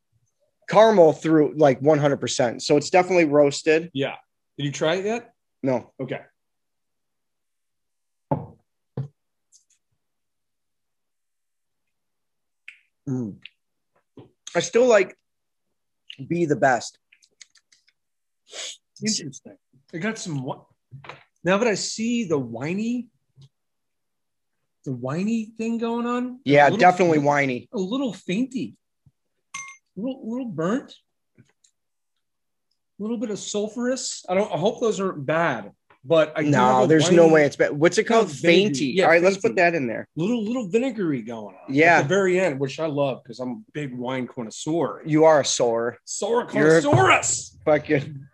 caramel 0.69 1.13
through 1.15 1.55
like 1.57 1.81
100%. 1.81 2.61
So 2.61 2.77
it's 2.77 2.91
definitely 2.91 3.25
roasted. 3.25 3.91
Yeah. 3.95 4.17
Did 4.59 4.67
you 4.67 4.73
try 4.73 4.97
it 4.97 5.05
yet? 5.07 5.33
No. 5.63 5.93
Okay. 6.01 6.21
Mm. 13.11 13.37
I 14.55 14.61
still 14.61 14.87
like 14.87 15.17
be 16.29 16.47
the 16.47 16.57
best. 16.57 16.99
Interesting. 19.03 19.57
I 19.93 19.99
got 19.99 20.19
some. 20.19 20.45
Now 21.43 21.59
that 21.59 21.67
I 21.67 21.75
see 21.75 22.25
the 22.25 22.39
whiny, 22.39 23.09
the 24.85 24.93
whiny 24.93 25.53
thing 25.57 25.79
going 25.79 26.07
on. 26.07 26.41
Yeah, 26.45 26.65
little- 26.65 26.79
definitely 26.79 27.19
whiny. 27.19 27.69
A 27.73 27.79
little 27.79 28.13
fainty. 28.13 28.77
A 29.97 30.01
little, 30.01 30.31
little 30.31 30.47
burnt. 30.51 30.95
A 31.39 31.43
little 33.03 33.19
bit 33.19 33.31
of 33.31 33.39
sulfurous. 33.39 34.25
I 34.29 34.35
don't. 34.35 34.53
I 34.53 34.59
hope 34.59 34.81
those 34.81 35.01
aren't 35.01 35.25
bad. 35.27 35.73
But 36.03 36.33
I 36.35 36.43
No, 36.43 36.87
there's 36.87 37.11
no 37.13 37.29
way 37.29 37.45
it's 37.45 37.57
bad. 37.57 37.73
What's 37.73 37.99
it 37.99 38.05
called? 38.05 38.31
Fainty. 38.33 38.87
Yeah, 38.87 39.05
All 39.05 39.11
right, 39.11 39.23
let's 39.23 39.37
put 39.37 39.57
that 39.57 39.75
in 39.75 39.87
there. 39.87 40.09
little 40.17 40.43
little 40.43 40.67
vinegary 40.69 41.21
going 41.21 41.55
on. 41.55 41.75
Yeah. 41.75 41.99
At 41.99 42.03
the 42.03 42.09
very 42.09 42.41
end, 42.41 42.59
which 42.59 42.81
I 42.81 42.87
love 42.87 43.23
because 43.23 43.39
I'm 43.39 43.51
a 43.51 43.61
big 43.75 43.95
wine 43.95 44.27
connoisseur. 44.27 45.03
You 45.05 45.25
are 45.27 45.41
a 45.41 45.45
sore. 45.45 45.99
Sora 46.07 46.47
You're- 46.55 46.81
connoisseurus. 46.81 47.59
Fucking 47.67 48.25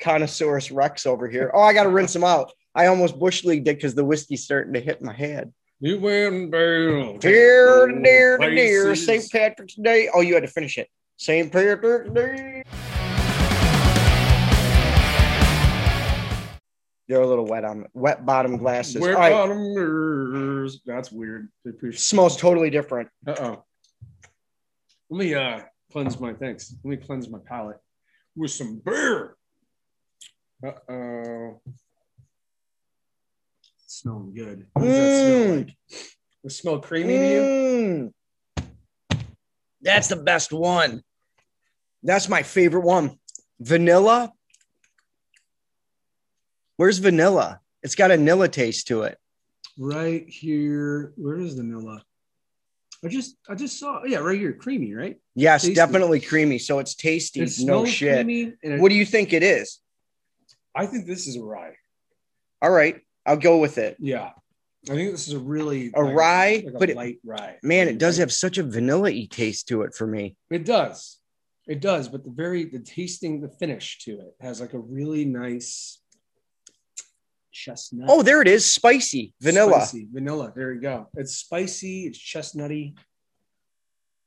connoissaurus 0.00 0.70
rex 0.70 1.04
over 1.04 1.28
here. 1.28 1.50
Oh, 1.54 1.60
I 1.60 1.74
got 1.74 1.82
to 1.82 1.90
rinse 1.90 2.14
them 2.14 2.24
out. 2.24 2.50
I 2.74 2.86
almost 2.86 3.18
bush 3.18 3.44
leagued 3.44 3.68
it 3.68 3.76
because 3.76 3.94
the 3.94 4.04
whiskey's 4.04 4.44
starting 4.44 4.72
to 4.72 4.80
hit 4.80 5.02
my 5.02 5.12
head. 5.12 5.52
You 5.80 5.98
win, 5.98 6.50
Bill. 6.50 7.18
Dear, 7.18 7.88
dear, 8.02 8.38
dear, 8.38 8.94
St. 8.94 9.30
Patrick's 9.30 9.74
Day. 9.74 10.08
Oh, 10.14 10.20
you 10.20 10.34
had 10.34 10.42
to 10.44 10.48
finish 10.48 10.78
it. 10.78 10.88
St. 11.16 11.50
Patrick's 11.52 12.10
Day. 12.10 12.62
They're 17.10 17.20
a 17.22 17.26
little 17.26 17.44
wet 17.44 17.64
on 17.64 17.86
wet 17.92 18.24
bottom 18.24 18.56
glasses. 18.56 19.02
All 19.02 19.12
right, 19.12 19.32
bottomers. 19.32 20.80
That's 20.86 21.10
weird. 21.10 21.48
smells 21.94 22.36
totally 22.36 22.70
different. 22.70 23.08
Uh 23.26 23.34
oh. 23.40 23.64
Let 25.10 25.18
me 25.18 25.34
uh 25.34 25.62
cleanse 25.90 26.20
my 26.20 26.34
thanks. 26.34 26.72
Let 26.84 26.88
me 26.88 26.96
cleanse 27.04 27.28
my 27.28 27.40
palate 27.44 27.78
with 28.36 28.52
some 28.52 28.80
beer. 28.84 29.34
Uh 30.64 30.70
oh. 30.88 31.60
Smelling 33.88 34.32
good. 34.32 34.66
What 34.74 34.84
does 34.84 34.96
that 34.96 35.20
smell 35.20 35.40
Mm. 35.40 35.56
like? 35.56 35.76
Does 35.88 36.12
it 36.44 36.50
smell 36.52 36.78
creamy 36.78 37.18
to 37.18 37.26
you? 37.26 38.12
Mm. 38.62 38.66
That's 39.82 40.06
the 40.06 40.14
best 40.16 40.52
one. 40.52 41.02
That's 42.04 42.28
my 42.28 42.44
favorite 42.44 42.84
one. 42.84 43.18
Vanilla. 43.58 44.32
Where's 46.80 46.96
vanilla? 46.96 47.60
It's 47.82 47.94
got 47.94 48.10
a 48.10 48.16
vanilla 48.16 48.48
taste 48.48 48.86
to 48.88 49.02
it. 49.02 49.18
Right 49.78 50.26
here. 50.26 51.12
Where 51.16 51.36
is 51.38 51.54
the 51.54 51.62
vanilla? 51.62 52.02
I 53.04 53.08
just 53.08 53.36
I 53.50 53.54
just 53.54 53.78
saw 53.78 54.02
yeah, 54.04 54.16
right 54.20 54.38
here. 54.38 54.54
Creamy, 54.54 54.94
right? 54.94 55.20
Yes, 55.34 55.60
Tasty. 55.60 55.74
definitely 55.74 56.20
creamy. 56.20 56.56
So 56.56 56.78
it's 56.78 56.94
tasty. 56.94 57.42
It 57.42 57.52
no 57.60 57.84
shit. 57.84 58.26
it- 58.26 58.80
What 58.80 58.88
do 58.88 58.94
you 58.94 59.04
think 59.04 59.34
it 59.34 59.42
is? 59.42 59.78
I 60.74 60.86
think 60.86 61.06
this 61.06 61.26
is 61.26 61.36
a 61.36 61.42
rye. 61.42 61.74
All 62.62 62.70
right, 62.70 63.02
I'll 63.26 63.36
go 63.36 63.58
with 63.58 63.76
it. 63.76 63.98
Yeah. 64.00 64.30
I 64.88 64.94
think 64.94 65.12
this 65.12 65.28
is 65.28 65.34
a 65.34 65.38
really 65.38 65.90
A 65.94 66.00
like- 66.00 66.14
rye, 66.16 66.62
like 66.64 66.74
a 66.76 66.78
but 66.78 66.88
it- 66.88 66.96
light 66.96 67.18
rye. 67.22 67.58
Man, 67.62 67.88
it 67.88 67.98
does 67.98 68.16
have 68.16 68.32
such 68.32 68.56
a 68.56 68.62
vanilla-y 68.62 69.28
taste 69.30 69.68
to 69.68 69.82
it 69.82 69.94
for 69.94 70.06
me. 70.06 70.34
It 70.48 70.64
does. 70.64 71.18
It 71.68 71.82
does, 71.82 72.08
but 72.08 72.24
the 72.24 72.30
very 72.30 72.64
the 72.64 72.78
tasting, 72.80 73.42
the 73.42 73.50
finish 73.50 73.98
to 74.04 74.12
it 74.20 74.34
has 74.40 74.62
like 74.62 74.72
a 74.72 74.78
really 74.78 75.26
nice 75.26 75.99
chestnut. 77.52 78.06
Oh, 78.10 78.22
there 78.22 78.40
it 78.42 78.48
is. 78.48 78.70
Spicy 78.72 79.34
vanilla. 79.40 79.82
Spicy. 79.82 80.08
Vanilla. 80.12 80.52
There 80.54 80.72
you 80.72 80.80
go. 80.80 81.08
It's 81.16 81.36
spicy, 81.36 82.06
it's 82.06 82.18
chestnutty. 82.18 82.96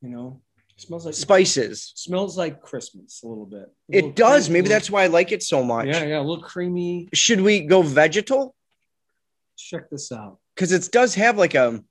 You 0.02 0.10
know, 0.10 0.42
smells 0.78 1.06
like 1.06 1.16
Spices. 1.16 1.94
smells 1.96 2.38
like 2.38 2.62
Christmas 2.62 3.22
a 3.24 3.28
little 3.28 3.46
bit. 3.46 3.70
A 3.92 3.96
little 3.96 4.10
It 4.10 4.16
does. 4.16 4.46
cream- 4.48 4.54
Maybe 4.54 4.68
that's 4.70 4.90
why 4.92 5.04
I 5.04 5.08
like 5.08 5.32
it 5.32 5.42
so 5.44 5.64
much. 5.64 5.88
yeah, 5.88 6.04
yeah, 6.04 6.20
a 6.20 6.22
little 6.22 6.44
creamy. 6.44 7.08
Should 7.14 7.40
we 7.42 7.62
go 7.62 7.82
vegetal? 7.82 8.54
Check 9.58 9.90
this 9.90 10.12
out. 10.12 10.40
Because 10.56 10.72
it 10.72 10.90
does 10.92 11.16
have 11.16 11.38
like 11.38 11.56
a 11.56 11.82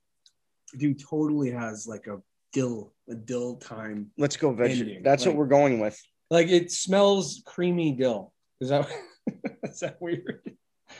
dude 0.77 0.99
totally 0.99 1.51
has 1.51 1.87
like 1.87 2.07
a 2.07 2.17
dill, 2.51 2.93
a 3.09 3.15
dill 3.15 3.55
time. 3.57 4.11
Let's 4.17 4.37
go 4.37 4.53
veg. 4.53 4.71
Ending, 4.79 5.01
That's 5.03 5.25
like- 5.25 5.33
what 5.33 5.39
we're 5.39 5.47
going 5.47 5.79
with. 5.79 5.99
Like 6.29 6.47
it 6.49 6.71
smells 6.71 7.41
creamy 7.45 7.93
dill. 7.93 8.31
Is 8.61 8.69
that 8.69 8.87
is 9.63 9.79
that 9.79 9.97
weird? 10.01 10.41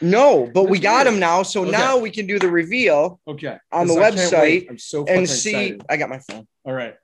No, 0.03 0.49
but 0.53 0.65
we 0.65 0.79
got 0.79 1.05
weird. 1.05 1.07
them 1.07 1.19
now. 1.19 1.43
So 1.43 1.61
Okay. 1.61 1.71
now 1.71 1.97
we 1.97 2.11
can 2.11 2.27
do 2.27 2.37
the 2.37 2.49
reveal 2.49 3.21
Okay. 3.25 3.57
on 3.71 3.87
the 3.87 3.93
I 3.95 4.11
website 4.11 4.69
I'm 4.69 4.77
so 4.77 5.05
and 5.05 5.27
see. 5.29 5.49
excited. 5.51 5.85
I 5.89 5.95
got 5.95 6.09
my 6.09 6.19
phone. 6.19 6.45
All 6.65 6.73
right. 6.73 6.95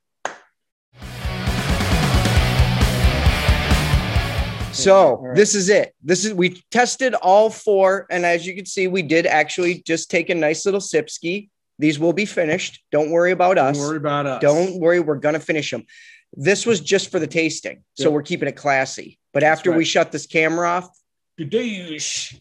So 4.73 5.17
right. 5.17 5.35
this 5.35 5.55
is 5.55 5.69
it. 5.69 5.93
This 6.03 6.23
is 6.25 6.33
we 6.33 6.61
tested 6.71 7.13
all 7.15 7.49
four, 7.49 8.05
and 8.11 8.25
as 8.25 8.45
you 8.45 8.55
can 8.55 8.65
see, 8.65 8.87
we 8.87 9.01
did 9.01 9.25
actually 9.25 9.81
just 9.85 10.09
take 10.11 10.29
a 10.29 10.35
nice 10.35 10.65
little 10.65 10.79
sipski. 10.79 11.49
These 11.79 11.99
will 11.99 12.13
be 12.13 12.25
finished. 12.25 12.81
Don't 12.91 13.11
worry 13.11 13.31
about 13.31 13.57
us. 13.57 13.77
Don't 13.77 13.87
worry 13.87 13.97
about 13.97 14.25
us. 14.25 14.41
Don't 14.41 14.79
worry, 14.79 14.99
we're 14.99 15.15
gonna 15.15 15.39
finish 15.39 15.71
them. 15.71 15.85
This 16.33 16.65
was 16.65 16.79
just 16.81 17.11
for 17.11 17.19
the 17.19 17.27
tasting, 17.27 17.83
so 17.95 18.05
Yep. 18.05 18.13
we're 18.13 18.21
keeping 18.23 18.47
it 18.47 18.55
classy. 18.55 19.17
But 19.33 19.43
after 19.43 19.71
we 19.71 19.83
shut 19.85 20.11
this 20.11 20.25
camera 20.27 20.67
off. 20.67 20.89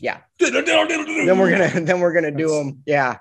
Yeah, 0.01 0.19
then 1.27 1.39
we're 1.39 1.51
gonna 1.51 1.81
then 1.81 2.01
we're 2.01 2.13
gonna 2.13 2.31
do 2.31 2.49
them. 2.49 2.83
Yeah. 2.87 3.19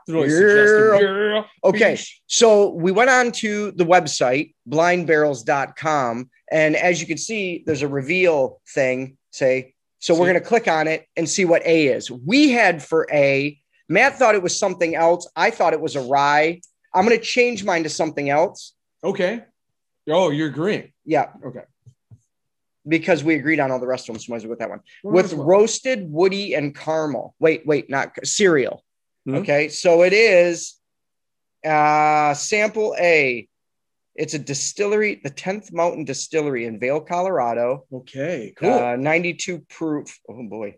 Okay. 1.63 1.99
So 2.27 2.71
we 2.71 2.91
went 2.91 3.09
on 3.09 3.31
to 3.33 3.71
the 3.71 3.85
website, 3.85 4.53
blindbarrels.com. 4.69 6.29
And 6.51 6.75
as 6.75 7.01
you 7.01 7.07
can 7.07 7.17
see, 7.17 7.63
there's 7.65 7.81
a 7.81 7.87
reveal 7.87 8.61
thing. 8.67 9.17
Say, 9.31 9.75
so 9.99 10.13
we're 10.13 10.31
going 10.31 10.35
to 10.35 10.41
click 10.41 10.67
on 10.67 10.87
it 10.87 11.07
and 11.15 11.27
see 11.27 11.45
what 11.45 11.65
A 11.65 11.87
is. 11.87 12.09
We 12.11 12.51
had 12.51 12.83
for 12.83 13.07
A, 13.11 13.59
Matt 13.89 14.17
thought 14.17 14.35
it 14.35 14.43
was 14.43 14.57
something 14.57 14.95
else. 14.95 15.27
I 15.35 15.49
thought 15.49 15.73
it 15.73 15.81
was 15.81 15.95
a 15.95 16.01
rye. 16.01 16.61
I'm 16.93 17.07
to 17.09 17.19
change 17.19 17.63
mine 17.63 17.83
to 17.83 17.89
something 17.89 18.29
else. 18.29 18.73
Okay. 19.03 19.43
Oh, 20.09 20.29
you're 20.29 20.47
agreeing. 20.47 20.91
Yeah. 21.05 21.31
Okay. 21.45 21.63
Because 22.87 23.23
we 23.23 23.35
agreed 23.35 23.59
on 23.59 23.71
all 23.71 23.79
the 23.79 23.87
rest 23.87 24.07
of 24.09 24.13
them. 24.13 24.21
So 24.21 24.31
might 24.31 24.37
as 24.37 24.43
well 24.43 24.51
with 24.51 24.59
that 24.59 24.69
one. 24.69 24.79
Well, 25.03 25.13
with 25.15 25.25
as 25.25 25.35
well. 25.35 25.47
roasted, 25.47 26.09
woody, 26.11 26.53
and 26.53 26.75
caramel. 26.75 27.35
Wait, 27.39 27.65
wait, 27.65 27.89
not 27.89 28.15
cereal. 28.25 28.83
Mhm. 29.27 29.39
Okay. 29.39 29.69
So 29.69 30.03
it 30.03 30.13
is 30.13 30.75
uh 31.65 32.33
sample 32.33 32.95
A. 32.99 33.47
It's 34.15 34.33
a 34.33 34.39
distillery, 34.39 35.21
the 35.23 35.29
10th 35.29 35.71
Mountain 35.71 36.05
Distillery 36.05 36.65
in 36.65 36.79
Vail, 36.79 36.99
Colorado. 37.01 37.85
Okay. 37.93 38.53
Cool. 38.57 38.73
Uh, 38.73 38.95
92 38.95 39.59
proof. 39.69 40.17
Oh 40.27 40.43
boy. 40.47 40.75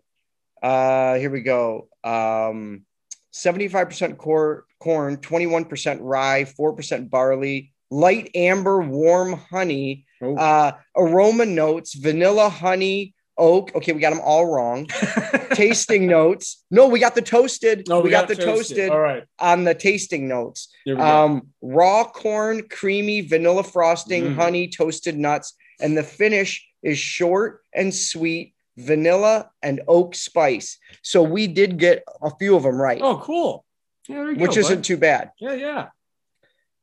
Uh, 0.62 1.14
here 1.14 1.30
we 1.30 1.40
go. 1.40 1.88
Um, 2.04 2.84
75% 3.32 4.18
cor- 4.18 4.64
corn, 4.78 5.16
21% 5.16 5.98
rye, 6.02 6.44
4% 6.44 7.08
barley, 7.08 7.72
light 7.90 8.30
amber, 8.34 8.80
warm 8.82 9.32
honey, 9.34 10.04
Oh. 10.22 10.36
uh, 10.36 10.72
aroma 10.96 11.46
notes, 11.46 11.94
vanilla, 11.94 12.48
honey, 12.48 13.14
oak. 13.38 13.74
Okay, 13.74 13.92
we 13.92 14.00
got 14.00 14.10
them 14.10 14.20
all 14.22 14.46
wrong. 14.46 14.86
tasting 15.54 16.06
notes. 16.06 16.64
No, 16.70 16.88
we 16.88 17.00
got 17.00 17.14
the 17.14 17.22
toasted. 17.22 17.88
No, 17.88 18.00
we, 18.00 18.10
got, 18.10 18.28
the 18.28 18.36
toasted, 18.36 18.90
All 18.90 19.00
right. 19.00 19.24
on 19.38 19.64
the 19.64 19.74
tasting 19.74 20.28
notes. 20.28 20.68
We. 20.86 20.92
Um, 20.92 21.48
raw 21.62 22.04
corn, 22.04 22.68
creamy 22.68 23.22
vanilla 23.22 23.62
frosting, 23.64 24.24
Mm. 24.24 24.34
honey, 24.36 24.68
toasted 24.68 25.18
nuts, 25.18 25.54
and 25.80 25.96
the 25.96 26.02
finish 26.02 26.66
is 26.82 26.98
short 26.98 27.62
and 27.74 27.94
sweet, 27.94 28.54
vanilla 28.76 29.50
and 29.62 29.80
oak 29.88 30.14
spice. 30.14 30.78
So 31.02 31.22
we 31.22 31.46
did 31.46 31.78
get 31.78 32.04
a 32.22 32.30
few 32.36 32.56
of 32.56 32.62
them 32.62 32.80
right, 32.80 33.00
oh, 33.02 33.18
cool. 33.18 33.64
Yeah, 34.08 34.32
which 34.32 34.54
go, 34.54 34.60
isn't 34.60 34.76
bud. 34.78 34.84
too 34.84 34.96
bad. 34.96 35.30
Yeah, 35.38 35.54
yeah. 35.54 35.88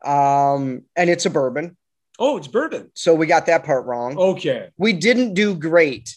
Um, 0.03 0.83
and 0.95 1.09
it's 1.09 1.25
a 1.25 1.29
bourbon, 1.29 1.75
Oh, 2.19 2.37
it's 2.37 2.47
bourbon. 2.47 2.91
so 2.93 3.13
we 3.13 3.27
got 3.27 3.45
that 3.45 3.63
part 3.63 3.85
wrong. 3.85 4.17
Okay. 4.17 4.69
We 4.77 4.93
didn't 4.93 5.33
do 5.35 5.55
great 5.55 6.15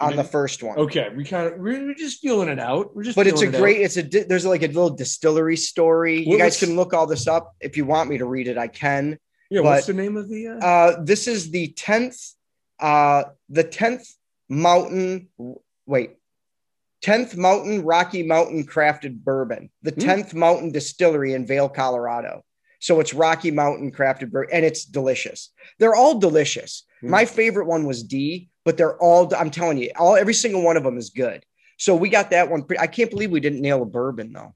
on 0.00 0.16
the 0.16 0.24
first 0.24 0.62
one. 0.62 0.78
Okay. 0.78 1.08
We 1.14 1.24
kind 1.24 1.46
of 1.52 1.58
we're, 1.58 1.84
we're 1.86 1.94
just 1.94 2.20
feeling 2.20 2.48
it 2.48 2.58
out. 2.58 2.94
We're 2.96 3.02
just. 3.02 3.16
But 3.16 3.26
it's 3.26 3.42
a 3.42 3.48
it 3.48 3.56
great, 3.56 3.80
it's 3.82 3.96
a, 3.96 4.02
di- 4.02 4.22
there's 4.22 4.46
like 4.46 4.62
a 4.62 4.66
little 4.68 4.90
distillery 4.90 5.56
story. 5.56 6.26
You 6.26 6.38
guys 6.38 6.58
can 6.58 6.76
look 6.76 6.94
all 6.94 7.06
this 7.06 7.26
up. 7.26 7.54
If 7.60 7.76
you 7.76 7.84
want 7.84 8.08
me 8.08 8.18
to 8.18 8.24
read 8.24 8.48
it, 8.48 8.56
I 8.56 8.68
can. 8.68 9.14
out. 9.14 9.18
Yeah. 9.50 9.60
what's 9.62 9.86
the 9.86 9.92
name 9.94 10.16
of 10.16 10.28
the? 10.28 10.48
Uh... 10.48 10.58
Uh, 10.66 11.02
this 11.02 11.26
is 11.26 11.50
the 11.50 11.68
10th, 11.76 12.34
uh, 12.80 13.24
the 13.48 13.64
10th 13.64 14.06
mountain, 14.48 15.28
wait, 15.86 16.16
10th 17.02 17.36
mountain, 17.36 17.82
Rocky 17.84 18.22
Mountain 18.22 18.66
crafted 18.66 19.24
bourbon, 19.24 19.70
the 19.82 19.92
Hmm. 19.92 20.00
10th 20.00 20.34
mountain 20.34 20.70
distillery 20.70 21.32
in 21.32 21.46
Vail, 21.46 21.68
Colorado. 21.68 22.44
So 22.78 23.00
it's 23.00 23.14
Rocky 23.14 23.50
Mountain 23.50 23.92
crafted 23.92 24.30
bourbon 24.30 24.50
and 24.52 24.64
it's 24.64 24.84
delicious. 24.84 25.50
They're 25.78 25.96
all 25.96 26.18
delicious. 26.18 26.84
Hmm. 27.00 27.10
My 27.10 27.24
favorite 27.24 27.66
one 27.66 27.86
was 27.86 28.02
D, 28.02 28.48
but 28.64 28.76
they're 28.76 28.96
all, 28.98 29.32
I'm 29.34 29.50
telling 29.50 29.78
you, 29.78 29.90
all, 29.96 30.16
every 30.16 30.34
single 30.34 30.62
one 30.62 30.76
of 30.76 30.84
them 30.84 30.98
is 30.98 31.10
good. 31.10 31.44
So 31.78 31.94
we 31.94 32.08
got 32.08 32.30
that 32.30 32.50
one. 32.50 32.64
I 32.78 32.86
can't 32.86 33.10
believe 33.10 33.30
we 33.30 33.40
didn't 33.40 33.60
nail 33.60 33.82
a 33.82 33.86
bourbon 33.86 34.32
though. 34.32 34.54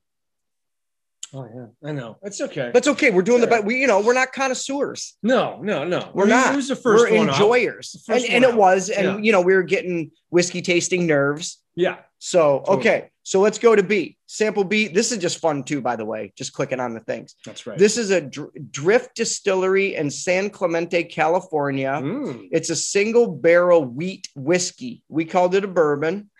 Oh 1.34 1.48
yeah, 1.54 1.88
I 1.88 1.92
know. 1.92 2.16
It's 2.22 2.40
okay. 2.40 2.70
That's 2.72 2.88
okay. 2.88 3.10
We're 3.10 3.22
doing 3.22 3.40
the 3.40 3.46
best. 3.46 3.64
We, 3.64 3.80
you 3.80 3.86
know, 3.86 4.00
we're 4.00 4.14
not 4.14 4.32
connoisseurs. 4.32 5.16
no, 5.22 5.60
no, 5.62 5.84
no. 5.84 6.10
We're 6.14 6.24
mean, 6.24 6.30
not. 6.30 6.56
Was 6.56 6.68
the 6.68 6.74
1st 6.74 6.82
we're 7.10 7.16
enjoyers, 7.28 8.02
first 8.06 8.26
and, 8.26 8.34
and 8.34 8.44
it 8.44 8.54
was, 8.56 8.90
and 8.90 9.06
Yeah. 9.06 9.18
you 9.18 9.32
know, 9.32 9.40
we 9.40 9.54
were 9.54 9.62
getting 9.62 10.10
whiskey 10.30 10.62
tasting 10.62 11.06
nerves. 11.06 11.58
Yeah. 11.74 11.98
So 12.18 12.58
Totally. 12.66 12.78
okay, 12.78 13.10
so 13.22 13.40
let's 13.40 13.58
go 13.58 13.74
to 13.74 13.82
B. 13.82 14.16
Sample 14.26 14.62
B. 14.64 14.88
This 14.88 15.10
is 15.10 15.18
just 15.18 15.38
fun 15.40 15.64
too, 15.64 15.80
by 15.80 15.96
the 15.96 16.04
way. 16.04 16.32
Just 16.36 16.52
clicking 16.52 16.80
on 16.80 16.94
the 16.94 17.00
things. 17.00 17.34
That's 17.44 17.66
right. 17.66 17.76
This 17.78 17.96
is 17.96 18.10
a 18.10 18.20
dr- 18.20 18.50
Drift 18.70 19.14
Distillery 19.16 19.94
in 19.96 20.10
San 20.10 20.48
Clemente, 20.50 21.02
California. 21.04 21.98
Mm. 22.02 22.48
It's 22.52 22.70
a 22.70 22.76
single 22.76 23.26
barrel 23.26 23.84
wheat 23.84 24.28
whiskey. 24.36 25.02
We 25.08 25.24
called 25.24 25.54
it 25.54 25.64
a 25.64 25.68
bourbon. 25.68 26.30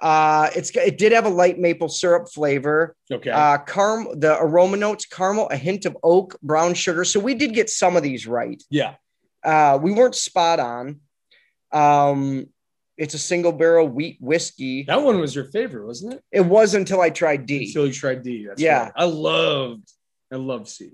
Uh, 0.00 0.50
it's 0.54 0.70
it 0.76 0.98
did 0.98 1.12
have 1.12 1.24
a 1.24 1.30
light 1.30 1.58
maple 1.58 1.88
syrup 1.88 2.28
flavor. 2.30 2.94
Okay. 3.10 3.30
Uh, 3.30 3.58
caram 3.58 4.20
the 4.20 4.36
aroma 4.38 4.76
notes, 4.76 5.06
caramel, 5.06 5.48
a 5.48 5.56
hint 5.56 5.86
of 5.86 5.96
oak, 6.02 6.36
brown 6.42 6.74
sugar. 6.74 7.04
So 7.04 7.18
we 7.18 7.34
did 7.34 7.54
get 7.54 7.70
some 7.70 7.96
of 7.96 8.02
these 8.02 8.26
right. 8.26 8.62
yeah. 8.70 8.94
Uh, 9.42 9.78
we 9.80 9.92
weren't 9.92 10.14
spot 10.16 10.58
on. 10.60 11.00
Um, 11.72 12.46
it's 12.98 13.14
a 13.14 13.18
single 13.18 13.52
barrel 13.52 13.86
wheat 13.86 14.18
whiskey. 14.20 14.82
That 14.84 15.02
one 15.02 15.20
was 15.20 15.34
your 15.34 15.44
favorite, 15.44 15.86
wasn't 15.86 16.14
it? 16.14 16.22
It 16.32 16.40
was 16.40 16.74
until 16.74 17.00
I 17.00 17.10
tried 17.10 17.46
D. 17.46 17.66
Until 17.66 17.86
you 17.86 17.92
tried 17.92 18.22
D. 18.22 18.46
That's 18.46 18.60
Yeah. 18.60 18.84
right. 18.84 18.92
I 18.96 19.04
loved. 19.04 19.90
I 20.32 20.36
love 20.36 20.68
C. 20.68 20.92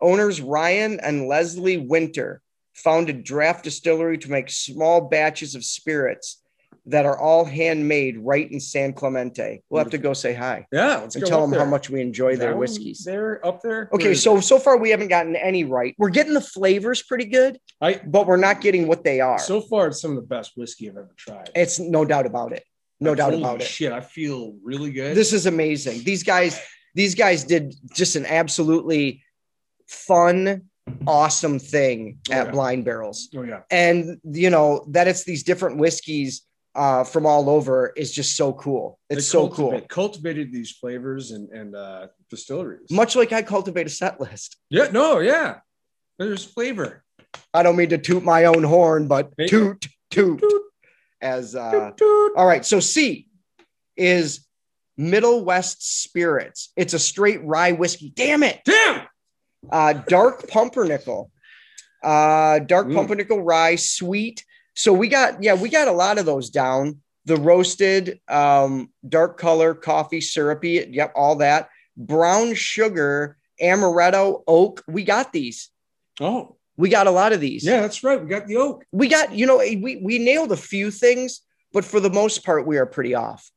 Owners 0.00 0.40
Ryan 0.40 1.00
and 1.00 1.26
Leslie 1.26 1.78
Winter 1.78 2.42
founded 2.74 3.24
Drift 3.24 3.64
Distillery 3.64 4.18
to 4.18 4.30
make 4.30 4.50
small 4.50 5.00
batches 5.00 5.54
of 5.54 5.64
spirits 5.64 6.42
that 6.86 7.06
are 7.06 7.18
all 7.18 7.44
handmade 7.46 8.18
right 8.18 8.50
in 8.50 8.60
San 8.60 8.92
Clemente. 8.92 9.62
We'll 9.70 9.82
have 9.82 9.90
to 9.92 9.98
go 9.98 10.12
say 10.12 10.34
hi 10.34 10.66
Yeah. 10.70 10.98
Let's 10.98 11.14
and 11.16 11.24
go 11.24 11.30
tell 11.30 11.46
them 11.46 11.58
how 11.58 11.64
much 11.64 11.88
we 11.88 12.00
enjoy 12.02 12.36
their 12.36 12.56
whiskeys. 12.56 13.02
They're 13.04 13.44
up 13.46 13.62
there. 13.62 13.88
Okay, 13.92 14.14
so 14.14 14.38
so 14.40 14.58
far 14.58 14.76
we 14.76 14.90
haven't 14.90 15.08
gotten 15.08 15.34
any 15.34 15.64
right. 15.64 15.94
We're 15.98 16.10
getting 16.10 16.34
the 16.34 16.40
flavors 16.42 17.02
pretty 17.02 17.24
good, 17.24 17.58
I 17.80 18.00
but 18.04 18.26
we're 18.26 18.36
not 18.36 18.60
getting 18.60 18.86
what 18.86 19.02
they 19.02 19.20
are. 19.20 19.38
so 19.38 19.60
far 19.62 19.86
it's 19.88 20.00
some 20.00 20.10
of 20.10 20.16
the 20.16 20.22
best 20.28 20.52
whiskey 20.56 20.90
I've 20.90 20.96
ever 20.96 21.14
tried. 21.16 21.50
it's 21.54 21.78
no 21.78 22.04
doubt 22.04 22.26
about 22.26 22.52
it. 22.52 22.64
No 23.00 23.10
Like, 23.10 23.16
doubt 23.18 23.34
about 23.34 23.60
it. 23.62 23.66
Shit, 23.66 23.92
I 23.92 24.00
feel 24.00 24.54
really 24.62 24.92
good. 24.92 25.16
This 25.16 25.32
is 25.32 25.46
amazing. 25.46 26.04
These 26.04 26.22
guys, 26.22 26.60
these 26.94 27.14
guys 27.14 27.44
did 27.44 27.74
just 27.92 28.14
an 28.14 28.24
absolutely 28.26 29.22
fun, 29.88 30.68
awesome 31.06 31.58
thing 31.58 32.18
Oh, 32.30 32.34
at 32.34 32.46
yeah. 32.46 32.50
Blind 32.52 32.84
Barrels. 32.84 33.28
oh 33.36 33.42
yeah. 33.42 33.60
And 33.70 34.18
you 34.24 34.50
know, 34.50 34.84
that 34.90 35.08
it's 35.08 35.24
these 35.24 35.42
different 35.42 35.78
whiskeys 35.78 36.42
uh, 36.74 37.04
from 37.04 37.24
all 37.26 37.48
over 37.48 37.92
is 37.96 38.10
just 38.12 38.36
so 38.36 38.52
cool. 38.52 38.98
It's 39.08 39.26
so 39.26 39.48
cool. 39.48 39.80
Cultivated 39.88 40.52
these 40.52 40.72
flavors 40.72 41.30
and 41.30 41.48
and 41.50 41.74
uh, 41.76 42.08
distilleries. 42.30 42.90
Much 42.90 43.14
like 43.16 43.32
I 43.32 43.42
cultivate 43.42 43.86
a 43.86 43.90
set 43.90 44.20
list. 44.20 44.56
yeah. 44.70 44.88
No. 44.90 45.18
Yeah. 45.20 45.58
There's 46.18 46.44
flavor. 46.44 47.02
I 47.52 47.62
don't 47.64 47.76
mean 47.76 47.88
to 47.90 47.98
toot 47.98 48.22
my 48.22 48.44
own 48.44 48.62
horn, 48.62 49.08
but 49.08 49.32
Hey. 49.36 49.48
toot, 49.48 49.86
toot. 50.10 50.42
As 51.20 51.54
uh, 51.56 51.90
toot 51.96 52.32
all 52.36 52.46
right, 52.46 52.64
so 52.64 52.80
C 52.80 53.28
is 53.96 54.46
Middle 54.96 55.44
West 55.44 56.02
Spirits. 56.02 56.72
It's 56.76 56.94
a 56.94 56.98
straight 56.98 57.42
rye 57.44 57.72
whiskey. 57.72 58.10
Damn 58.14 58.42
it. 58.42 58.60
Damn. 58.64 59.06
uh, 59.72 59.94
dark 59.94 60.46
pumpernickel, 60.48 61.30
uh, 62.02 62.58
dark 62.60 62.86
Mm. 62.88 62.94
pumpernickel 62.94 63.40
rye, 63.42 63.76
sweet. 63.76 64.43
So 64.74 64.92
we 64.92 65.08
got, 65.08 65.42
yeah, 65.42 65.54
we 65.54 65.68
got 65.68 65.88
a 65.88 65.92
lot 65.92 66.18
of 66.18 66.26
those 66.26 66.50
down. 66.50 67.00
The 67.26 67.36
roasted, 67.36 68.20
um, 68.28 68.90
dark 69.08 69.38
color, 69.38 69.74
coffee, 69.74 70.20
syrupy, 70.20 70.86
yep, 70.90 71.12
all 71.16 71.36
that. 71.36 71.70
Brown 71.96 72.54
sugar, 72.54 73.38
amaretto, 73.62 74.42
oak. 74.46 74.82
We 74.86 75.04
got 75.04 75.32
these. 75.32 75.70
Oh 76.20 76.56
We 76.76 76.90
got 76.90 77.06
a 77.06 77.10
lot 77.10 77.32
of 77.32 77.40
these. 77.40 77.64
yeah, 77.64 77.80
that's 77.80 78.04
right. 78.04 78.20
We 78.20 78.28
got 78.28 78.46
the 78.46 78.56
oak. 78.56 78.84
We 78.92 79.08
got, 79.08 79.32
you 79.32 79.46
know, 79.46 79.58
we 79.58 80.00
we 80.02 80.18
nailed 80.18 80.52
a 80.52 80.56
few 80.56 80.90
things, 80.90 81.40
but 81.72 81.84
for 81.84 81.98
the 81.98 82.10
most 82.10 82.44
part, 82.44 82.66
we 82.66 82.76
are 82.78 82.86
pretty 82.86 83.14
off. 83.14 83.50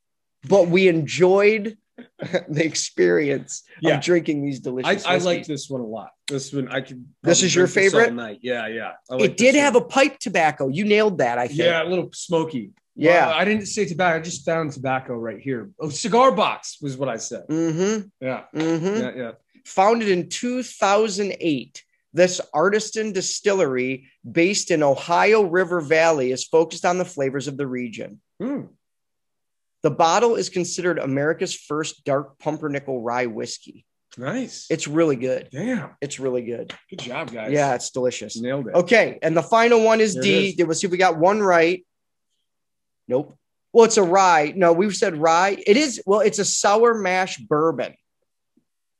But 0.47 0.69
we 0.69 0.87
enjoyed 0.87 1.77
the 2.49 2.63
experience 2.65 3.63
Yeah. 3.81 3.95
of 3.97 4.03
drinking 4.03 4.43
these 4.43 4.59
delicious. 4.59 5.05
I, 5.05 5.15
I 5.15 5.17
like 5.17 5.45
this 5.45 5.69
one 5.69 5.81
a 5.81 5.85
lot. 5.85 6.11
This 6.27 6.53
one 6.53 6.67
I 6.69 6.81
could. 6.81 7.05
This 7.23 7.43
is 7.43 7.53
your 7.55 7.67
favorite? 7.67 8.13
night. 8.13 8.39
Yeah, 8.41 8.67
yeah. 8.67 8.91
Like 9.09 9.21
It 9.21 9.37
did 9.37 9.55
this 9.55 9.61
have 9.61 9.75
a 9.75 9.81
pipe 9.81 10.19
tobacco. 10.19 10.67
You 10.67 10.85
nailed 10.85 11.17
that. 11.19 11.37
I 11.37 11.47
think. 11.47 11.59
yeah, 11.59 11.83
a 11.83 11.85
little 11.85 12.09
smoky. 12.13 12.71
Yeah. 12.95 13.27
Well, 13.27 13.35
I 13.37 13.45
didn't 13.45 13.67
say 13.67 13.85
tobacco. 13.85 14.17
I 14.17 14.21
just 14.21 14.43
found 14.45 14.71
tobacco 14.71 15.13
right 15.15 15.39
here. 15.39 15.69
Oh, 15.79 15.89
cigar 15.89 16.31
box 16.31 16.77
was 16.81 16.97
what 16.97 17.09
I 17.09 17.17
said. 17.17 17.47
Mm-hmm. 17.47 18.07
Yeah, 18.19 18.43
Mm-hmm. 18.55 19.01
yeah, 19.01 19.11
yeah. 19.15 19.31
Founded 19.65 20.09
in 20.09 20.29
2008, 20.29 21.83
this 22.13 22.41
artisan 22.53 23.11
distillery 23.11 24.07
based 24.29 24.71
in 24.71 24.81
Ohio 24.81 25.43
River 25.43 25.81
Valley 25.81 26.31
is 26.31 26.43
focused 26.45 26.85
on 26.85 26.97
the 26.97 27.05
flavors 27.05 27.47
of 27.47 27.57
the 27.57 27.67
region. 27.67 28.19
Hmm. 28.41 28.61
The 29.87 29.95
bottle 29.95 30.35
is 30.35 30.49
considered 30.49 30.99
America's 30.99 31.55
first 31.55 32.03
dark 32.03 32.37
pumpernickel 32.39 33.01
rye 33.01 33.27
whiskey. 33.27 33.85
Nice. 34.17 34.67
It's 34.69 34.85
really 34.85 35.15
good. 35.15 35.47
Damn. 35.49 35.91
It's 36.01 36.19
really 36.19 36.41
good. 36.41 36.73
Good 36.89 36.99
job, 36.99 37.31
guys. 37.31 37.53
Yeah, 37.53 37.73
it's 37.73 37.89
delicious. 37.91 38.35
nailed 38.35 38.67
it. 38.67 38.75
Okay, 38.75 39.17
and 39.21 39.37
the 39.37 39.41
final 39.41 39.81
one 39.85 40.01
is 40.01 40.15
There 40.15 40.23
D. 40.23 40.47
is. 40.49 40.59
Let's 40.59 40.81
see 40.81 40.87
if 40.87 40.91
we 40.91 40.97
got 40.97 41.17
one 41.17 41.39
right. 41.39 41.85
Nope. 43.07 43.37
Well, 43.71 43.85
it's 43.85 43.95
a 43.95 44.03
rye. 44.03 44.51
No, 44.57 44.73
we've 44.73 44.93
said 44.93 45.15
rye. 45.15 45.55
It 45.65 45.77
is, 45.77 46.01
well, 46.05 46.19
it's 46.19 46.39
a 46.39 46.43
sour 46.43 46.93
mash 46.93 47.37
bourbon. 47.37 47.93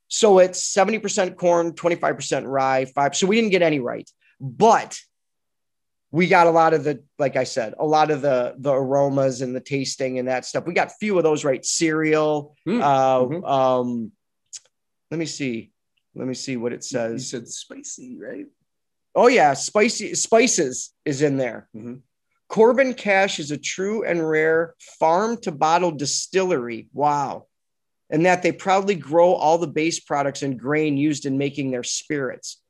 So 0.06 0.38
it's 0.38 0.74
70% 0.74 1.36
corn, 1.36 1.72
25% 1.74 2.46
rye, 2.46 2.86
five. 2.86 3.14
So 3.14 3.26
we 3.26 3.36
didn't 3.36 3.50
get 3.50 3.60
any 3.60 3.78
right. 3.78 4.10
But 4.40 4.98
we 6.10 6.26
got 6.26 6.46
a 6.46 6.50
lot 6.50 6.72
of 6.74 6.84
the, 6.84 7.02
like 7.18 7.36
I 7.36 7.44
said, 7.44 7.74
a 7.78 7.84
lot 7.86 8.10
of 8.10 8.22
the 8.22 8.54
the 8.58 8.72
aromas 8.72 9.42
and 9.42 9.54
the 9.54 9.60
tasting 9.60 10.18
and 10.18 10.28
that 10.28 10.44
stuff. 10.46 10.66
We 10.66 10.72
got 10.74 10.88
a 10.88 10.94
few 11.00 11.16
of 11.18 11.24
those 11.24 11.44
right. 11.44 11.64
Cereal. 11.64 12.56
Mm, 12.66 12.82
Uh, 12.82 13.18
mhm. 13.26 13.48
um, 13.48 14.12
let 15.10 15.18
me 15.18 15.26
see. 15.26 15.70
Let 16.14 16.26
me 16.26 16.34
see 16.34 16.56
what 16.56 16.72
it 16.72 16.82
says. 16.84 17.12
You 17.32 17.40
said 17.40 17.48
spicy, 17.48 18.18
right? 18.18 18.46
Oh 19.14 19.28
yeah, 19.28 19.54
spicy 19.54 20.14
spices 20.14 20.94
is 21.04 21.22
in 21.22 21.36
there. 21.36 21.68
Mhm. 21.76 22.00
Corbin 22.48 22.94
Cash 22.94 23.38
is 23.38 23.50
a 23.50 23.58
true 23.58 24.04
and 24.04 24.26
rare 24.26 24.74
farm 24.98 25.36
to 25.42 25.52
bottle 25.52 25.90
distillery. 25.90 26.88
Wow. 26.94 27.46
And 28.08 28.24
that 28.24 28.42
they 28.42 28.52
proudly 28.52 28.94
grow 28.94 29.34
all 29.34 29.58
the 29.58 29.66
base 29.66 30.00
products 30.00 30.42
and 30.42 30.58
grain 30.58 30.96
used 30.96 31.26
in 31.26 31.36
making 31.36 31.70
their 31.72 31.82
spirits. 31.82 32.62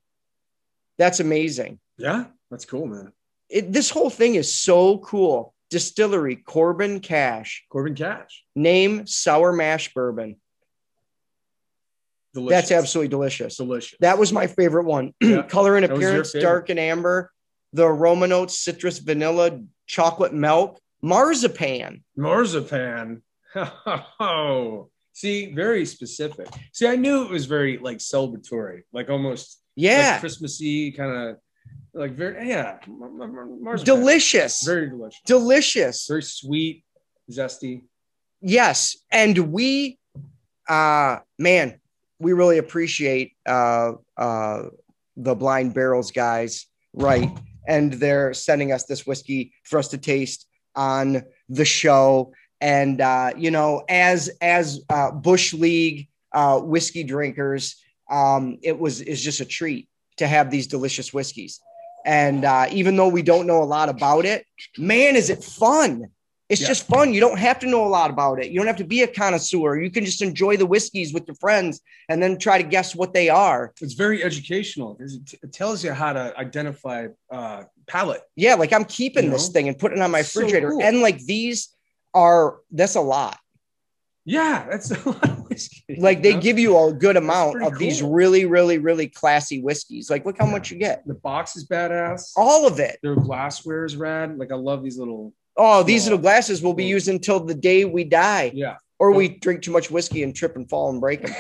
That's 0.98 1.20
amazing. 1.20 1.78
Yeah, 1.97 2.24
that's 2.51 2.65
cool, 2.65 2.86
man. 2.86 3.12
It, 3.48 3.72
this 3.72 3.90
whole 3.90 4.10
thing 4.10 4.34
is 4.34 4.52
so 4.54 4.98
cool. 4.98 5.54
Distillery 5.70 6.36
Corbin 6.36 7.00
Cash. 7.00 7.64
Corbin 7.70 7.94
Cash. 7.94 8.44
Name 8.54 9.06
sour 9.06 9.52
mash 9.52 9.92
bourbon. 9.92 10.36
Delicious. 12.34 12.68
That's 12.68 12.72
absolutely 12.72 13.08
delicious. 13.08 13.56
delicious. 13.56 13.98
That 14.00 14.18
was 14.18 14.32
my 14.32 14.46
favorite 14.46 14.84
one. 14.84 15.14
Yeah. 15.20 15.42
Color 15.48 15.76
and 15.76 15.84
That 15.84 15.92
was 15.92 16.00
your 16.00 16.10
appearance, 16.10 16.32
dark 16.32 16.68
and 16.68 16.78
amber. 16.78 17.32
The 17.72 17.84
aroma 17.84 18.26
notes, 18.26 18.58
citrus, 18.58 18.98
vanilla, 18.98 19.60
chocolate 19.86 20.32
milk, 20.32 20.78
marzipan. 21.02 22.04
marzipan. 22.16 23.22
Oh, 24.20 24.90
see, 25.12 25.52
very 25.52 25.84
specific. 25.86 26.48
See, 26.72 26.86
I 26.86 26.96
knew 26.96 27.24
it 27.24 27.30
was 27.30 27.46
very 27.46 27.78
like 27.78 27.98
celebratory, 27.98 28.82
like 28.92 29.08
almost 29.10 29.60
Yeah, 29.74 30.12
like 30.12 30.20
Christmassy 30.20 30.92
kind 30.92 31.10
of 31.10 31.36
like 31.95 32.12
very 32.12 32.49
yeah, 32.49 32.78
mar- 32.86 33.11
mar- 33.11 33.28
mar- 33.28 33.47
marzipan. 33.47 33.85
delicious, 33.85 34.62
very 34.62 34.89
delicious, 34.89 35.20
delicious. 35.24 36.07
very 36.07 36.23
sweet, 36.23 36.85
zesty. 37.31 37.82
Yes, 38.40 38.97
and 39.11 39.36
we, 39.53 39.99
uh, 40.69 41.19
man, 41.39 41.81
we 42.20 42.32
really 42.32 42.59
appreciate 42.59 43.32
uh, 43.47 43.93
uh, 44.16 44.65
the 45.16 45.35
Blind 45.35 45.74
Barrels 45.74 46.12
guys, 46.12 46.66
right? 46.93 47.31
And 47.66 47.93
they're 47.95 48.32
sending 48.32 48.73
us 48.73 48.85
this 48.85 49.07
whiskey 49.07 49.53
for 49.65 49.78
us 49.78 49.89
to 49.89 49.99
taste 49.99 50.47
on 50.77 51.24
the 51.49 51.65
show. 51.65 52.32
And 52.61 53.01
uh, 53.01 53.32
you 53.36 53.51
know, 53.51 53.85
as 53.89 54.31
as 54.40 54.81
uh, 54.89 55.11
Bush 55.11 55.53
League 55.53 56.09
uh, 56.32 56.61
whiskey 56.61 57.03
drinkers, 57.03 57.77
um, 58.11 58.59
it 58.62 58.78
was 58.78 59.01
is 59.01 59.23
just 59.23 59.40
a 59.40 59.45
treat 59.45 59.89
to 60.19 60.27
have 60.27 60.51
these 60.51 60.66
delicious 60.66 61.12
whiskeys. 61.12 61.61
And 62.05 62.45
uh, 62.45 62.66
even 62.70 62.97
though 62.97 63.09
we 63.09 63.23
don't 63.23 63.47
know 63.47 63.62
a 63.62 63.65
lot 63.65 63.89
about 63.89 64.24
it, 64.24 64.47
man, 64.77 65.16
is 65.16 65.31
it 65.31 65.43
fun! 65.43 66.09
It's 66.49 66.62
Yeah. 66.62 66.69
just 66.69 66.86
fun. 66.86 67.12
You 67.12 67.20
don't 67.20 67.39
have 67.39 67.59
to 67.59 67.66
know 67.66 67.85
a 67.85 67.89
lot 67.89 68.09
about 68.09 68.43
it. 68.43 68.51
You 68.51 68.59
don't 68.59 68.66
have 68.66 68.77
to 68.78 68.85
be 68.85 69.03
a 69.03 69.07
connoisseur. 69.07 69.78
You 69.78 69.90
can 69.90 70.05
just 70.07 70.23
enjoy 70.23 70.57
the 70.57 70.65
whiskeys 70.65 71.12
with 71.12 71.27
your 71.27 71.35
friends 71.35 71.82
and 72.09 72.23
then 72.23 72.39
try 72.39 72.57
to 72.62 72.66
guess 72.66 72.95
what 72.97 73.12
they 73.12 73.28
are. 73.28 73.74
It's 73.82 73.93
very 73.93 74.24
educational 74.24 74.97
it, 74.99 75.53
tells 75.53 75.85
you 75.85 75.93
how 75.93 76.15
to 76.15 76.32
identify 76.39 77.09
uh, 77.31 77.65
palate. 77.86 78.23
Yeah, 78.35 78.55
like 78.55 78.73
I'm 78.73 78.86
keeping 78.86 79.24
You 79.27 79.31
this 79.32 79.49
thing 79.51 79.69
and 79.69 79.78
putting 79.78 79.99
it 79.99 80.03
on 80.03 80.11
my 80.11 80.23
So 80.23 80.40
refrigerator. 80.40 80.70
cool. 80.70 80.82
And 80.82 81.01
like 81.01 81.19
these 81.19 81.69
are 82.15 82.61
that's 82.70 82.95
a 82.95 83.03
lot. 83.03 83.36
Yeah, 84.28 84.66
that's 84.70 84.90
a 85.06 85.09
lot 85.09 85.24
of 85.30 85.48
whiskey. 85.48 85.96
Like 85.98 86.22
they 86.22 86.34
know? 86.34 86.40
give 86.40 86.59
you 86.59 86.76
a 86.78 86.92
good 86.92 87.16
amount 87.16 87.62
of 87.62 87.78
these 87.78 88.02
really, 88.02 88.44
really, 88.44 88.76
really 88.78 89.09
classy 89.09 89.62
whiskeys. 89.62 90.10
Like 90.10 90.26
look 90.26 90.36
how 90.38 90.44
Yeah. 90.46 90.52
much 90.52 90.70
you 90.70 90.76
get. 90.78 91.06
the 91.06 91.14
box 91.14 91.56
is 91.56 91.66
badass. 91.66 92.32
All 92.36 92.66
of 92.66 92.78
it. 92.78 92.98
Their 93.02 93.16
glassware 93.16 93.86
is 93.86 93.96
rad. 93.96 94.36
Like 94.38 94.52
I 94.52 94.56
love 94.56 94.82
these 94.84 94.98
little. 94.98 95.32
Oh, 95.56 95.82
these 95.82 96.02
Cool. 96.02 96.10
little 96.12 96.22
glasses 96.22 96.62
will 96.62 96.74
be 96.74 96.82
Cool. 96.84 96.90
used 96.90 97.09
until 97.09 97.40
the 97.40 97.55
day 97.55 97.84
we 97.86 98.05
die, 98.05 98.52
Yeah. 98.55 98.76
or 98.98 99.12
we 99.12 99.28
drink 99.28 99.62
too 99.62 99.72
much 99.72 99.90
whiskey 99.90 100.22
and 100.22 100.34
trip 100.36 100.56
and 100.56 100.68
fall 100.68 100.90
and 100.90 101.00
break 101.00 101.22
them. 101.22 101.34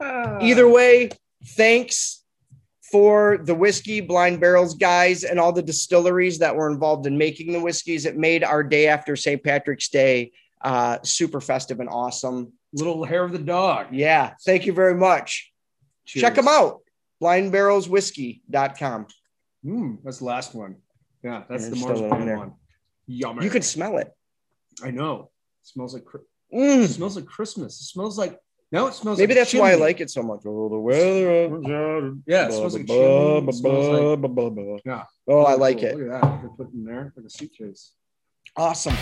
Either 0.40 0.68
way, 0.68 1.10
thanks 1.56 2.22
for 2.90 3.38
the 3.44 3.54
whiskey 3.54 4.00
blind 4.00 4.40
barrels 4.40 4.74
guys 4.74 5.24
and 5.24 5.38
all 5.38 5.52
the 5.52 5.62
distilleries 5.62 6.38
that 6.38 6.54
were 6.56 6.70
involved 6.70 7.06
in 7.06 7.18
making 7.18 7.52
the 7.52 7.60
whiskeys. 7.60 8.06
It 8.06 8.16
made 8.16 8.42
our 8.44 8.62
day 8.62 8.86
after 8.86 9.16
St. 9.16 9.42
Patrick's 9.42 9.88
Day 9.88 10.32
uh, 10.60 10.98
super 11.02 11.40
festive 11.40 11.80
and 11.80 11.88
awesome. 11.88 12.52
little 12.72 13.04
hair 13.04 13.24
of 13.24 13.32
the 13.32 13.38
dog. 13.38 13.88
Yeah, 13.92 14.34
thank 14.44 14.66
you 14.66 14.72
very 14.72 14.94
much. 14.94 15.52
Check 16.06 16.34
them 16.34 16.48
out. 16.48 16.80
Blindbarrelswhiskey.com. 17.22 19.06
Mm, 19.64 19.98
that's 20.04 20.18
the 20.18 20.24
last 20.24 20.54
one. 20.54 20.76
Yeah, 21.22 21.42
that's 21.48 21.68
the 21.68 21.76
just 21.76 21.86
throw 21.86 21.94
it 21.94 21.98
in 21.98 22.08
marzipan 22.08 22.26
there. 22.26 22.38
one. 22.38 22.52
Yummy. 23.06 23.44
You 23.44 23.50
can 23.50 23.62
smell 23.62 23.98
it. 23.98 24.12
I 24.82 24.90
know. 24.90 25.30
It 25.62 25.68
smells 25.68 25.94
like. 25.94 26.04
Mm, 26.54 26.86
smells 26.86 27.16
like 27.16 27.26
Christmas. 27.26 27.80
It 27.80 27.84
smells 27.84 28.16
like. 28.16 28.38
No, 28.70 28.86
it 28.86 28.94
smells. 28.94 29.18
maybe 29.18 29.34
like 29.34 29.40
that's 29.40 29.54
why 29.54 29.72
I 29.72 29.76
like 29.76 30.00
it 30.00 30.10
so 30.10 30.22
much. 30.22 30.40
Oh, 30.46 30.68
the 30.68 30.78
weather. 30.78 32.14
Yeah, 32.26 32.48
it 32.48 32.52
smells 32.52 32.74
like 32.74 32.86
chimney. 32.86 33.48
It 33.48 33.54
smells 33.54 33.88
like. 33.88 34.82
Yeah. 34.84 35.04
Oh, 35.26 35.42
I 35.42 35.54
like 35.54 35.78
cool. 35.78 35.86
it. 35.86 35.98
Look 35.98 36.12
at 36.12 36.22
that. 36.22 36.42
They 36.42 36.48
put 36.56 36.68
it 36.68 36.74
in 36.74 36.84
there 36.84 37.12
like 37.16 37.26
a 37.26 37.30
suitcase. 37.30 37.92
Awesome. 38.56 38.96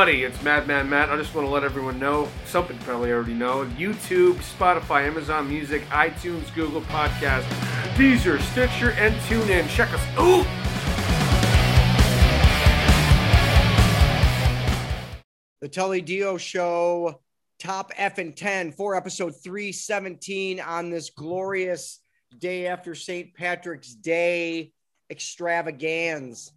Buddy, 0.00 0.24
it's 0.24 0.42
Madman 0.42 0.88
Matt. 0.88 1.10
I 1.10 1.16
just 1.18 1.34
want 1.34 1.46
to 1.46 1.50
let 1.52 1.62
everyone 1.62 1.98
know 1.98 2.26
something 2.46 2.78
probably 2.78 3.12
already 3.12 3.34
know. 3.34 3.66
YouTube, 3.76 4.36
Spotify, 4.36 5.06
Amazon 5.06 5.46
Music, 5.46 5.82
iTunes, 5.90 6.54
Google 6.54 6.80
Podcast, 6.80 7.42
Deezer, 7.96 8.40
Stitcher, 8.40 8.92
and 8.92 9.14
TuneIn. 9.26 9.68
Check 9.68 9.90
us. 9.92 10.00
Ooh! 10.18 10.42
The 15.60 15.68
Tully 15.68 16.00
Dio 16.00 16.38
Show, 16.38 17.20
top 17.58 17.92
F 17.94 18.16
and 18.16 18.34
10 18.34 18.72
for 18.72 18.94
episode 18.94 19.34
317 19.44 20.60
on 20.60 20.88
this 20.88 21.10
glorious 21.10 22.00
day 22.38 22.68
after 22.68 22.94
St. 22.94 23.34
Patrick's 23.34 23.94
Day 23.94 24.72
extravaganza. 25.10 26.52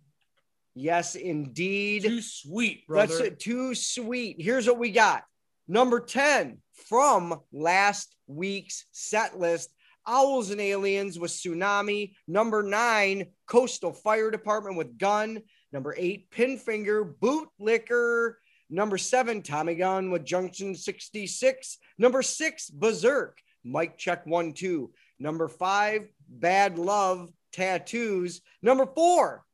Yes, 0.75 1.15
indeed. 1.15 2.03
Too 2.03 2.21
sweet, 2.21 2.87
brother. 2.87 3.07
That's 3.07 3.27
it. 3.27 3.39
Too 3.39 3.75
sweet. 3.75 4.37
Here's 4.39 4.67
what 4.67 4.79
we 4.79 4.91
got. 4.91 5.23
Number 5.67 5.99
10 5.99 6.57
from 6.87 7.39
last 7.51 8.15
week's 8.27 8.85
set 8.91 9.39
list 9.39 9.69
Owls 10.05 10.49
and 10.51 10.59
Aliens 10.59 11.17
with 11.17 11.31
Tsunami. 11.31 12.13
Number 12.27 12.61
nine, 12.63 13.27
Coastal 13.47 13.93
Fire 13.93 14.31
Department 14.31 14.77
with 14.77 14.97
Gun. 14.97 15.41
Number 15.71 15.95
eight, 15.97 16.29
Pinfinger 16.31 17.13
Bootlicker. 17.15 18.33
Number 18.69 18.97
seven, 18.97 19.41
Tommy 19.41 19.75
Gun 19.75 20.11
with 20.11 20.25
Junction 20.25 20.75
66. 20.75 21.77
Number 21.97 22.21
six, 22.21 22.69
Berserk. 22.69 23.39
Mike 23.63 23.97
check 23.97 24.25
one, 24.25 24.53
two. 24.53 24.91
Number 25.19 25.47
five, 25.47 26.07
Bad 26.27 26.77
Love 26.77 27.31
tattoos. 27.53 28.41
Number 28.61 28.85
four, 28.85 29.45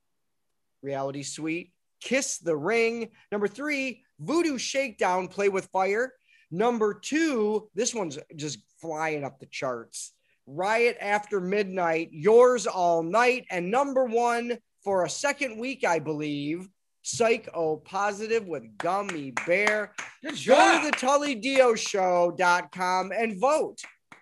reality 0.81 1.23
suite, 1.23 1.71
kiss 2.01 2.37
the 2.39 2.55
ring. 2.55 3.09
Number 3.31 3.47
three, 3.47 4.03
voodoo 4.19 4.57
shakedown, 4.57 5.27
play 5.27 5.49
with 5.49 5.65
fire. 5.67 6.13
Number 6.51 6.93
two, 6.93 7.69
this 7.75 7.93
one's 7.93 8.17
just 8.35 8.59
flying 8.81 9.23
up 9.23 9.39
the 9.39 9.45
charts. 9.45 10.13
Riot 10.47 10.97
after 10.99 11.39
midnight, 11.39 12.09
yours 12.11 12.65
all 12.65 13.03
night. 13.03 13.45
And 13.51 13.69
number 13.69 14.05
one 14.05 14.57
for 14.83 15.05
a 15.05 15.09
second 15.09 15.59
week, 15.59 15.83
I 15.85 15.99
believe, 15.99 16.67
Psycho 17.03 17.77
Positive 17.85 18.47
with 18.47 18.63
Gummy 18.77 19.31
Bear. 19.45 19.93
Good 20.23 20.43
Go 20.45 20.79
to 20.81 20.85
the 20.85 20.91
TullyDioShow.com 20.97 23.11
and 23.11 23.39
vote 23.39 23.79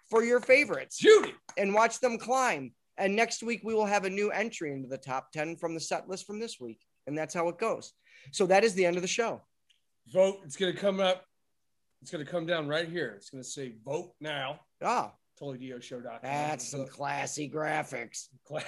for 0.09 0.23
your 0.23 0.39
favorites 0.39 0.97
Judy. 0.97 1.33
and 1.57 1.73
watch 1.73 1.99
them 1.99 2.17
climb. 2.17 2.71
And 2.97 3.15
next 3.15 3.43
week, 3.43 3.61
we 3.63 3.73
will 3.73 3.85
have 3.85 4.05
a 4.05 4.09
new 4.09 4.31
entry 4.31 4.71
into 4.71 4.87
the 4.87 4.97
top 4.97 5.31
10 5.31 5.57
from 5.57 5.73
the 5.73 5.79
set 5.79 6.09
list 6.09 6.25
from 6.25 6.39
this 6.39 6.59
week. 6.59 6.79
And 7.05 7.17
that's 7.17 7.33
how 7.33 7.47
it 7.49 7.57
goes. 7.57 7.93
So 8.31 8.45
that 8.47 8.63
is 8.63 8.73
the 8.73 8.85
end 8.85 8.95
of 8.95 9.01
the 9.01 9.07
show. 9.07 9.41
Vote. 10.11 10.39
It's 10.43 10.55
gonna 10.55 10.73
come 10.73 10.99
up. 10.99 11.23
It's 12.01 12.11
gonna 12.11 12.25
come 12.25 12.45
down 12.45 12.67
right 12.67 12.87
here. 12.87 13.13
It's 13.15 13.29
gonna 13.29 13.43
say 13.43 13.75
vote 13.85 14.13
now. 14.19 14.61
Ah, 14.83 15.13
TullyDioShow.com. 15.41 16.19
that's 16.23 16.67
some 16.67 16.87
classy 16.87 17.49
graphics. 17.49 18.27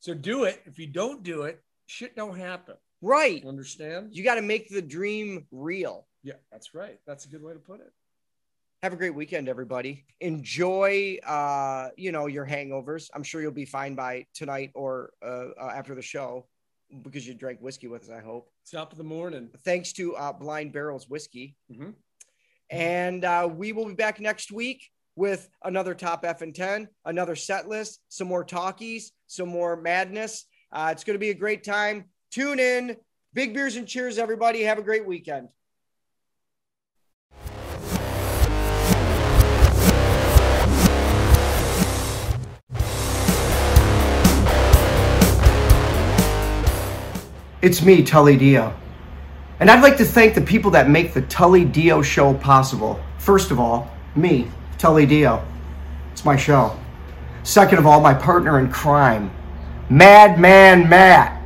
So 0.00 0.14
do 0.14 0.44
it. 0.44 0.62
If 0.66 0.78
you 0.78 0.86
don't 0.86 1.24
do 1.24 1.42
it, 1.42 1.60
shit 1.86 2.14
don't 2.14 2.38
happen. 2.38 2.76
Right. 3.02 3.44
Understand? 3.44 4.10
You 4.12 4.22
got 4.22 4.36
to 4.36 4.42
make 4.42 4.68
the 4.68 4.80
dream 4.80 5.46
real. 5.50 6.06
Yeah, 6.22 6.34
that's 6.52 6.74
right. 6.74 6.98
That's 7.08 7.24
a 7.24 7.28
good 7.28 7.42
way 7.42 7.54
to 7.54 7.58
put 7.58 7.80
it. 7.80 7.92
Have 8.82 8.92
a 8.92 8.96
great 8.96 9.14
weekend, 9.14 9.48
everybody. 9.48 10.04
Enjoy, 10.20 11.18
uh, 11.26 11.88
you 11.96 12.12
know, 12.12 12.26
your 12.26 12.46
hangovers. 12.46 13.08
I'm 13.14 13.22
sure 13.22 13.40
you'll 13.40 13.50
be 13.50 13.64
fine 13.64 13.94
by 13.94 14.26
tonight 14.34 14.70
or 14.74 15.10
uh, 15.24 15.46
uh, 15.58 15.72
after 15.74 15.94
the 15.94 16.02
show 16.02 16.46
because 17.02 17.26
you 17.26 17.32
drank 17.34 17.60
whiskey 17.60 17.88
with 17.88 18.04
us. 18.04 18.10
I 18.10 18.20
hope. 18.20 18.50
Top 18.70 18.92
of 18.92 18.98
the 18.98 19.04
morning. 19.04 19.48
Thanks 19.64 19.92
to 19.94 20.14
uh, 20.16 20.32
Blind 20.32 20.72
Barrels 20.72 21.08
Whiskey. 21.08 21.56
Mhm. 21.72 21.94
And 22.68 23.24
uh, 23.24 23.48
we 23.50 23.72
will 23.72 23.86
be 23.86 23.94
back 23.94 24.20
next 24.20 24.52
week 24.52 24.90
with 25.14 25.48
another 25.64 25.94
top 25.94 26.24
F 26.24 26.42
and 26.42 26.54
10, 26.54 26.88
another 27.06 27.34
set 27.34 27.68
list, 27.68 28.00
some 28.08 28.28
more 28.28 28.44
talkies, 28.44 29.12
some 29.26 29.48
more 29.48 29.80
madness. 29.80 30.44
Uh, 30.70 30.90
it's 30.92 31.02
going 31.02 31.14
to 31.14 31.18
be 31.18 31.30
a 31.30 31.34
great 31.34 31.64
time. 31.64 32.04
Tune 32.30 32.58
in. 32.60 32.96
Big 33.32 33.54
beers 33.54 33.76
and 33.76 33.88
cheers, 33.88 34.18
everybody. 34.18 34.62
Have 34.62 34.78
a 34.78 34.82
great 34.82 35.06
weekend. 35.06 35.48
It's 47.66 47.82
me, 47.82 48.04
Tully 48.04 48.36
Dio. 48.36 48.72
And 49.58 49.68
I'd 49.68 49.82
like 49.82 49.96
to 49.96 50.04
thank 50.04 50.36
the 50.36 50.40
people 50.40 50.70
that 50.70 50.88
make 50.88 51.14
the 51.14 51.22
Tully 51.22 51.64
Dio 51.64 52.00
show 52.00 52.32
possible. 52.32 53.00
First 53.18 53.50
of 53.50 53.58
all, 53.58 53.90
me, 54.14 54.48
Tully 54.78 55.04
Dio. 55.04 55.44
It's 56.12 56.24
my 56.24 56.36
show. 56.36 56.78
Second 57.42 57.78
of 57.78 57.84
all, 57.86 58.00
my 58.00 58.14
partner 58.14 58.60
in 58.60 58.70
crime, 58.70 59.32
Madman 59.90 60.88
Matt. 60.88 61.42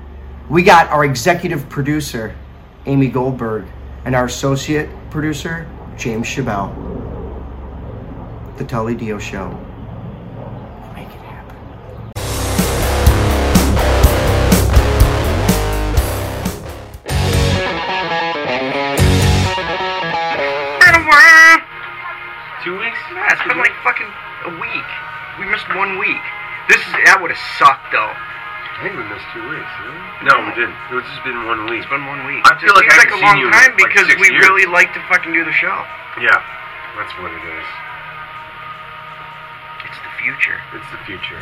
We 0.51 0.63
got 0.63 0.89
our 0.91 1.07
executive 1.07 1.67
producer, 1.71 2.37
Amy 2.85 3.09
Goldberg, 3.09 3.65
and 4.05 4.15
our 4.15 4.27
associate 4.27 4.91
producer, 5.09 5.67
James 5.97 6.27
Chabelle. 6.27 6.69
The 8.59 8.65
Tully 8.65 8.95
Dio 8.95 9.19
Show. 9.19 9.59
Two? 23.09 23.15
Yeah, 23.17 23.33
it's 23.33 23.45
been 23.49 23.59
like 23.59 23.73
fucking 23.83 24.11
a 24.51 24.53
week. 24.61 24.89
We 25.39 25.47
missed 25.49 25.69
one 25.77 25.97
week. 25.99 26.21
This 26.69 26.81
is 26.85 26.93
that 27.09 27.19
would 27.21 27.31
have 27.33 27.45
sucked 27.57 27.91
though. 27.95 28.13
I 28.13 28.89
think 28.89 28.97
we 28.97 29.05
missed 29.09 29.29
two 29.37 29.45
weeks. 29.45 29.69
Didn't? 29.85 30.25
No, 30.25 30.35
we 30.45 30.53
didn't. 30.57 30.77
It's 30.93 31.05
just 31.09 31.25
been 31.25 31.45
one 31.45 31.69
week. 31.69 31.85
It's 31.85 31.91
been 31.93 32.05
one 32.09 32.25
week. 32.25 32.41
I 32.49 32.57
feel 32.61 32.73
it 32.73 32.81
like 32.81 32.89
seems 32.89 32.97
I 32.97 33.05
like 33.05 33.13
a 33.13 33.21
haven't 33.21 33.25
long 33.25 33.35
seen 33.37 33.45
you 33.45 33.49
in, 33.49 33.53
time 33.53 33.73
like, 33.77 33.93
because 33.93 34.07
six 34.09 34.21
we 34.21 34.29
years. 34.33 34.41
really 34.49 34.67
like 34.73 34.93
to 34.97 35.01
fucking 35.13 35.33
do 35.37 35.45
the 35.45 35.53
show. 35.53 35.77
Yeah, 36.21 36.41
that's 36.97 37.13
what 37.21 37.29
it 37.33 37.45
is. 37.45 37.69
It's 39.85 40.01
the 40.01 40.13
future. 40.21 40.59
It's 40.77 40.89
the 40.93 41.01
future. 41.05 41.41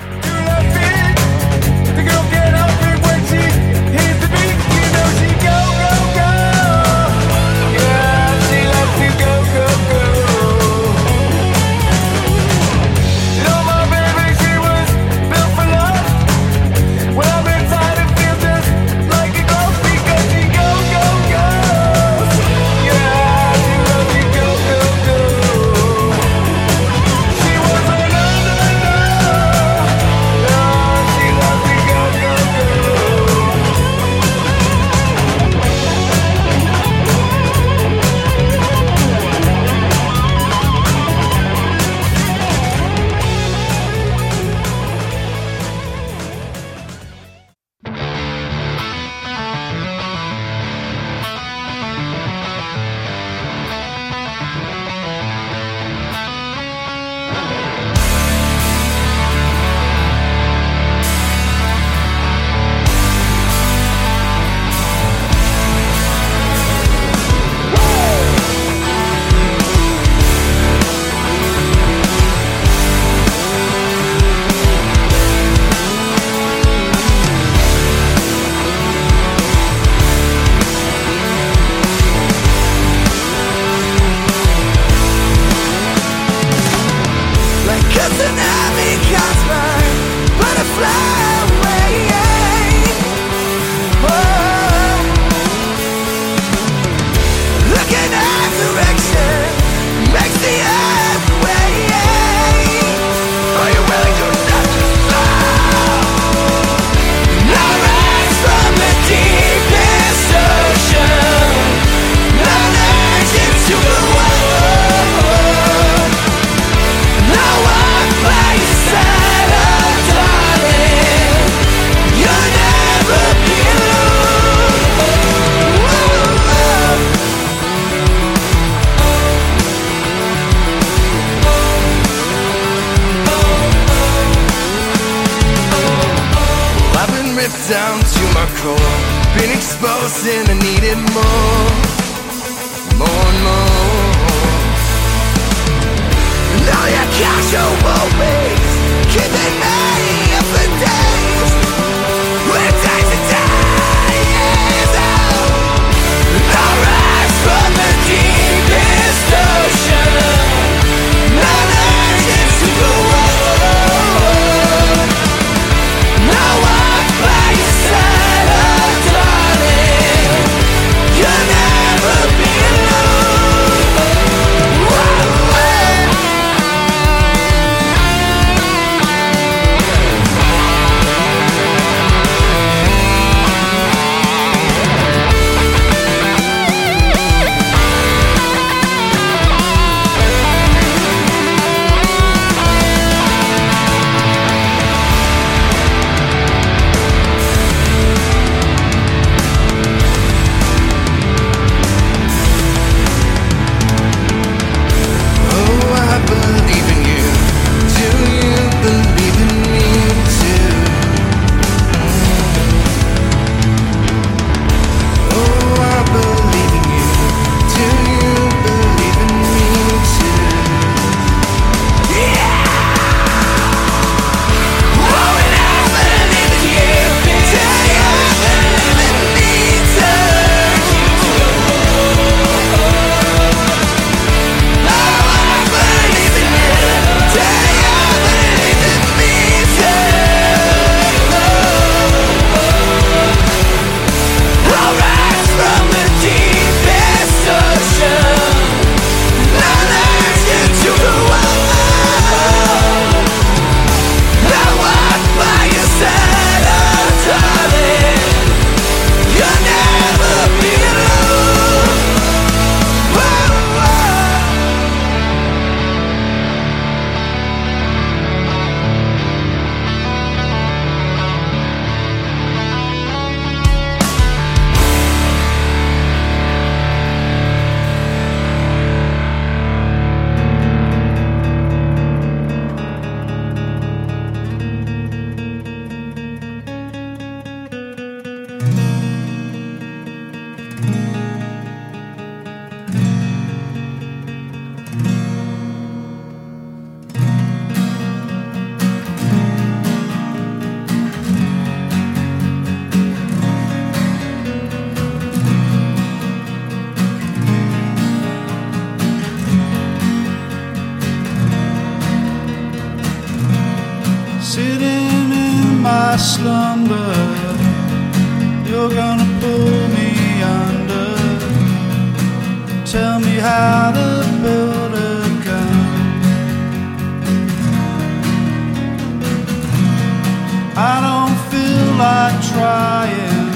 Like 331.99 332.39
trying. 332.53 333.51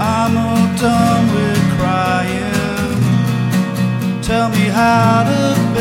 I'm 0.00 0.36
all 0.36 0.66
done 0.76 1.26
with 1.34 1.62
crying. 1.78 3.00
Tell 4.22 4.48
me 4.50 4.66
how 4.80 5.22
to 5.30 5.71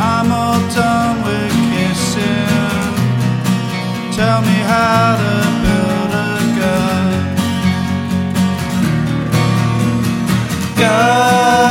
I'm 0.00 0.32
all 0.32 0.60
done 0.74 1.22
with 1.24 1.52
kissing. 1.72 2.46
Tell 4.16 4.40
me 4.40 4.58
how 4.72 5.16
to 5.20 5.32
build 5.62 6.12
a 6.14 6.38
gun. 6.58 7.36
Gun. 10.78 11.67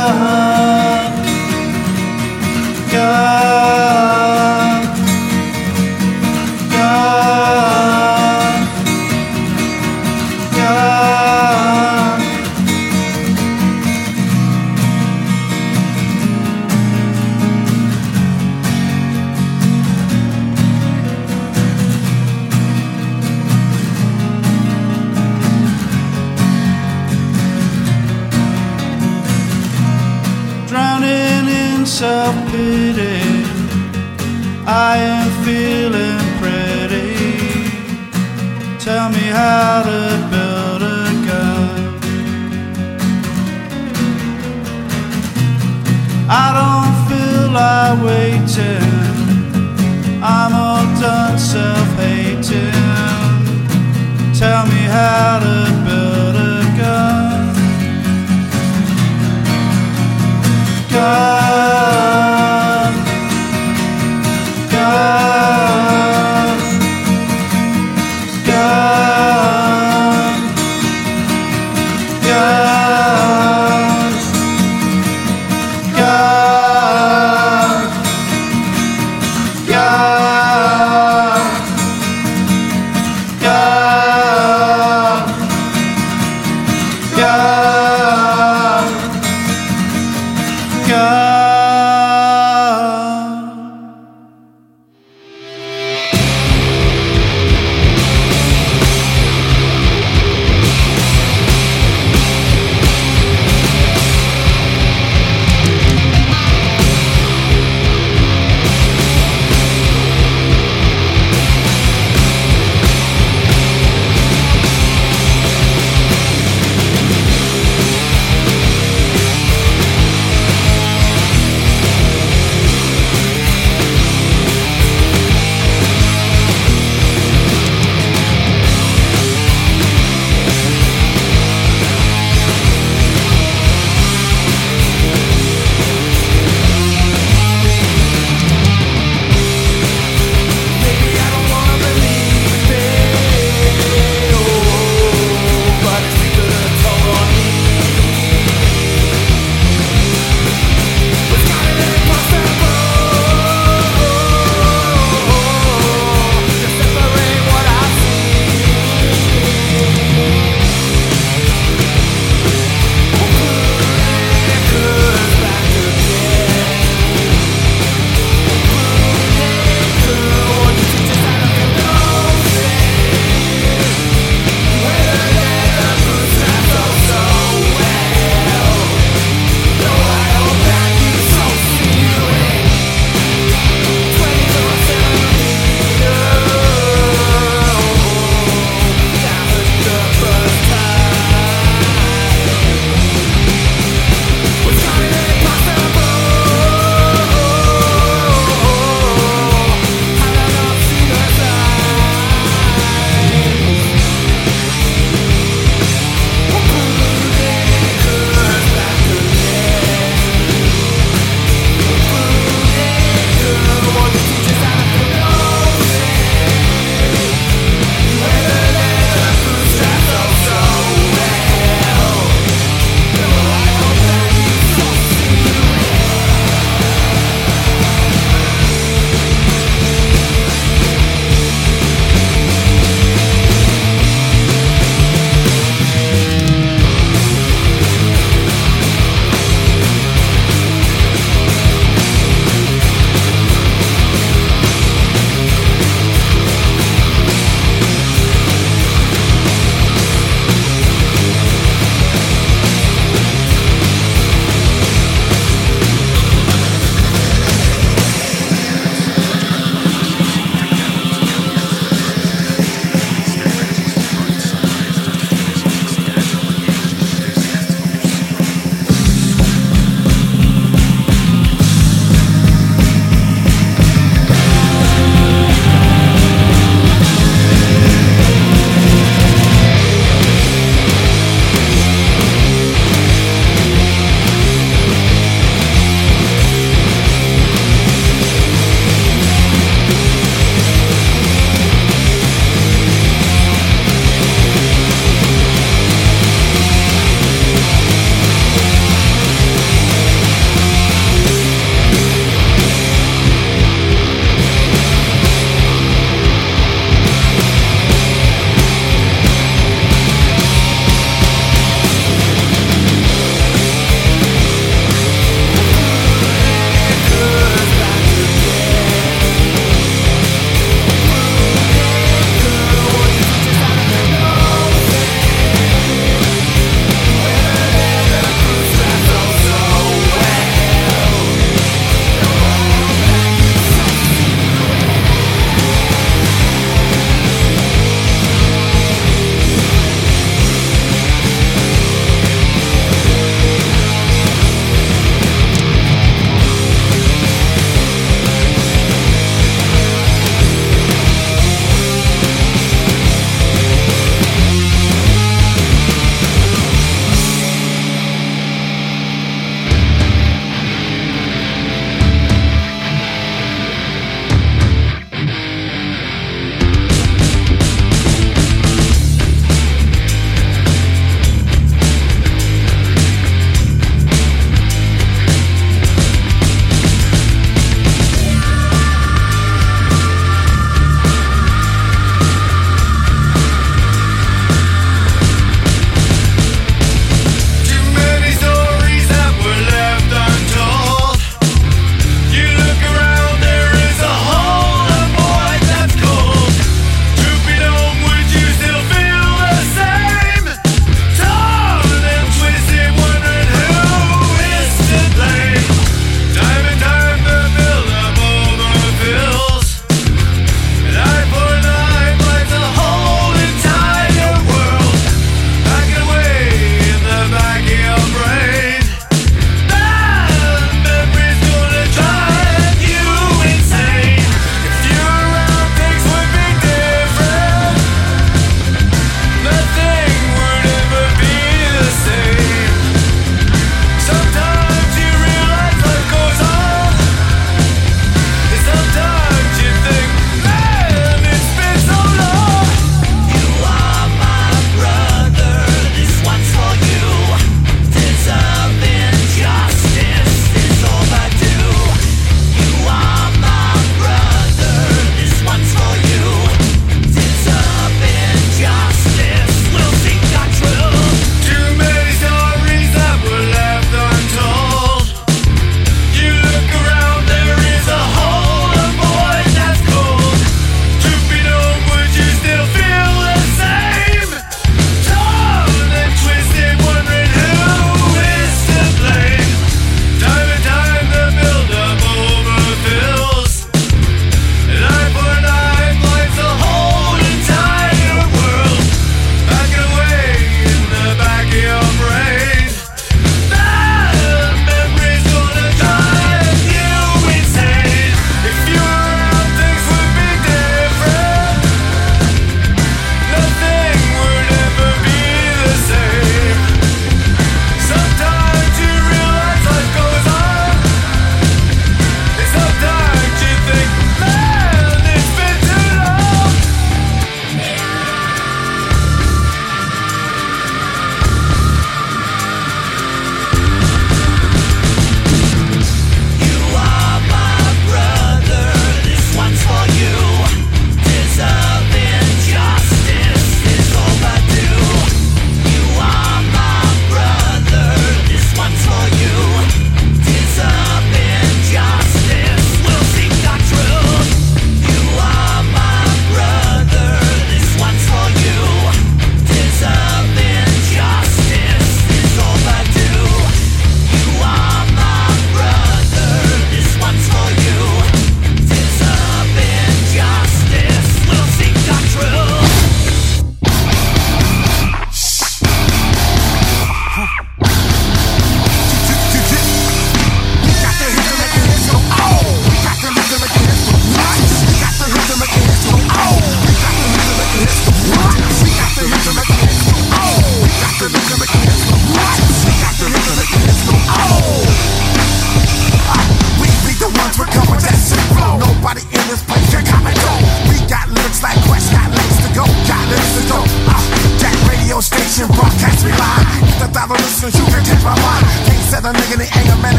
Like 47.58 47.98
waiting. 48.04 48.82
I'm 50.22 50.52
all 50.54 50.84
done 51.00 51.38
self 51.38 51.88
hating. 52.00 52.72
Tell 54.40 54.64
me 54.72 54.82
how 54.96 55.38
to 55.44 55.56
build 55.84 56.36
a. 56.36 56.38
Gun. 56.78 57.54
Gun. 60.92 62.92
Gun. 64.70 66.27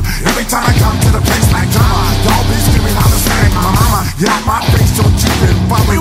mama 0.00 0.28
Every 0.28 0.44
time 0.44 0.64
I 0.64 0.72
come 0.78 0.96
to 1.00 1.10
the 1.12 1.20
place 1.20 1.48
like 1.52 1.68
drama 1.70 2.00
Y'all 2.24 2.44
be 2.48 2.56
screaming, 2.68 2.96
I'm 2.96 3.10
the 3.10 3.20
same 3.20 3.52
My 3.54 3.68
mama, 3.68 4.00
yeah, 4.18 4.36
my 4.46 4.60
face 4.72 4.96
so 4.96 5.04
cheap 5.16 5.40
and 5.48 5.68
probably 5.68 5.99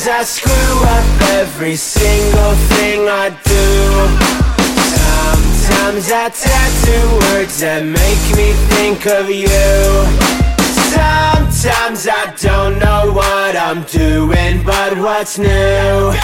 Sometimes 0.00 0.20
I 0.20 0.24
screw 0.24 0.84
up 0.96 1.22
every 1.32 1.76
single 1.76 2.54
thing 2.72 3.06
I 3.06 3.28
do 3.28 3.68
Sometimes 5.68 6.10
I 6.10 6.30
tattoo 6.30 7.36
words 7.36 7.60
that 7.60 7.84
make 7.84 8.24
me 8.34 8.54
think 8.72 9.06
of 9.06 9.28
you 9.28 9.50
Sometimes 10.88 12.08
I 12.08 12.34
don't 12.40 12.78
know 12.78 13.12
what 13.12 13.54
I'm 13.56 13.82
doing, 13.84 14.64
but 14.64 14.96
what's 14.96 15.36
new? 15.38 16.14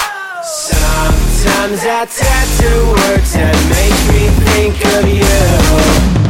Sometimes 0.42 1.80
I 1.84 2.06
tattoo 2.08 2.80
words 2.96 3.34
that 3.34 3.56
make 3.76 4.00
me 4.14 4.24
think 4.54 4.76
of 4.96 5.04
you. 5.06 6.25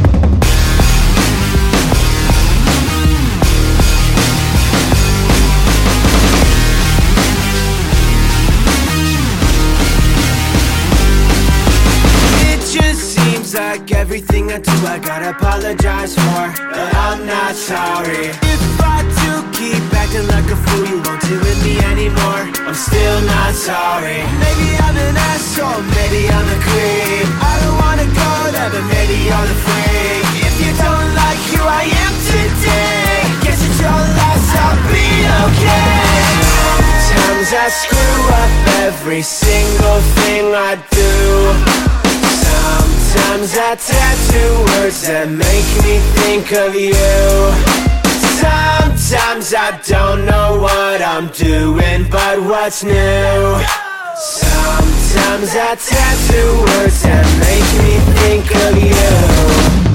like 13.86 13.98
everything 13.98 14.50
I 14.50 14.58
do 14.58 14.72
I 14.86 14.98
gotta 14.98 15.30
apologize 15.30 16.14
for 16.14 16.44
But 16.74 16.90
I'm 17.06 17.26
not 17.26 17.54
sorry. 17.54 18.34
If 18.42 18.80
I 18.82 19.02
do 19.22 19.32
keep 19.54 19.82
acting 19.94 20.26
like 20.26 20.48
a 20.50 20.58
fool 20.58 20.86
You 20.90 20.98
won't 21.02 21.22
deal 21.22 21.38
with 21.38 21.60
me 21.62 21.78
anymore. 21.92 22.42
I'm 22.66 22.74
still 22.74 23.20
not 23.22 23.54
sorry. 23.54 24.18
Maybe 24.42 24.68
I'm 24.82 24.96
an 24.96 25.16
asshole, 25.30 25.82
maybe 25.94 26.26
I'm 26.26 26.48
a 26.50 26.58
creep. 26.66 27.28
I 27.38 27.54
don't 27.62 27.78
wanna 27.78 28.08
go 28.10 28.32
there, 28.54 28.70
but 28.74 28.84
maybe 28.90 29.16
you're 29.22 29.46
the 29.52 29.58
freak. 29.66 30.24
If 30.48 30.54
you 30.62 30.72
don't 30.82 31.10
like 31.14 31.40
who 31.54 31.62
I 31.62 31.84
am 31.86 32.14
today 32.32 33.22
Guess 33.44 33.60
it's 33.66 33.78
your 33.78 34.02
loss, 34.18 34.46
I'll 34.66 34.82
be 34.90 35.06
okay. 35.46 36.26
Sometimes 37.06 37.50
I 37.54 37.66
screw 37.70 38.18
up 38.42 38.52
every 38.88 39.22
single 39.22 40.00
thing 40.18 40.44
I 40.54 40.74
do. 40.90 42.05
Sometimes 42.66 43.54
I 43.58 43.74
tattoo 43.76 44.54
words 44.66 45.02
that 45.06 45.28
make 45.28 45.70
me 45.84 45.98
think 46.18 46.52
of 46.52 46.74
you. 46.74 46.92
Sometimes 48.42 49.54
I 49.54 49.80
don't 49.86 50.24
know 50.24 50.58
what 50.60 51.00
I'm 51.00 51.28
doing 51.28 52.08
but 52.10 52.40
what's 52.42 52.82
new? 52.82 53.38
Sometimes 54.16 55.50
I 55.54 55.76
tattoo 55.78 56.50
words 56.66 57.02
that 57.02 57.26
make 57.46 57.70
me 57.84 57.94
think 58.18 58.46
of 58.66 58.72
you. 59.82 59.85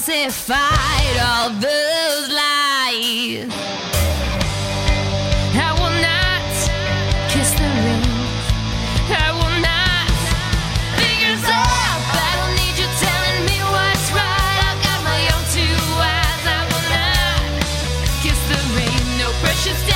falsified 0.00 1.16
all 1.24 1.48
those 1.48 2.28
lies. 2.28 3.48
I 5.56 5.72
will 5.80 5.96
not 6.04 6.52
kiss 7.32 7.50
the 7.52 7.64
ring. 7.64 8.04
I 9.08 9.32
will 9.32 9.56
not 9.64 10.10
figures 11.00 11.44
up. 11.48 12.00
I 12.12 12.32
don't 12.36 12.54
need 12.60 12.76
you 12.76 12.88
telling 13.00 13.40
me 13.48 13.58
what's 13.72 14.12
right. 14.12 14.58
I've 14.68 14.80
got 14.84 15.00
my 15.02 15.20
own 15.32 15.44
two 15.56 15.78
eyes. 15.96 16.44
I 16.44 16.60
will 16.68 16.86
not 16.92 17.40
kiss 18.20 18.40
the 18.52 18.60
ring. 18.76 19.18
No 19.18 19.32
precious. 19.40 19.95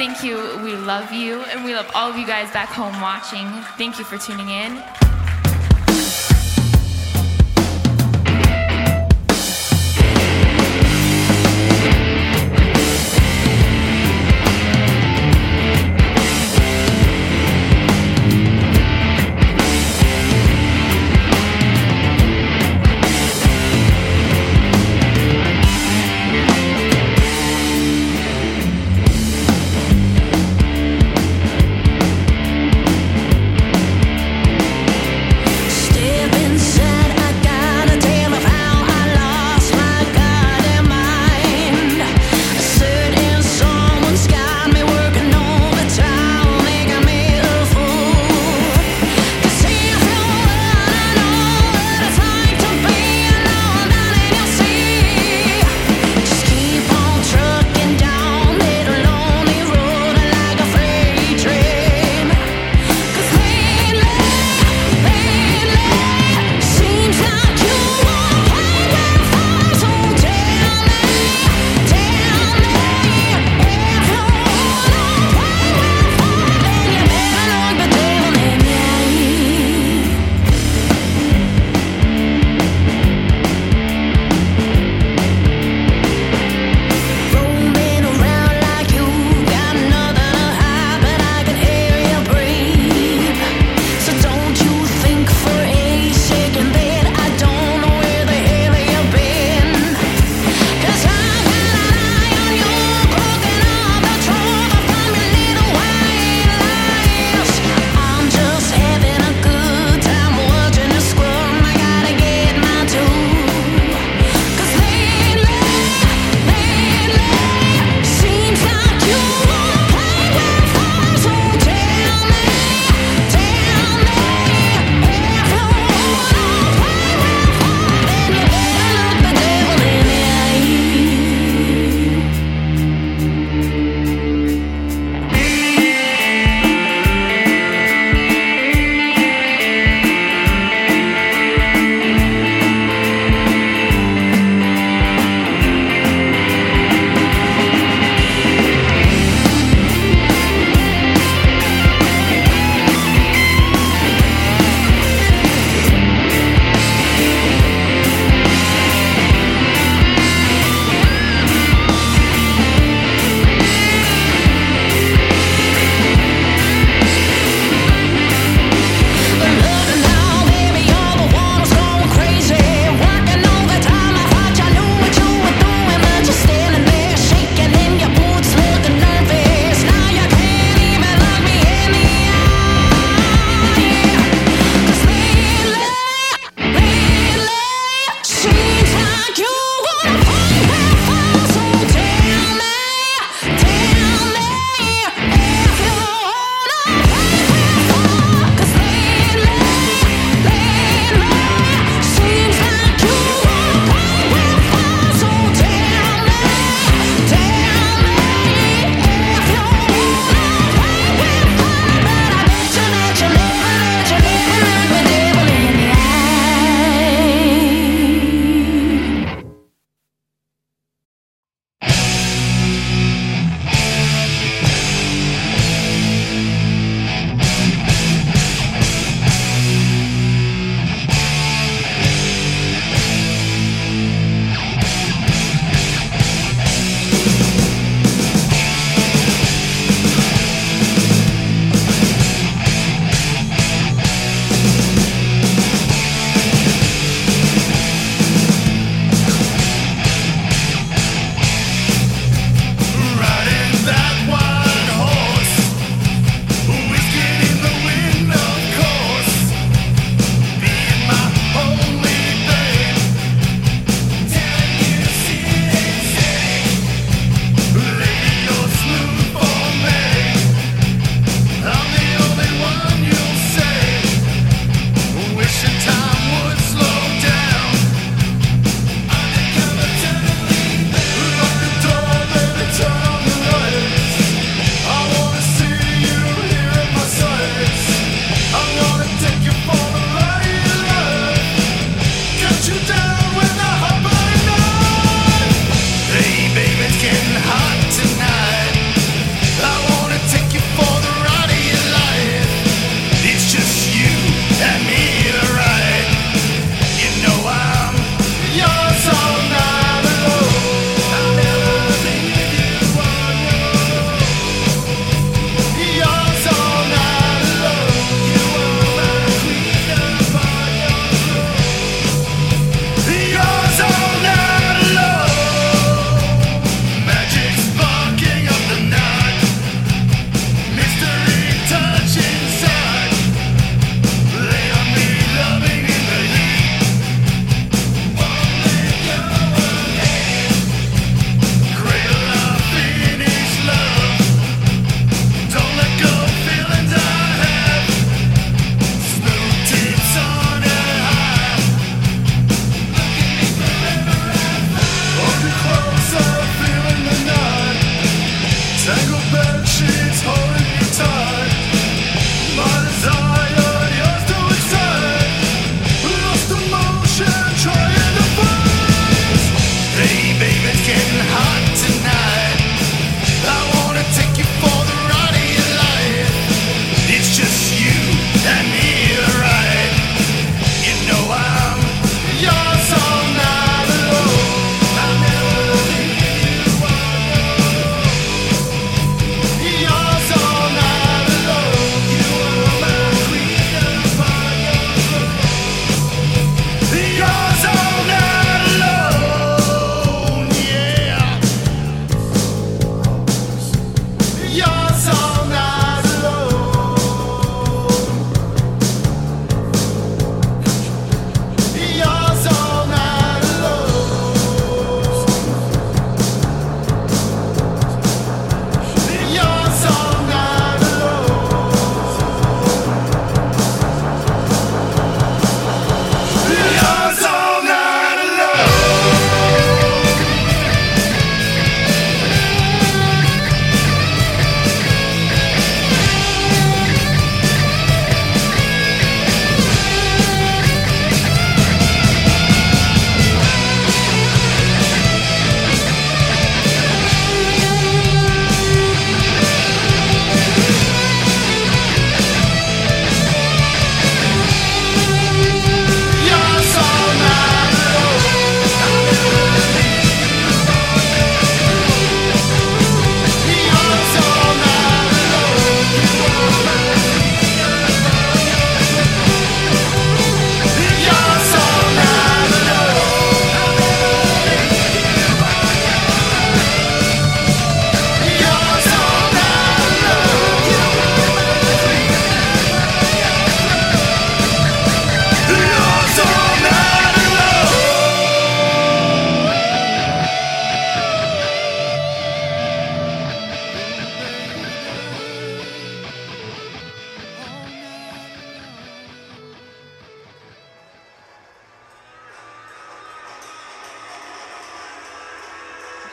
Thank 0.00 0.24
you. 0.24 0.38
We 0.64 0.76
love 0.76 1.12
you. 1.12 1.42
And 1.52 1.62
we 1.62 1.74
love 1.74 1.90
all 1.94 2.08
of 2.08 2.16
you 2.16 2.26
guys 2.26 2.50
back 2.52 2.70
home 2.70 2.98
watching. 3.02 3.46
Thank 3.76 3.98
you 3.98 4.04
for 4.06 4.16
tuning 4.16 4.48
in. 4.48 4.82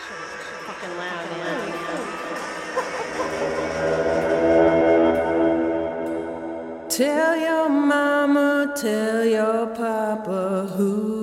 Fucking 0.08 0.98
loud. 0.98 1.28
Tell 6.90 7.36
your 7.38 7.70
mama, 7.70 8.74
tell 8.76 9.26
your 9.26 9.68
papa 9.68 10.68
who's 10.76 11.17